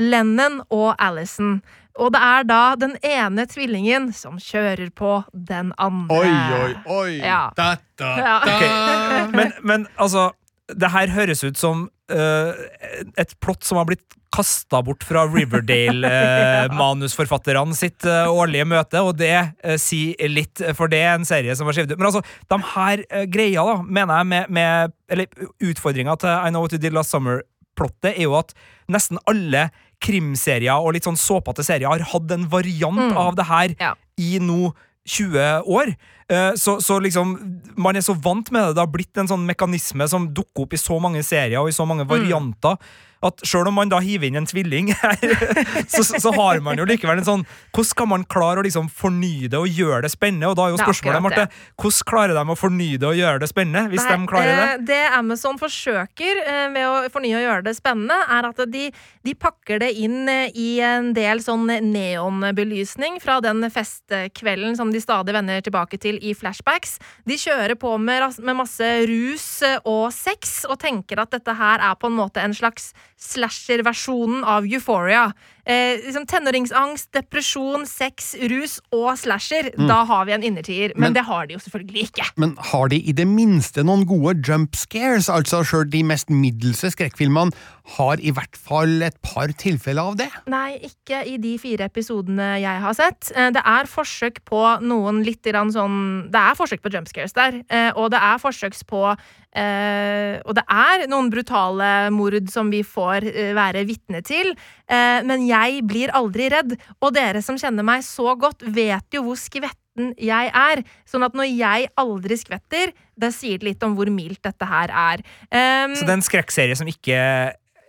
Lennon 0.00 0.60
og 0.70 0.94
Alison. 0.98 1.60
Og 2.00 2.12
det 2.14 2.20
er 2.24 2.44
da 2.48 2.60
den 2.80 2.94
ene 3.04 3.44
tvillingen 3.46 4.10
som 4.16 4.38
kjører 4.40 4.90
på 4.96 5.22
den 5.32 5.72
andre. 5.78 6.16
Oi, 6.16 6.36
oi, 6.58 6.74
oi! 6.88 7.16
Ja. 7.20 7.50
Da, 7.56 7.74
da, 8.00 8.12
da. 8.16 8.36
Okay. 8.48 9.32
Men, 9.36 9.52
men 9.62 9.86
altså, 10.00 10.30
det 10.72 10.90
her 10.92 11.12
høres 11.12 11.44
ut 11.44 11.60
som 11.60 11.90
et 12.12 13.32
plott 13.40 13.64
som 13.64 13.78
har 13.80 13.86
blitt 13.88 14.04
kasta 14.32 14.78
bort 14.80 15.04
fra 15.04 15.26
Riverdale-manusforfatterne 15.28 17.74
sitt 17.76 18.00
øh, 18.08 18.30
årlige 18.32 18.64
møte, 18.68 19.00
og 19.04 19.16
det 19.20 19.34
øh, 19.64 19.76
sier 19.80 20.28
litt, 20.32 20.62
for 20.78 20.88
det 20.92 21.00
er 21.04 21.14
en 21.18 21.26
serie 21.28 21.52
som 21.58 21.66
har 21.68 21.74
skrevet 21.76 21.92
ut. 21.92 22.00
Men 22.00 22.08
altså, 22.08 22.22
de 22.48 22.58
her 22.74 22.96
greia, 23.32 23.60
da, 23.68 23.74
mener 23.84 24.14
jeg, 24.22 24.26
med, 24.32 24.44
med 24.56 24.92
Eller 25.12 25.26
utfordringa 25.68 26.14
til 26.22 26.32
I 26.32 26.48
Know 26.54 26.62
What 26.64 26.72
You 26.72 26.80
Did 26.80 26.94
Last 26.96 27.12
Summer-plottet, 27.12 28.12
er 28.14 28.24
jo 28.24 28.32
at 28.40 28.50
nesten 28.92 29.16
alle 29.28 29.62
krimserier 30.02 30.78
og 30.82 30.94
litt 30.96 31.06
sånn 31.06 31.20
såpete 31.20 31.62
serier 31.66 31.88
har 31.92 32.02
hatt 32.14 32.28
en 32.34 32.48
variant 32.50 32.98
Mm. 33.12 33.16
av 33.20 33.32
det 33.38 33.46
her 33.46 33.68
Ja. 33.80 33.92
i 34.18 34.38
nå 34.42 34.72
20 35.06 35.62
år. 35.66 35.94
Eh, 36.28 36.52
Så, 36.54 36.80
så 36.80 36.98
liksom, 37.00 37.36
man 37.76 37.96
er 37.96 38.00
så 38.00 38.14
vant 38.14 38.50
med 38.50 38.62
det. 38.62 38.74
Det 38.74 38.84
har 38.84 38.92
blitt 38.92 39.16
en 39.18 39.28
sånn 39.28 39.46
mekanisme 39.46 40.06
som 40.08 40.28
dukker 40.34 40.62
opp 40.66 40.72
i 40.72 40.80
så 40.80 41.00
mange 41.00 41.22
serier 41.22 41.60
og 41.60 41.68
i 41.68 41.72
så 41.76 41.86
mange 41.86 42.04
varianter. 42.08 42.76
At 43.22 43.42
selv 43.46 43.70
om 43.70 43.76
man 43.78 43.90
da 43.92 44.00
hiver 44.02 44.26
inn 44.28 44.40
en 44.40 44.46
tvilling 44.50 44.90
her, 44.98 45.34
så, 45.92 46.02
så 46.02 46.32
har 46.34 46.58
man 46.64 46.80
jo 46.80 46.86
likevel 46.88 47.20
en 47.22 47.26
sånn 47.28 47.44
Hvordan 47.72 47.88
skal 47.92 48.08
man 48.10 48.24
klare 48.30 48.62
å 48.62 48.64
liksom 48.66 48.88
fornye 48.92 49.48
det 49.52 49.58
og 49.58 49.68
gjøre 49.70 50.02
det 50.06 50.10
spennende? 50.12 50.50
Og 50.50 50.56
da 50.58 50.66
er 50.66 50.72
jo 50.74 50.80
Det 50.80 50.86
spørsmålet, 50.86 51.22
Marte, 51.24 51.44
hvordan 51.80 52.08
klarer 52.12 52.34
de 52.36 52.42
å 52.54 52.58
fornye 52.58 52.98
det 53.02 53.08
og 53.08 53.18
gjøre 53.20 53.42
det 53.42 53.48
spennende? 53.50 53.84
Hvis 53.92 54.02
Nei, 54.04 54.16
de 54.16 54.28
klarer 54.32 54.52
det? 54.52 54.66
eh, 54.72 54.84
Det 54.90 55.00
Amazon 55.18 55.60
forsøker 55.60 56.42
eh, 56.42 56.66
med 56.74 56.88
å 56.88 56.94
fornye 57.14 57.38
og 57.38 57.44
gjøre 57.46 57.66
det 57.68 57.76
spennende, 57.78 58.18
er 58.36 58.48
at 58.50 58.62
de, 58.72 58.84
de 59.26 59.34
pakker 59.38 59.82
det 59.84 59.92
inn 60.02 60.28
eh, 60.30 60.50
i 60.58 60.68
en 60.84 61.12
del 61.16 61.42
sånn 61.44 61.70
neonbelysning 61.92 63.20
fra 63.22 63.38
den 63.44 63.62
festkvelden 63.72 64.76
som 64.78 64.92
de 64.92 65.00
stadig 65.02 65.34
vender 65.36 65.62
tilbake 65.64 65.98
til 66.02 66.18
i 66.22 66.34
flashbacks. 66.36 66.98
De 67.28 67.38
kjører 67.38 67.76
på 67.80 67.94
med, 68.02 68.24
med 68.42 68.58
masse 68.58 68.90
rus 69.10 69.48
og 69.84 70.08
sex 70.14 70.62
og 70.68 70.78
tenker 70.82 71.22
at 71.22 71.32
dette 71.34 71.56
her 71.58 71.82
er 71.82 71.98
på 71.98 72.10
en 72.10 72.18
måte 72.18 72.42
en 72.42 72.54
slags 72.56 72.92
slasher-versjonen 73.18 74.44
av 74.44 74.64
Euphoria. 74.64 75.32
Eh, 75.66 75.98
liksom 76.04 76.26
tenåringsangst, 76.26 77.10
depresjon, 77.12 77.86
sex, 77.86 78.34
rus 78.50 78.80
og 78.92 79.16
slasher, 79.18 79.70
Mm. 79.78 79.86
da 79.88 80.04
har 80.04 80.24
vi 80.26 80.32
en 80.32 80.42
innertier. 80.42 80.92
Men, 80.96 81.12
Men- 81.12 81.12
det 81.14 81.24
har 81.24 81.46
de 81.46 81.54
jo 81.54 81.58
selvfølgelig 81.60 82.10
ikke. 82.10 82.30
Men 82.36 82.56
har 82.58 82.88
de 82.88 82.96
i 82.96 83.12
det 83.12 83.26
minste 83.26 83.82
noen 83.84 84.04
gode 84.06 84.42
jump 84.46 84.74
scares? 84.74 85.28
Altså 85.28 85.62
sjøl 85.64 85.88
de 85.90 86.02
mest 86.02 86.28
middelse 86.28 86.90
skrekkfilmene 86.94 87.52
har 87.96 88.16
i 88.20 88.30
hvert 88.30 88.56
fall 88.56 89.02
et 89.02 89.20
par 89.22 89.48
tilfeller 89.48 90.02
av 90.02 90.16
det. 90.16 90.30
Nei, 90.46 90.78
ikke 90.78 91.26
i 91.26 91.36
de 91.36 91.58
fire 91.58 91.88
episodene 91.88 92.60
jeg 92.60 92.80
har 92.80 92.94
sett. 92.94 93.32
Eh, 93.34 93.50
Det 93.50 93.62
er 93.64 93.84
forsøk 93.84 94.38
på 94.46 94.80
noen 94.80 95.24
litt 95.24 95.42
sånn 95.42 96.30
Det 96.30 96.38
er 96.40 96.54
forsøk 96.54 96.80
på 96.80 96.92
jump 96.92 97.08
scares 97.08 97.32
der, 97.34 97.62
eh, 97.68 97.92
og 97.94 98.10
det 98.10 98.20
er 98.20 98.38
forsøks 98.38 98.84
på 98.84 99.16
Uh, 99.54 100.40
Og 100.48 100.54
det 100.56 100.62
er 100.72 101.02
noen 101.12 101.28
brutale 101.28 102.10
mord 102.10 102.48
som 102.48 102.70
vi 102.72 102.80
får 102.82 103.26
uh, 103.28 103.52
være 103.52 103.84
vitne 103.84 104.22
til, 104.24 104.48
uh, 104.88 105.20
men 105.28 105.44
jeg 105.52 105.84
blir 105.88 106.12
aldri 106.16 106.48
redd. 106.52 106.74
Og 107.00 107.12
dere 107.16 107.42
som 107.44 107.58
kjenner 107.60 107.86
meg 107.86 108.04
så 108.06 108.34
godt, 108.40 108.64
vet 108.64 109.16
jo 109.16 109.24
hvor 109.28 109.38
skvetten 109.40 110.14
jeg 110.20 110.52
er. 110.56 110.82
Sånn 111.08 111.24
at 111.26 111.36
når 111.36 111.50
jeg 111.52 111.90
aldri 112.00 112.38
skvetter, 112.40 112.94
det 113.20 113.32
sier 113.36 113.62
litt 113.64 113.82
om 113.84 113.96
hvor 113.98 114.08
mildt 114.12 114.42
dette 114.48 114.68
her 114.68 114.92
er. 114.92 115.24
Um, 115.52 115.92
Så 115.98 116.06
det 116.06 116.14
er 116.14 116.18
en 116.18 116.24
skrekkserie 116.24 116.78
som 116.78 116.88
ikke 116.88 117.18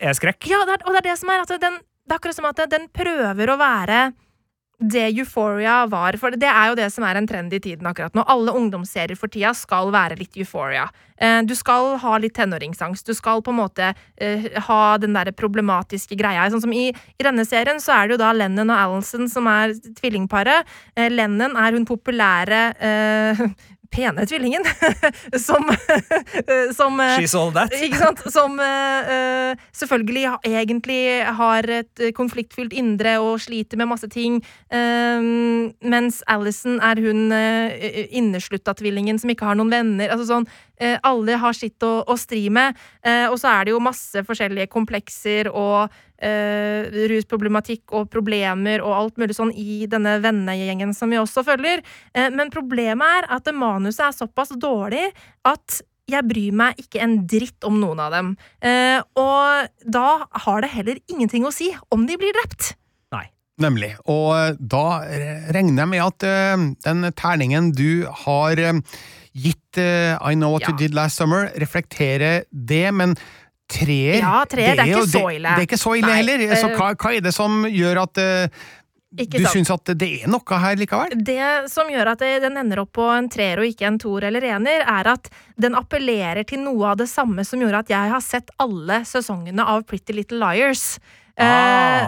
er 0.03 0.17
skrekk? 0.19 0.43
ja, 0.51 0.59
det 0.67 0.77
er, 0.77 0.85
og 0.85 0.95
det 0.95 1.03
er 1.03 1.09
det 1.13 1.17
som 1.21 1.31
er 1.31 1.45
at 1.45 1.55
den, 1.63 1.79
det 1.79 2.11
er 2.11 2.19
akkurat 2.19 2.35
som 2.35 2.49
at 2.49 2.63
den 2.73 2.89
prøver 2.91 3.53
å 3.53 3.59
være 3.61 3.99
det 4.79 5.05
Euphoria 5.17 5.85
var. 5.87 6.17
For 6.19 6.35
det 6.35 6.49
er 6.49 6.71
jo 6.71 6.77
det 6.79 6.89
som 6.93 7.05
er 7.07 7.19
en 7.19 7.27
trend 7.29 7.53
i 7.53 7.61
tiden 7.63 7.87
akkurat 7.87 8.15
nå. 8.17 8.25
Alle 8.27 8.53
ungdomsserier 8.57 9.17
for 9.19 9.31
tida 9.31 9.53
skal 9.55 9.91
være 9.93 10.17
litt 10.19 10.35
Euphoria. 10.37 10.87
Eh, 11.17 11.41
Du 11.47 11.55
skal 11.55 11.97
ha 12.01 12.17
litt 12.17 12.33
tenåringsangst. 12.35 13.05
Du 13.05 13.13
skal 13.13 13.41
på 13.41 13.53
en 13.53 13.61
måte 13.61 13.93
eh, 14.17 14.49
ha 14.67 14.97
den 14.97 15.13
der 15.13 15.31
problematiske 15.31 16.17
greia. 16.19 16.49
Sånn 16.51 16.65
som 16.65 16.73
i, 16.73 16.89
i 16.91 17.23
denne 17.23 17.45
serien 17.45 17.79
så 17.79 17.95
er 17.95 18.07
det 18.07 18.17
jo 18.17 18.23
da 18.25 18.33
Lennon 18.33 18.73
og 18.73 18.97
Alison 18.97 19.29
som 19.31 19.47
er 19.47 19.75
tvillingparet. 20.01 20.67
Eh, 20.97 21.09
Lennon 21.13 21.55
er 21.55 21.77
hun 21.77 21.87
populære 21.87 22.63
pene 23.93 24.25
tvillingen 24.27 24.65
som, 25.47 25.69
som 26.75 26.99
eh, 26.99 27.15
She's 27.21 27.35
all 27.37 27.53
that. 27.55 27.73
ikke 27.77 27.99
sant? 28.01 28.23
Som 28.33 28.59
eh, 28.63 29.13
eh, 29.15 29.63
selvfølgelig 29.77 30.25
egentlig 30.49 31.01
har 31.37 31.69
et 31.69 32.01
eh, 32.01 32.13
konfliktfylt 32.15 32.73
indre 32.73 33.17
og 33.23 33.39
sliter 33.43 33.79
med 33.79 33.91
masse 33.93 34.09
ting. 34.11 34.41
um, 34.73 35.71
mens 35.81 36.21
Alison 36.27 36.79
er 36.83 36.99
hun 37.03 37.31
uh, 37.31 37.73
inneslutta 38.09 38.73
tvillingen 38.77 39.19
som 39.19 39.29
ikke 39.29 39.45
har 39.45 39.57
noen 39.59 39.71
venner. 39.71 40.11
Altså 40.13 40.25
sånn, 40.29 40.47
eh, 40.47 40.72
alle 41.05 41.37
har 41.39 41.53
sitt 41.55 41.83
å, 41.85 42.01
å 42.07 42.15
stri 42.19 42.47
med. 42.49 42.75
eh, 43.05 43.27
og 43.29 43.37
så 43.39 43.51
er 43.51 43.65
det 43.65 43.75
jo 43.75 43.83
masse 43.83 44.23
forskjellige 44.25 44.71
komplekser 44.73 45.49
og 45.51 45.93
eh, 46.17 46.89
rusproblematikk 47.11 47.93
og 47.93 48.09
problemer 48.11 48.83
og 48.83 48.97
alt 48.97 49.21
mulig 49.21 49.37
sånn 49.37 49.53
i 49.53 49.85
denne 49.89 50.17
vennegjengen 50.23 50.93
som 50.97 51.13
vi 51.13 51.21
også 51.21 51.45
følger. 51.47 51.83
Eh, 52.13 52.29
men 52.33 52.51
problemet 52.53 53.19
er 53.21 53.29
at 53.37 53.49
manuset 53.53 54.07
er 54.09 54.17
såpass 54.17 54.55
dårlig 54.57 55.09
at 55.47 55.81
jeg 56.11 56.27
bryr 56.27 56.51
meg 56.51 56.79
ikke 56.81 56.99
en 57.05 57.21
dritt 57.29 57.63
om 57.63 57.77
noen 57.79 58.01
av 58.03 58.11
dem. 58.11 58.33
Eh, 58.59 58.99
og 59.15 59.69
da 59.87 60.07
har 60.45 60.63
det 60.63 60.73
heller 60.73 61.03
ingenting 61.07 61.47
å 61.47 61.53
si 61.53 61.71
om 61.95 62.07
de 62.09 62.19
blir 62.19 62.35
drept. 62.35 62.73
Nemlig. 63.61 63.91
Og 64.09 64.31
eh, 64.33 64.55
da 64.57 65.03
regner 65.53 65.83
jeg 65.83 65.91
med 65.91 66.01
at 66.01 66.25
eh, 66.25 66.63
den 66.87 67.09
terningen 67.13 67.69
du 67.77 68.05
har 68.23 68.57
eh, 68.57 68.79
gitt 69.33 69.81
uh, 69.81 70.17
I 70.21 70.35
Know 70.37 70.53
What 70.53 70.67
Ja. 70.67 70.73
You 70.73 70.77
Did 70.77 70.93
Last 70.93 71.17
Summer, 71.17 71.49
reflektere 71.55 72.43
det, 72.49 72.85
men 72.93 73.15
treer 73.71 74.21
Ja, 74.21 74.43
treer, 74.49 74.77
det 74.77 74.85
er 74.85 74.93
ikke 74.93 75.09
så 75.09 75.25
ille. 75.31 75.49
Det, 75.49 75.55
det 75.55 75.63
er 75.63 75.67
ikke 75.67 75.81
så 75.81 75.97
ille 75.97 76.11
Nei, 76.11 76.21
heller. 76.21 76.45
Så 76.53 76.69
eh, 76.69 76.77
hva, 76.77 76.93
hva 76.99 77.13
er 77.15 77.25
det 77.25 77.33
som 77.35 77.63
gjør 77.69 78.01
at 78.03 78.21
uh, 78.21 78.69
du 79.13 79.45
syns 79.45 79.71
at 79.73 79.93
det 79.97 80.09
er 80.23 80.29
noe 80.31 80.59
her 80.65 80.77
likevel? 80.77 81.15
Det 81.25 81.71
som 81.71 81.89
gjør 81.89 82.13
at 82.13 82.25
den 82.43 82.59
ender 82.61 82.83
opp 82.83 82.93
på 82.97 83.07
en 83.13 83.29
treer 83.33 83.61
og 83.61 83.69
ikke 83.69 83.89
en 83.89 83.99
toer 84.01 84.29
eller 84.29 84.45
ener, 84.53 84.85
er 84.85 85.11
at 85.15 85.29
den 85.61 85.77
appellerer 85.79 86.45
til 86.49 86.63
noe 86.65 86.93
av 86.93 87.01
det 87.01 87.09
samme 87.11 87.45
som 87.47 87.61
gjorde 87.61 87.85
at 87.85 87.93
jeg 87.93 88.13
har 88.13 88.25
sett 88.25 88.53
alle 88.63 89.03
sesongene 89.09 89.65
av 89.65 89.85
Pretty 89.89 90.15
Little 90.17 90.41
Liars. 90.43 90.97
Ah. 91.33 91.45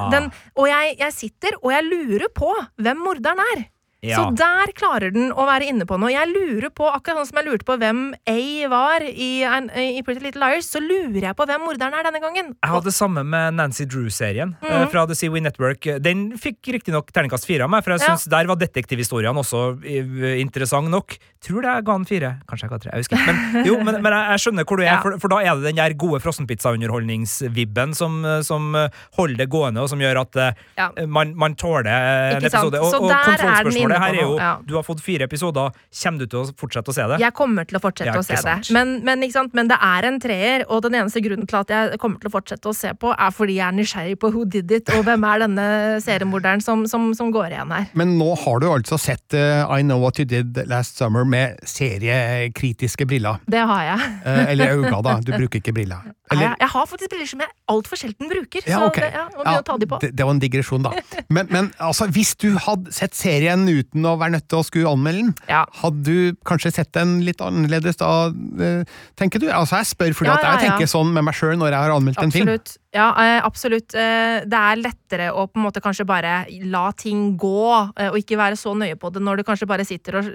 Uh, 0.05 0.09
den, 0.13 0.27
og 0.59 0.67
jeg, 0.69 0.97
jeg 1.01 1.15
sitter 1.15 1.55
og 1.63 1.71
jeg 1.73 1.87
lurer 1.87 2.29
på 2.35 2.51
hvem 2.77 3.07
morderen 3.07 3.41
er. 3.55 3.69
Ja. 4.05 4.21
Så 4.21 4.35
der 4.37 4.71
klarer 4.77 5.11
den 5.15 5.31
å 5.33 5.45
være 5.47 5.67
inne 5.71 5.85
på 5.89 5.97
noe. 5.99 6.11
Jeg 6.13 6.29
lurer 6.31 6.69
på, 6.69 6.87
akkurat 6.91 7.21
sånn 7.23 7.29
som 7.31 7.39
jeg 7.41 7.47
lurte 7.49 7.65
på 7.67 7.77
hvem 7.81 8.01
A 8.29 8.37
var 8.71 9.03
i, 9.05 9.29
i 9.43 10.01
Pretty 10.05 10.21
Little 10.23 10.41
Liars, 10.45 10.67
så 10.69 10.79
lurer 10.83 11.29
jeg 11.29 11.35
på 11.39 11.45
hvem 11.49 11.63
morderen 11.65 11.93
er 11.97 12.05
denne 12.07 12.21
gangen. 12.23 12.53
Jeg 12.55 12.71
hadde 12.73 12.89
det 12.89 12.95
samme 12.95 13.23
med 13.25 13.55
Nancy 13.59 13.85
Drew-serien 13.89 14.55
mm 14.61 14.71
eh, 14.75 14.85
fra 14.91 15.05
The 15.09 15.15
Seaway 15.17 15.41
Network. 15.41 15.85
Den 16.03 16.27
fikk 16.41 16.67
riktignok 16.75 17.09
terningkast 17.15 17.47
fire 17.47 17.65
av 17.65 17.71
meg, 17.73 17.83
for 17.85 17.95
jeg 17.95 18.01
Ja. 18.05 18.13
synes 18.13 18.25
der 18.29 18.45
var 18.49 18.55
detektivhistoriene 18.61 19.39
også 19.41 19.61
eh, 19.85 20.35
interessant 20.41 20.89
nok. 20.91 21.15
Tror 21.45 21.61
det 21.65 21.71
jeg 21.75 21.85
ga 21.85 21.93
den 21.99 22.05
fire. 22.09 22.29
Kanskje 22.49 22.65
jeg 22.65 22.71
ga 22.73 22.79
tre. 22.83 22.91
Jeg 22.93 23.05
husker 23.05 23.17
ikke. 23.21 23.35
Men, 23.53 23.65
jo, 23.69 23.77
men, 23.87 23.99
men 24.03 24.13
jeg, 24.17 24.41
skjønner 24.45 24.65
hvor 24.67 24.77
du 24.77 24.83
er, 24.83 24.91
Ja. 24.91 24.99
for, 25.01 25.17
for 25.21 25.31
da 25.33 25.39
er 25.45 25.55
det 25.59 25.69
den 25.71 25.79
der 25.81 25.93
gode 25.97 26.19
frossenpizza-underholdningsvibben 26.23 27.93
som, 27.95 28.19
som 28.43 28.75
eh, 28.75 28.89
holder 29.17 29.37
det 29.43 29.49
gående, 29.53 29.81
og 29.85 29.89
som 29.89 30.01
gjør 30.01 30.21
at 30.25 30.39
Ja. 30.77 30.89
man, 31.07 31.33
man 31.37 31.55
tåler 31.55 31.87
en 32.35 32.43
episode. 32.45 32.79
Og, 32.81 32.93
og 32.93 33.09
kontrollspørsmålet 33.11 33.94
på 33.95 34.03
her 34.03 34.15
er 34.15 34.21
jo 34.21 34.35
ja. 34.39 34.51
Du 34.65 34.75
har 34.77 34.85
fått 34.85 35.01
fire 35.03 35.27
episoder. 35.29 35.73
Kommer 35.95 36.23
du 36.23 36.29
til 36.31 36.41
å 36.41 36.45
fortsette 36.59 36.91
å 36.91 36.95
se 36.95 37.05
det? 37.11 37.19
Jeg 37.23 37.35
kommer 37.37 37.67
til 37.67 37.79
å 37.79 37.81
fortsette 37.83 38.17
å 38.19 38.25
se 38.25 38.37
sant. 38.39 38.67
det. 38.67 38.75
Men, 38.75 38.97
men, 39.05 39.23
ikke 39.25 39.37
sant? 39.37 39.55
men 39.57 39.69
det 39.71 39.77
er 39.81 40.07
en 40.09 40.19
treer, 40.21 40.65
og 40.69 40.83
den 40.85 40.97
eneste 40.99 41.23
grunnen 41.25 41.49
til 41.49 41.59
at 41.61 41.73
jeg 41.73 41.99
kommer 42.01 42.21
til 42.21 42.31
å 42.31 42.35
fortsette 42.35 42.71
å 42.71 42.75
se 42.75 42.93
på, 42.99 43.13
er 43.13 43.33
fordi 43.35 43.57
jeg 43.59 43.67
er 43.67 43.77
nysgjerrig 43.77 44.19
på 44.21 44.31
who 44.35 44.45
did 44.45 44.71
it, 44.75 44.91
og 44.95 45.05
hvem 45.07 45.25
er 45.29 45.45
denne 45.45 45.67
seriemorderen 46.03 46.63
som, 46.63 46.85
som, 46.89 47.09
som 47.17 47.31
går 47.33 47.55
igjen 47.55 47.73
her. 47.75 47.87
Men 47.97 48.15
nå 48.19 48.31
har 48.45 48.61
du 48.61 48.69
altså 48.71 48.99
sett 49.01 49.37
uh, 49.37 49.65
I 49.69 49.85
Know 49.85 50.01
What 50.03 50.19
You 50.21 50.27
Did 50.29 50.59
Last 50.69 50.99
Summer 50.99 51.27
med 51.27 51.59
seriekritiske 51.69 53.07
briller. 53.09 53.41
Det 53.49 53.63
har 53.65 53.87
jeg. 53.89 54.11
uh, 54.25 54.43
eller 54.51 54.73
øyne, 54.75 55.01
da. 55.05 55.17
Du 55.25 55.33
bruker 55.35 55.61
ikke 55.61 55.75
briller. 55.75 56.11
Jeg, 56.25 56.39
Eller, 56.39 56.55
jeg 56.57 56.69
har 56.73 56.85
faktisk 56.89 57.11
briller 57.11 57.27
som 57.29 57.41
jeg 57.43 57.51
altfor 57.69 57.99
sjelden 58.01 58.29
bruker, 58.31 58.63
Ja, 58.65 58.79
så 58.81 58.87
det, 58.95 59.09
ja, 59.13 59.25
begynne 59.29 59.59
å 59.61 59.65
ta 59.67 59.75
de 59.77 59.87
på. 59.91 59.99
Det, 60.01 60.09
det 60.17 60.25
var 60.25 60.33
en 60.33 60.39
digresjon, 60.41 60.81
da. 60.87 60.93
Men, 61.29 61.47
men 61.53 61.67
altså, 61.85 62.07
hvis 62.15 62.31
du 62.41 62.47
hadde 62.65 62.93
sett 62.95 63.13
serien 63.13 63.67
uten 63.69 64.07
å 64.09 64.15
være 64.17 64.33
nødt 64.39 64.47
til 64.49 64.57
å 64.57 64.65
skulle 64.65 64.89
anmelde 64.89 65.21
den, 65.27 65.35
Ja. 65.51 65.65
hadde 65.83 66.01
du 66.07 66.33
kanskje 66.49 66.71
sett 66.79 66.89
den 66.97 67.19
litt 67.27 67.43
annerledes 67.45 68.01
da, 68.01 68.09
eh, 68.57 68.81
tenker 69.21 69.43
du? 69.43 69.51
Altså, 69.53 69.77
jeg 69.83 69.91
spør 69.93 70.17
fordi 70.17 70.31
Ja, 70.31 70.39
at 70.39 70.47
jeg 70.47 70.49
ja, 70.49 70.57
ja. 70.57 70.65
tenker 70.71 70.89
sånn 70.95 71.13
med 71.13 71.27
meg 71.29 71.37
sjøl 71.37 71.55
når 71.61 71.75
jeg 71.77 71.83
har 71.85 71.95
anmeldt 71.99 72.23
en 72.25 72.33
film. 72.33 72.53
Ja, 72.95 73.09
eh, 73.21 73.39
absolutt. 73.45 73.93
Eh, 73.93 74.41
det 74.49 74.59
er 74.65 74.81
lettere 74.81 75.29
å 75.35 75.45
på 75.51 75.59
en 75.59 75.65
måte 75.67 75.81
kanskje 75.83 76.07
bare 76.09 76.45
la 76.65 76.87
ting 76.97 77.35
gå, 77.37 77.65
og 78.09 78.17
ikke 78.17 78.37
være 78.39 78.57
så 78.57 78.73
nøye 78.73 78.97
på 78.97 79.11
det 79.13 79.21
når 79.21 79.43
du 79.43 79.47
kanskje 79.47 79.67
bare 79.69 79.85
sitter 79.85 80.21
og 80.23 80.29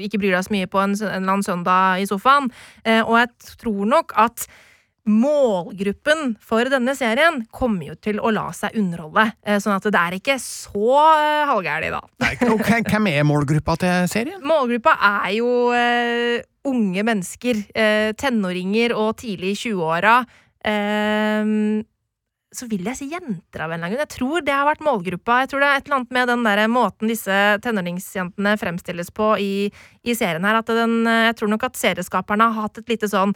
ikke 0.00 0.20
bryr 0.22 0.38
deg 0.38 0.46
så 0.46 0.54
mye 0.56 0.70
på 0.70 0.80
en, 0.80 0.94
en 0.96 1.10
eller 1.10 1.34
annen 1.36 1.44
søndag 1.44 2.00
i 2.00 2.06
sofaen. 2.08 2.48
Og 3.04 3.18
jeg 3.18 3.58
tror 3.60 3.84
nok 3.92 4.14
at 4.16 4.46
Målgruppen 5.04 6.34
for 6.40 6.64
denne 6.72 6.94
serien 6.96 7.42
kommer 7.52 7.90
jo 7.90 7.96
til 8.00 8.20
å 8.24 8.30
la 8.32 8.46
seg 8.56 8.76
underholde, 8.80 9.26
eh, 9.44 9.58
sånn 9.60 9.76
at 9.76 9.84
det 9.84 10.00
er 10.00 10.16
ikke 10.16 10.38
så 10.40 10.94
halvgærent, 10.96 11.64
halvgærlig, 11.64 11.90
da. 11.90 12.00
Nei, 12.24 12.34
hvem- 12.36 13.08
er 13.08 13.24
målgruppa 13.24 13.76
til 13.78 14.08
serien? 14.08 14.40
Målgruppa 14.42 14.96
er 15.24 15.30
jo 15.36 15.48
uh, 15.72 16.40
unge 16.64 17.04
mennesker. 17.04 17.64
Uh, 17.76 18.12
tenåringer 18.16 18.94
og 18.96 19.16
tidlig 19.20 19.52
i 19.54 19.60
20-åra. 19.68 20.24
Uh, 20.64 21.84
så 22.54 22.68
vil 22.70 22.86
jeg 22.86 22.98
si 22.98 23.08
jenter 23.10 23.64
av 23.64 23.72
en 23.72 23.80
eller 23.80 23.88
annen 23.88 23.96
grunn. 23.96 24.04
Jeg 24.04 24.14
tror 24.14 24.44
det 24.46 24.54
har 24.54 24.68
vært 24.68 24.84
målgruppa. 24.86 25.40
Jeg 25.42 25.50
tror 25.50 25.64
det 25.64 25.68
er 25.68 25.80
et 25.80 25.88
eller 25.88 25.98
annet 25.98 26.14
med 26.14 26.30
den 26.30 26.46
der 26.46 26.62
måten 26.70 27.10
disse 27.10 27.38
tenåringsjentene 27.64 28.54
fremstilles 28.60 29.10
på 29.14 29.32
i, 29.42 29.54
i 30.06 30.16
serien 30.16 30.46
her, 30.46 30.60
at 30.60 30.70
den, 30.70 31.00
eh, 31.10 31.24
jeg 31.30 31.38
tror 31.40 31.50
nok 31.50 31.66
at 31.66 31.80
serieskaperne 31.80 32.50
har 32.52 32.68
hatt 32.68 32.82
et 32.82 32.94
lite 32.94 33.10
sånn 33.10 33.34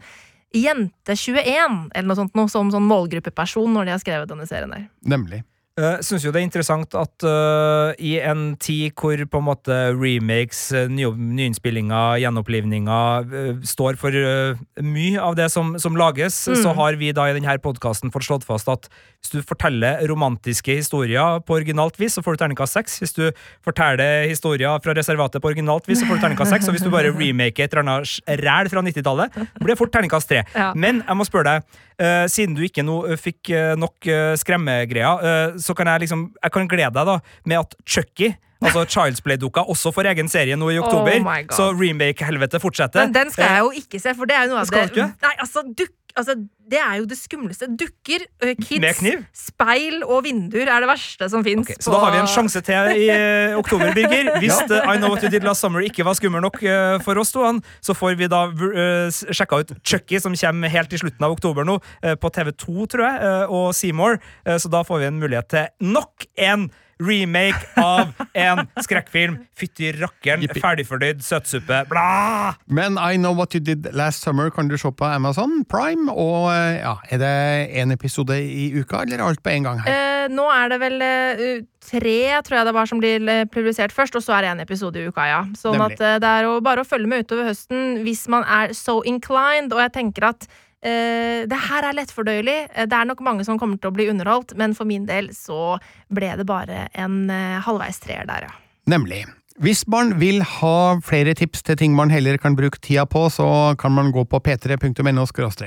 Jente 0.57 1.17
21, 1.17 1.91
eller 1.93 2.09
noe 2.09 2.17
sånt, 2.17 2.35
noe 2.39 2.49
som 2.53 2.71
sånn 2.73 2.87
målgruppeperson 2.89 3.75
når 3.75 3.89
de 3.89 3.95
har 3.95 4.03
skrevet 4.03 4.31
denne 4.31 4.47
serien 4.49 4.73
der. 4.73 4.87
Nemlig. 5.05 5.43
Jeg 5.79 6.05
syns 6.07 6.25
jo 6.27 6.33
det 6.35 6.41
er 6.41 6.47
interessant 6.49 6.95
at 6.99 7.25
uh, 7.27 7.93
i 8.03 8.17
en 8.19 8.57
tid 8.59 8.91
hvor 8.99 9.21
på 9.31 9.41
en 9.41 9.47
måte 9.47 9.77
remakes, 9.95 10.73
øh, 10.75 10.89
nye, 10.91 11.13
nyinnspillinger, 11.39 12.19
gjenopplivninger 12.25 13.29
uh, 13.31 13.61
står 13.63 13.99
for 14.01 14.15
uh, 14.15 14.59
mye 14.83 15.23
av 15.23 15.37
det 15.39 15.51
som, 15.55 15.77
som 15.79 15.97
lages, 15.99 16.41
Mm. 16.49 16.57
så 16.63 16.73
har 16.75 16.97
vi 16.97 17.11
da 17.13 17.27
i 17.29 17.35
denne 17.37 17.55
podkasten 17.63 18.13
fått 18.15 18.27
slått 18.27 18.45
fast 18.47 18.69
at 18.73 18.89
hvis 19.19 19.33
du 19.35 19.43
forteller 19.47 20.01
romantiske 20.09 20.79
historier 20.79 21.41
på 21.45 21.57
originalt 21.59 21.99
vis, 22.01 22.15
så 22.17 22.23
får 22.23 22.37
du 22.37 22.43
terningkast 22.43 22.77
seks. 22.79 22.99
Hvis 23.03 23.15
du 23.17 23.25
forteller 23.67 24.29
historier 24.31 24.79
fra 24.85 24.95
reservatet 24.97 25.43
på 25.43 25.51
originalt 25.51 25.89
vis, 25.91 26.01
så 26.01 26.09
får 26.09 26.21
du 26.21 26.25
terningkast 26.25 26.55
seks. 26.55 26.69
Og 26.71 26.77
hvis 26.77 26.87
du 26.87 26.91
bare 26.95 27.11
remaker 27.13 27.67
et 27.67 27.75
eller 27.75 27.85
annet 27.85 28.41
ræl 28.45 28.71
fra 28.71 28.85
90-tallet, 28.87 29.39
blir 29.59 29.75
det 29.75 29.79
fort 29.81 29.93
terningkast 29.95 30.31
tre. 30.31 30.45
Ja. 30.55 30.71
Men 30.79 31.03
jeg 31.03 31.19
må 31.19 31.27
spørre 31.27 31.59
deg, 31.59 31.81
eh, 31.99 32.25
siden 32.31 32.55
du 32.57 32.63
ikke 32.67 32.87
eh, 32.87 33.19
fikk 33.19 33.51
eh, 33.51 33.75
nok 33.79 34.09
uh, 34.09 34.33
skremmegreier, 34.39 35.27
eh, 35.31 35.59
så 35.69 35.77
kan 35.77 35.91
jeg 35.93 36.07
liksom 36.07 36.29
Jeg 36.43 36.55
kan 36.55 36.69
glede 36.71 36.95
deg 36.97 37.11
da 37.13 37.19
med 37.49 37.61
at 37.61 37.77
Chucky 37.85 38.33
Altså 38.59 38.83
Child's 38.95 39.23
Play-dukka 39.23 39.63
også 39.71 39.93
får 39.95 40.11
egen 40.15 40.31
serie 40.33 40.57
nå 40.59 40.73
i 40.75 40.79
oktober, 40.81 41.21
Oh 41.23 41.55
så 41.55 41.69
remake-helvete 41.79 42.59
fortsetter. 42.63 43.05
Men 43.05 43.15
den 43.15 43.31
skal 43.31 43.53
jeg 43.53 43.61
jo 43.63 43.71
ikke 43.83 44.01
se, 44.03 44.15
for 44.19 44.27
det 44.27 44.35
er 44.35 44.49
jo 44.49 44.57
noe 44.57 44.65
av 44.65 44.73
det 44.73 44.83
ikke? 44.91 45.07
Nei, 45.23 45.35
altså, 45.45 45.63
duk, 45.79 45.93
altså, 46.19 46.35
det 46.69 46.81
er 46.83 46.99
jo 47.01 47.07
det 47.09 47.17
skumleste. 47.17 47.69
Dukker, 47.81 48.25
ø, 48.45 48.53
kids, 48.61 49.01
speil 49.37 50.03
og 50.05 50.25
vinduer 50.27 50.69
er 50.69 50.85
det 50.85 50.91
verste 50.91 51.29
som 51.33 51.45
fins. 51.47 51.71
Så 51.81 51.95
da 51.95 52.03
har 52.03 52.13
vi 52.13 52.21
en 52.21 52.29
sjanse 52.29 52.61
til 52.67 53.01
i 53.05 53.09
uh, 53.09 53.57
oktober, 53.61 53.95
Birger. 53.97 54.35
Hvis 54.43 54.59
eh, 54.67 54.85
I 54.85 54.99
Know 55.01 55.15
What 55.15 55.25
You 55.25 55.33
Did 55.33 55.47
Last 55.47 55.65
Summer 55.65 55.85
ikke 55.87 56.05
var 56.05 56.19
skummel 56.19 56.45
nok 56.45 56.61
eh, 56.61 56.99
for 57.05 57.21
oss 57.21 57.33
to, 57.33 57.47
så 57.85 57.97
får 57.97 58.19
vi 58.21 58.29
da 58.29 58.45
uh, 58.53 59.09
sjekka 59.09 59.63
ut 59.63 59.73
Chucky, 59.81 60.21
som 60.21 60.37
kommer 60.37 60.69
helt 60.73 60.93
i 60.93 61.01
slutten 61.01 61.25
av 61.25 61.33
oktober 61.37 61.67
nå, 61.67 61.79
eh, 62.03 62.17
på 62.21 62.31
TV2, 62.35 62.89
tror 62.93 63.07
jeg, 63.07 63.23
eh, 63.25 63.55
og 63.55 63.73
Seymour. 63.77 64.19
Eh, 64.45 64.59
så 64.61 64.71
da 64.73 64.85
får 64.87 65.03
vi 65.03 65.09
en 65.09 65.23
mulighet 65.23 65.51
til 65.55 65.95
nok 65.95 66.29
en 66.37 66.69
remake 67.01 67.59
av 67.81 68.13
en 68.35 68.65
skrekkfilm. 68.83 69.39
Fytti 69.59 69.93
rakkeren, 69.99 70.45
ferdigfordøyd 70.59 71.23
søtsuppe. 71.25 71.85
Bla! 71.91 72.55
Men 72.67 72.99
I 72.99 73.17
Know 73.19 73.35
What 73.39 73.55
You 73.55 73.63
Did 73.65 73.89
Last 73.97 74.23
Summer 74.27 74.51
kan 74.55 74.69
du 74.69 74.77
se 74.79 74.91
på 74.91 75.09
Amazon 75.09 75.65
Prime. 75.71 76.11
Og 76.13 76.51
eh, 76.53 76.81
ja, 76.83 76.97
er 77.11 77.23
det 77.23 77.33
én 77.81 77.95
episode 77.95 78.39
i 78.39 78.71
uka, 78.79 79.03
eller 79.07 79.25
alt 79.25 79.43
på 79.43 79.55
en 79.55 79.69
gang 79.69 79.83
her? 79.85 79.95
Eh, 79.95 80.29
nå 80.35 80.47
er 80.53 80.73
det 80.75 80.81
vel 80.83 81.03
eh, 81.05 81.43
tre, 81.89 82.19
tror 82.45 82.61
jeg 82.61 82.69
det 82.69 82.77
var, 82.77 82.91
som 82.91 83.03
blir 83.03 83.29
eh, 83.31 83.45
publisert 83.51 83.95
først, 83.95 84.19
og 84.19 84.25
så 84.25 84.39
er 84.39 84.47
det 84.47 84.55
én 84.55 84.65
episode 84.67 85.01
i 85.01 85.09
uka, 85.09 85.27
ja. 85.31 85.43
Sånn 85.59 85.79
Nemlig. 85.79 85.99
at 86.03 86.23
det 86.25 86.33
er 86.37 86.49
jo 86.49 86.59
bare 86.65 86.85
å 86.85 86.89
følge 86.89 87.11
med 87.11 87.27
utover 87.27 87.51
høsten 87.51 88.03
hvis 88.05 88.27
man 88.31 88.45
er 88.45 88.75
so 88.77 89.01
inclined, 89.09 89.73
og 89.75 89.83
jeg 89.87 89.95
tenker 90.01 90.33
at 90.33 90.49
eh, 90.83 91.47
det 91.49 91.59
her 91.69 91.89
er 91.89 91.97
lettfordøyelig. 91.99 92.59
Eh, 92.75 92.87
Det 92.87 92.97
er 92.97 93.09
nok 93.09 93.21
mange 93.21 93.45
som 93.45 93.59
kommer 93.59 93.79
til 93.79 93.91
å 93.91 93.97
bli 93.97 94.09
underholdt, 94.11 94.57
men 94.57 94.75
for 94.75 94.85
min 94.89 95.07
del 95.07 95.31
så 95.37 95.79
ble 96.09 96.35
det 96.37 96.47
bare 96.49 96.89
en 96.95 97.31
uh, 97.31 97.61
halvveis 97.65 98.01
treer 98.01 98.27
der, 98.29 98.49
ja. 98.49 98.55
Nemlig. 98.89 99.25
Hvis 99.59 99.81
man 99.91 100.13
vil 100.21 100.39
ha 100.47 100.99
flere 101.03 101.33
tips 101.35 101.65
til 101.67 101.79
ting 101.81 101.95
man 101.99 102.13
heller 102.15 102.37
kan 102.39 102.55
bruke 102.55 102.79
tida 102.79 103.03
på, 103.11 103.25
så 103.27 103.75
kan 103.79 103.91
man 103.91 104.13
gå 104.15 104.23
på 104.31 104.39
p3.no 104.39 105.25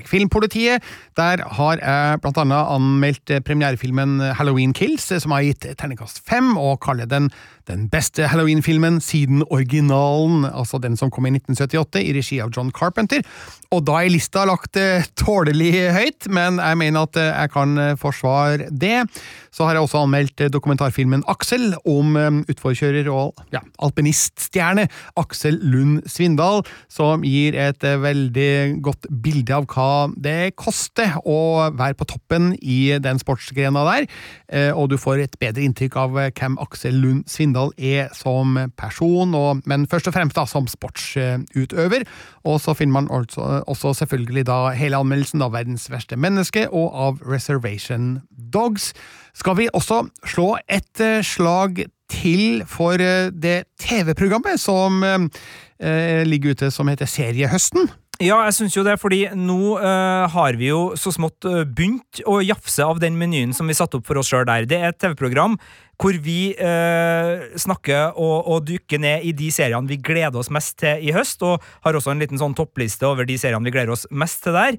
filmpolitiet. 0.07 0.83
Der 1.17 1.43
har 1.57 1.75
jeg 1.75 2.21
blant 2.21 2.37
annet 2.37 2.71
anmeldt 2.71 3.43
premierefilmen 3.43 4.21
Halloween 4.39 4.71
Kills, 4.73 5.11
som 5.11 5.31
har 5.35 5.43
gitt 5.43 5.67
terningkast 5.75 6.23
fem, 6.23 6.55
og 6.57 6.79
kaller 6.79 7.05
den 7.05 7.27
den 7.69 7.87
beste 7.91 8.27
Halloween-filmen 8.27 8.99
siden 9.03 9.43
originalen, 9.49 10.45
altså 10.45 10.79
den 10.81 10.97
som 10.97 11.11
kom 11.13 11.27
i 11.27 11.33
1978 11.35 12.01
i 12.01 12.13
regi 12.17 12.39
av 12.43 12.51
John 12.55 12.71
Carpenter. 12.75 13.23
Og 13.71 13.83
da 13.87 14.01
er 14.01 14.11
lista 14.11 14.43
lagt 14.47 14.77
eh, 14.79 15.05
tålelig 15.19 15.71
høyt, 15.95 16.29
men 16.33 16.59
jeg 16.61 16.79
mener 16.81 17.07
at 17.07 17.19
eh, 17.19 17.29
jeg 17.29 17.53
kan 17.53 17.77
eh, 17.77 17.93
forsvare 17.99 18.69
det. 18.71 19.05
Så 19.53 19.67
har 19.67 19.77
jeg 19.77 19.85
også 19.85 20.03
anmeldt 20.05 20.43
eh, 20.43 20.51
dokumentarfilmen 20.51 21.25
Aksel, 21.31 21.71
om 21.85 22.17
eh, 22.19 22.41
utforkjører 22.51 23.11
og 23.13 23.45
ja, 23.53 23.63
alpiniststjerne 23.83 24.87
Aksel 25.19 25.59
Lund 25.61 26.05
Svindal, 26.09 26.63
som 26.91 27.25
gir 27.25 27.57
et 27.59 27.83
eh, 27.87 27.99
veldig 28.01 28.81
godt 28.85 29.09
bilde 29.23 29.55
av 29.55 29.67
hva 29.71 30.07
det 30.15 30.53
koster 30.59 31.17
å 31.27 31.69
være 31.77 31.97
på 31.99 32.07
toppen 32.13 32.51
i 32.61 32.97
den 33.03 33.21
sportsgrena 33.21 33.83
der, 33.87 34.07
eh, 34.51 34.71
og 34.71 34.91
du 34.91 34.97
får 35.01 35.25
et 35.25 35.37
bedre 35.41 35.65
inntrykk 35.65 35.97
av 36.01 36.19
eh, 36.21 36.31
hvem 36.37 36.57
Aksel 36.63 36.97
Lund 37.01 37.25
Svindal 37.31 37.73
er 37.77 38.11
som 38.17 38.57
person, 38.79 39.35
og, 39.37 39.63
men 39.69 39.87
først 39.91 40.11
og 40.11 40.17
fremst 40.17 40.39
da 40.39 40.47
som 40.49 40.69
sportsutøver. 40.71 42.07
Og 42.47 42.57
så 42.63 42.73
finner 42.77 43.01
man 43.01 43.11
også, 43.13 43.61
også 43.69 43.93
selvfølgelig 44.01 44.47
da 44.49 44.59
hele 44.77 44.99
anmeldelsen 45.01 45.43
av 45.45 45.53
Verdens 45.53 45.87
verste 45.91 46.17
menneske 46.17 46.65
og 46.69 46.89
av 46.91 47.21
Reservation 47.27 48.21
Dogs. 48.31 48.91
Skal 49.37 49.55
vi 49.59 49.69
også 49.77 50.03
slå 50.27 50.55
et 50.71 51.03
slag 51.23 51.51
slag 51.51 51.85
til 52.11 52.61
for 52.69 53.01
eh, 53.01 53.31
det 53.31 53.63
TV-programmet 53.81 54.59
som 54.61 55.01
eh, 55.03 56.23
ligger 56.27 56.55
ute 56.55 56.71
som 56.73 56.91
heter 56.91 57.09
Seriehøsten? 57.09 57.89
Ja, 58.21 58.35
jeg 58.45 58.53
syns 58.53 58.75
jo 58.75 58.83
det, 58.85 58.99
fordi 59.01 59.23
nå 59.33 59.79
uh, 59.81 60.29
har 60.29 60.53
vi 60.59 60.67
jo 60.67 60.91
så 60.99 61.09
smått 61.09 61.41
uh, 61.49 61.63
begynt 61.65 62.19
å 62.29 62.35
jafse 62.45 62.85
av 62.85 62.99
den 63.01 63.15
menyen 63.17 63.55
som 63.57 63.65
vi 63.65 63.73
satte 63.73 63.97
opp 63.97 64.05
for 64.05 64.19
oss 64.21 64.29
sjøl 64.29 64.43
der. 64.45 64.67
Det 64.69 64.77
er 64.77 64.91
et 64.91 64.99
TV-program 65.01 65.55
hvor 66.01 66.17
vi 66.21 66.51
uh, 66.53 67.41
snakker 67.57 68.13
og, 68.21 68.45
og 68.45 68.67
dykker 68.67 69.01
ned 69.01 69.25
i 69.25 69.31
de 69.37 69.47
seriene 69.53 69.89
vi 69.89 69.97
gleder 69.97 70.37
oss 70.37 70.51
mest 70.53 70.75
til 70.83 71.01
i 71.01 71.15
høst, 71.15 71.41
og 71.41 71.65
har 71.81 71.97
også 71.97 72.13
en 72.13 72.21
liten 72.21 72.37
sånn 72.37 72.53
toppliste 72.57 73.09
over 73.09 73.25
de 73.25 73.39
seriene 73.41 73.65
vi 73.65 73.73
gleder 73.73 73.95
oss 73.95 74.05
mest 74.13 74.43
til 74.45 74.53
der. 74.53 74.77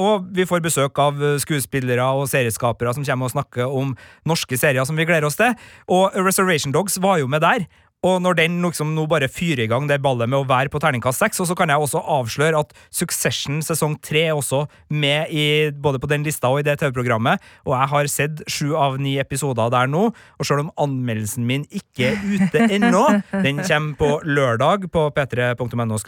Og 0.00 0.24
vi 0.36 0.48
får 0.48 0.64
besøk 0.64 1.00
av 1.00 1.20
skuespillere 1.44 2.04
og 2.16 2.28
serieskapere 2.32 2.94
som 2.96 3.04
kommer 3.04 3.28
og 3.28 3.34
snakker 3.36 3.68
om 3.80 3.92
norske 4.28 4.56
serier 4.60 4.88
som 4.88 4.96
vi 4.96 5.08
gleder 5.08 5.28
oss 5.28 5.36
til. 5.40 5.56
Og 5.92 6.16
Reservation 6.16 6.72
Dogs 6.72 6.96
var 7.04 7.20
jo 7.20 7.28
med 7.28 7.44
der. 7.44 7.68
Og 8.06 8.20
når 8.22 8.36
den 8.38 8.60
liksom 8.62 8.92
nå 8.94 9.08
bare 9.10 9.26
fyrer 9.26 9.64
i 9.64 9.70
gang 9.70 9.88
det 9.90 9.96
ballet 10.04 10.30
med 10.30 10.38
å 10.38 10.46
være 10.46 10.70
på 10.70 10.78
terningkast 10.78 11.18
seks, 11.18 11.40
og 11.42 11.48
så 11.50 11.56
kan 11.58 11.70
jeg 11.72 11.82
også 11.82 11.98
avsløre 11.98 12.60
at 12.62 12.70
Succession 12.94 13.58
sesong 13.64 13.96
tre 14.06 14.28
er 14.28 14.36
også 14.38 14.60
med 14.94 15.32
i, 15.34 15.72
både 15.74 15.98
på 15.98 16.10
den 16.10 16.22
lista 16.22 16.46
og 16.52 16.60
i 16.60 16.66
det 16.68 16.76
TV-programmet, 16.78 17.42
og 17.66 17.74
jeg 17.74 17.90
har 17.90 18.10
sett 18.12 18.42
sju 18.46 18.76
av 18.78 19.00
ni 19.02 19.16
episoder 19.18 19.72
der 19.74 19.90
nå, 19.90 20.04
og 20.14 20.46
selv 20.46 20.62
om 20.62 20.70
anmeldelsen 20.78 21.48
min 21.48 21.64
ikke 21.74 22.12
er 22.12 22.22
ute 22.22 22.68
ennå, 22.68 23.02
den 23.46 23.64
kommer 23.64 23.98
på 23.98 24.12
lørdag 24.30 24.86
på 24.94 25.08
p3.no 25.16 25.98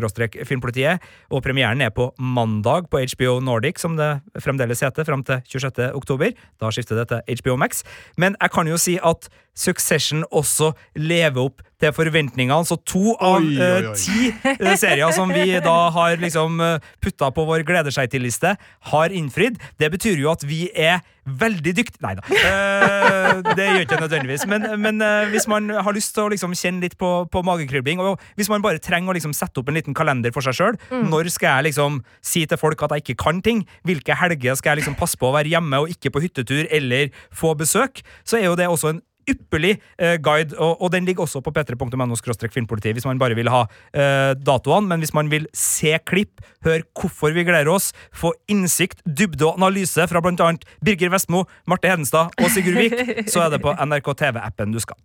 filmpolitiet, 0.47 1.03
og 1.35 1.43
premieren 1.43 1.83
er 1.83 1.91
på 1.91 2.13
mandag 2.23 2.87
på 2.93 3.03
HBO 3.17 3.41
Nordic, 3.43 3.83
som 3.83 3.99
det 3.99 4.13
fremdeles 4.39 4.85
heter, 4.87 5.09
fram 5.09 5.27
til 5.27 5.43
26. 5.59 5.91
oktober. 5.99 6.39
Da 6.63 6.71
skifter 6.71 7.03
det 7.03 7.09
til 7.11 7.41
HBO 7.43 7.59
Max. 7.59 7.83
Men 8.15 8.39
jeg 8.39 8.55
kan 8.55 8.71
jo 8.71 8.79
si 8.79 8.95
at 9.03 9.27
Succession 9.59 10.23
også 10.31 10.71
lever 10.95 11.51
opp 11.51 11.65
til 11.81 11.95
forventningene. 11.97 12.67
Så 12.69 12.79
to 12.85 13.15
av 13.17 13.41
Oi, 13.41 13.55
oi, 13.55 13.69
eh, 13.69 13.89
oi. 13.91 13.95
ti 13.99 14.31
eh, 14.55 14.77
serier 14.81 15.15
som 15.17 15.33
vi 15.33 15.47
da 15.65 15.79
har 15.95 16.21
liksom 16.21 16.61
uh, 16.63 16.77
putta 17.03 17.31
på 17.35 17.47
vår 17.49 17.65
gleder 17.69 17.95
seg 17.95 18.11
til-liste, 18.13 18.57
har 18.93 19.17
innfridd. 19.17 19.59
Det 19.81 19.91
betyr 19.93 20.21
jo 20.21 20.31
at 20.33 20.45
vi 20.47 20.67
er 20.75 21.01
veldig 21.39 21.73
dyktige 21.77 22.01
Nei 22.01 22.15
da. 22.17 22.25
Eh, 22.33 23.41
det 23.57 23.67
gjør 23.67 23.83
ikke 23.85 23.99
nødvendigvis. 24.01 24.47
Men, 24.49 24.67
men 24.81 25.03
eh, 25.05 25.29
hvis 25.33 25.47
man 25.51 25.69
har 25.71 25.95
lyst 25.95 26.15
til 26.17 26.27
å 26.27 26.33
liksom 26.33 26.55
kjenne 26.57 26.85
litt 26.85 26.97
på, 27.01 27.11
på 27.31 27.43
magekribling, 27.47 28.01
og 28.03 28.21
hvis 28.39 28.51
man 28.53 28.65
bare 28.65 28.81
trenger 28.83 29.13
å 29.13 29.17
liksom 29.19 29.35
sette 29.37 29.61
opp 29.61 29.71
en 29.71 29.77
liten 29.77 29.97
kalender 29.97 30.33
for 30.35 30.47
seg 30.47 30.57
sjøl, 30.57 30.79
når 31.11 31.31
skal 31.35 31.59
jeg 31.59 31.71
liksom 31.71 32.01
si 32.25 32.47
til 32.49 32.61
folk 32.61 32.83
at 32.87 32.97
jeg 32.97 33.05
ikke 33.05 33.19
kan 33.27 33.43
ting? 33.45 33.65
Hvilke 33.89 34.17
helger 34.17 34.57
skal 34.59 34.75
jeg 34.75 34.83
liksom 34.83 34.99
passe 35.01 35.21
på 35.21 35.29
å 35.29 35.35
være 35.37 35.53
hjemme 35.53 35.83
og 35.83 35.93
ikke 35.93 36.13
på 36.15 36.25
hyttetur 36.25 36.71
eller 36.71 37.13
få 37.35 37.53
besøk? 37.59 38.05
Så 38.25 38.41
er 38.41 38.49
jo 38.49 38.59
det 38.59 38.71
også 38.71 38.95
en 38.95 39.05
ypperlig 39.33 39.77
eh, 39.99 40.17
guide, 40.23 40.57
og, 40.59 40.81
og 40.83 40.93
den 40.95 41.07
ligger 41.09 41.27
også 41.27 41.43
på 41.45 41.53
p3.no 41.55 42.19
filmpolitiet 42.51 42.97
hvis 42.97 43.09
man 43.09 43.21
bare 43.21 43.37
vil 43.39 43.51
ha 43.53 43.65
eh, 43.95 44.33
datoene, 44.39 44.89
men 44.91 45.05
hvis 45.05 45.15
man 45.17 45.31
vil 45.33 45.47
se 45.57 45.97
klipp, 46.07 46.41
høre 46.67 46.83
hvorfor 46.99 47.35
vi 47.37 47.45
gleder 47.45 47.71
oss, 47.73 47.93
få 48.13 48.33
innsikt, 48.51 49.03
dybde 49.05 49.47
og 49.47 49.61
analyse 49.61 50.07
fra 50.11 50.23
annet 50.23 50.67
Birger 50.85 51.13
Vestmo, 51.13 51.45
Marte 51.67 51.91
Hedenstad 51.91 52.35
og 52.41 52.51
Sigurd 52.51 52.81
Vik, 52.81 53.29
så 53.33 53.47
er 53.47 53.55
det 53.55 53.63
på 53.63 53.75
NRK 53.75 54.13
TV-appen 54.25 54.75
du 54.75 54.81
skal. 54.83 54.99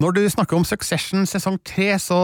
Når 0.00 0.14
du 0.16 0.22
snakker 0.32 0.56
om 0.56 0.64
Succession 0.64 1.26
sesong 1.28 1.58
tre, 1.66 1.92
så 2.00 2.16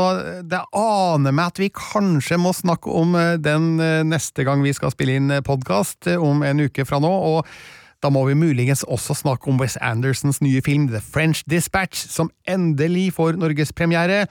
det 0.49 0.63
aner 0.73 1.35
meg 1.35 1.51
at 1.51 1.59
vi 1.61 1.69
kanskje 1.69 2.39
må 2.41 2.55
snakke 2.57 2.89
om 2.89 3.13
eh, 3.21 3.35
den 3.37 3.75
eh, 3.85 4.05
neste 4.07 4.47
gang 4.49 4.65
vi 4.65 4.73
skal 4.77 4.95
spille 4.95 5.19
inn 5.21 5.35
podkast 5.45 6.09
om 6.17 6.41
en 6.47 6.65
uke 6.65 6.87
fra 6.89 7.03
nå. 7.05 7.11
og 7.11 7.51
da 8.05 8.11
må 8.13 8.25
vi 8.29 8.37
muligens 8.39 8.85
også 8.85 9.17
snakke 9.17 9.49
om 9.51 9.61
Wes 9.61 9.79
Andersons 9.81 10.43
nye 10.45 10.61
film 10.65 10.89
The 10.91 11.01
French 11.01 11.45
Dispatch, 11.49 12.07
som 12.13 12.31
endelig 12.49 13.13
får 13.17 13.39
norgespremiere. 13.41 14.27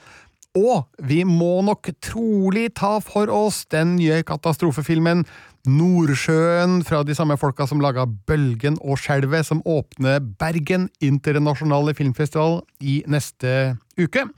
Og 0.56 0.86
vi 1.04 1.20
må 1.28 1.60
nok 1.66 1.90
trolig 2.00 2.70
ta 2.78 2.96
for 3.04 3.28
oss 3.32 3.64
den 3.72 3.98
nye 3.98 4.22
katastrofefilmen 4.24 5.26
Nordsjøen 5.66 6.78
fra 6.86 7.02
de 7.04 7.16
samme 7.18 7.36
folka 7.40 7.66
som 7.66 7.82
laga 7.82 8.06
Bølgen 8.06 8.78
og 8.80 9.00
Skjelvet, 9.02 9.48
som 9.48 9.64
åpner 9.66 10.22
Bergen 10.22 10.86
internasjonale 11.02 11.92
filmfestival 11.98 12.60
i 12.80 13.00
neste 13.10 13.74
uke. 13.98 14.28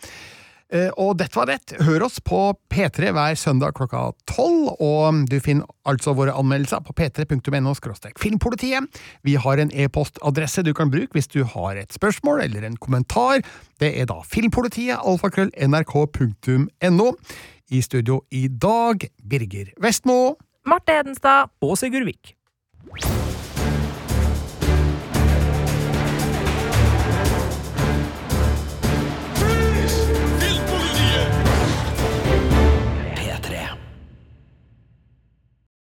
Eh, 0.69 0.91
Og 1.01 1.17
dette 1.17 1.37
var 1.37 1.49
det. 1.49 1.79
Hør 1.81 2.05
oss 2.05 2.19
på 2.21 2.53
P3 2.69 3.13
hver 3.17 3.37
søndag 3.41 3.73
klokka 3.79 4.11
tolv, 4.29 4.75
og 4.85 5.23
du 5.31 5.39
finner 5.41 5.65
altså 5.89 6.13
våre 6.17 6.35
anmeldelser 6.37 6.83
på 6.85 6.93
p3.no 6.93 7.73
filmpolitiet. 8.21 9.01
Vi 9.25 9.37
har 9.41 9.59
en 9.59 9.73
e-postadresse 9.73 10.63
du 10.65 10.75
kan 10.75 10.91
bruke 10.91 11.17
hvis 11.17 11.29
du 11.33 11.45
har 11.45 11.77
et 11.77 11.93
spørsmål 11.93 12.45
eller 12.45 12.67
en 12.69 12.77
kommentar. 12.77 13.41
Det 13.81 13.95
er 14.01 14.07
da 14.07 14.21
filmpolitiet, 14.25 14.99
alfakrøll, 15.01 15.51
nrk.no. 15.57 17.13
I 17.71 17.81
studio 17.85 18.23
i 18.33 18.49
dag, 18.49 19.09
Birger 19.29 19.73
Vestmo. 19.81 20.37
Marte 20.69 20.93
Hedenstad. 20.93 21.49
Og 21.63 21.77
Sigurd 21.79 22.05
Vik. 22.09 22.35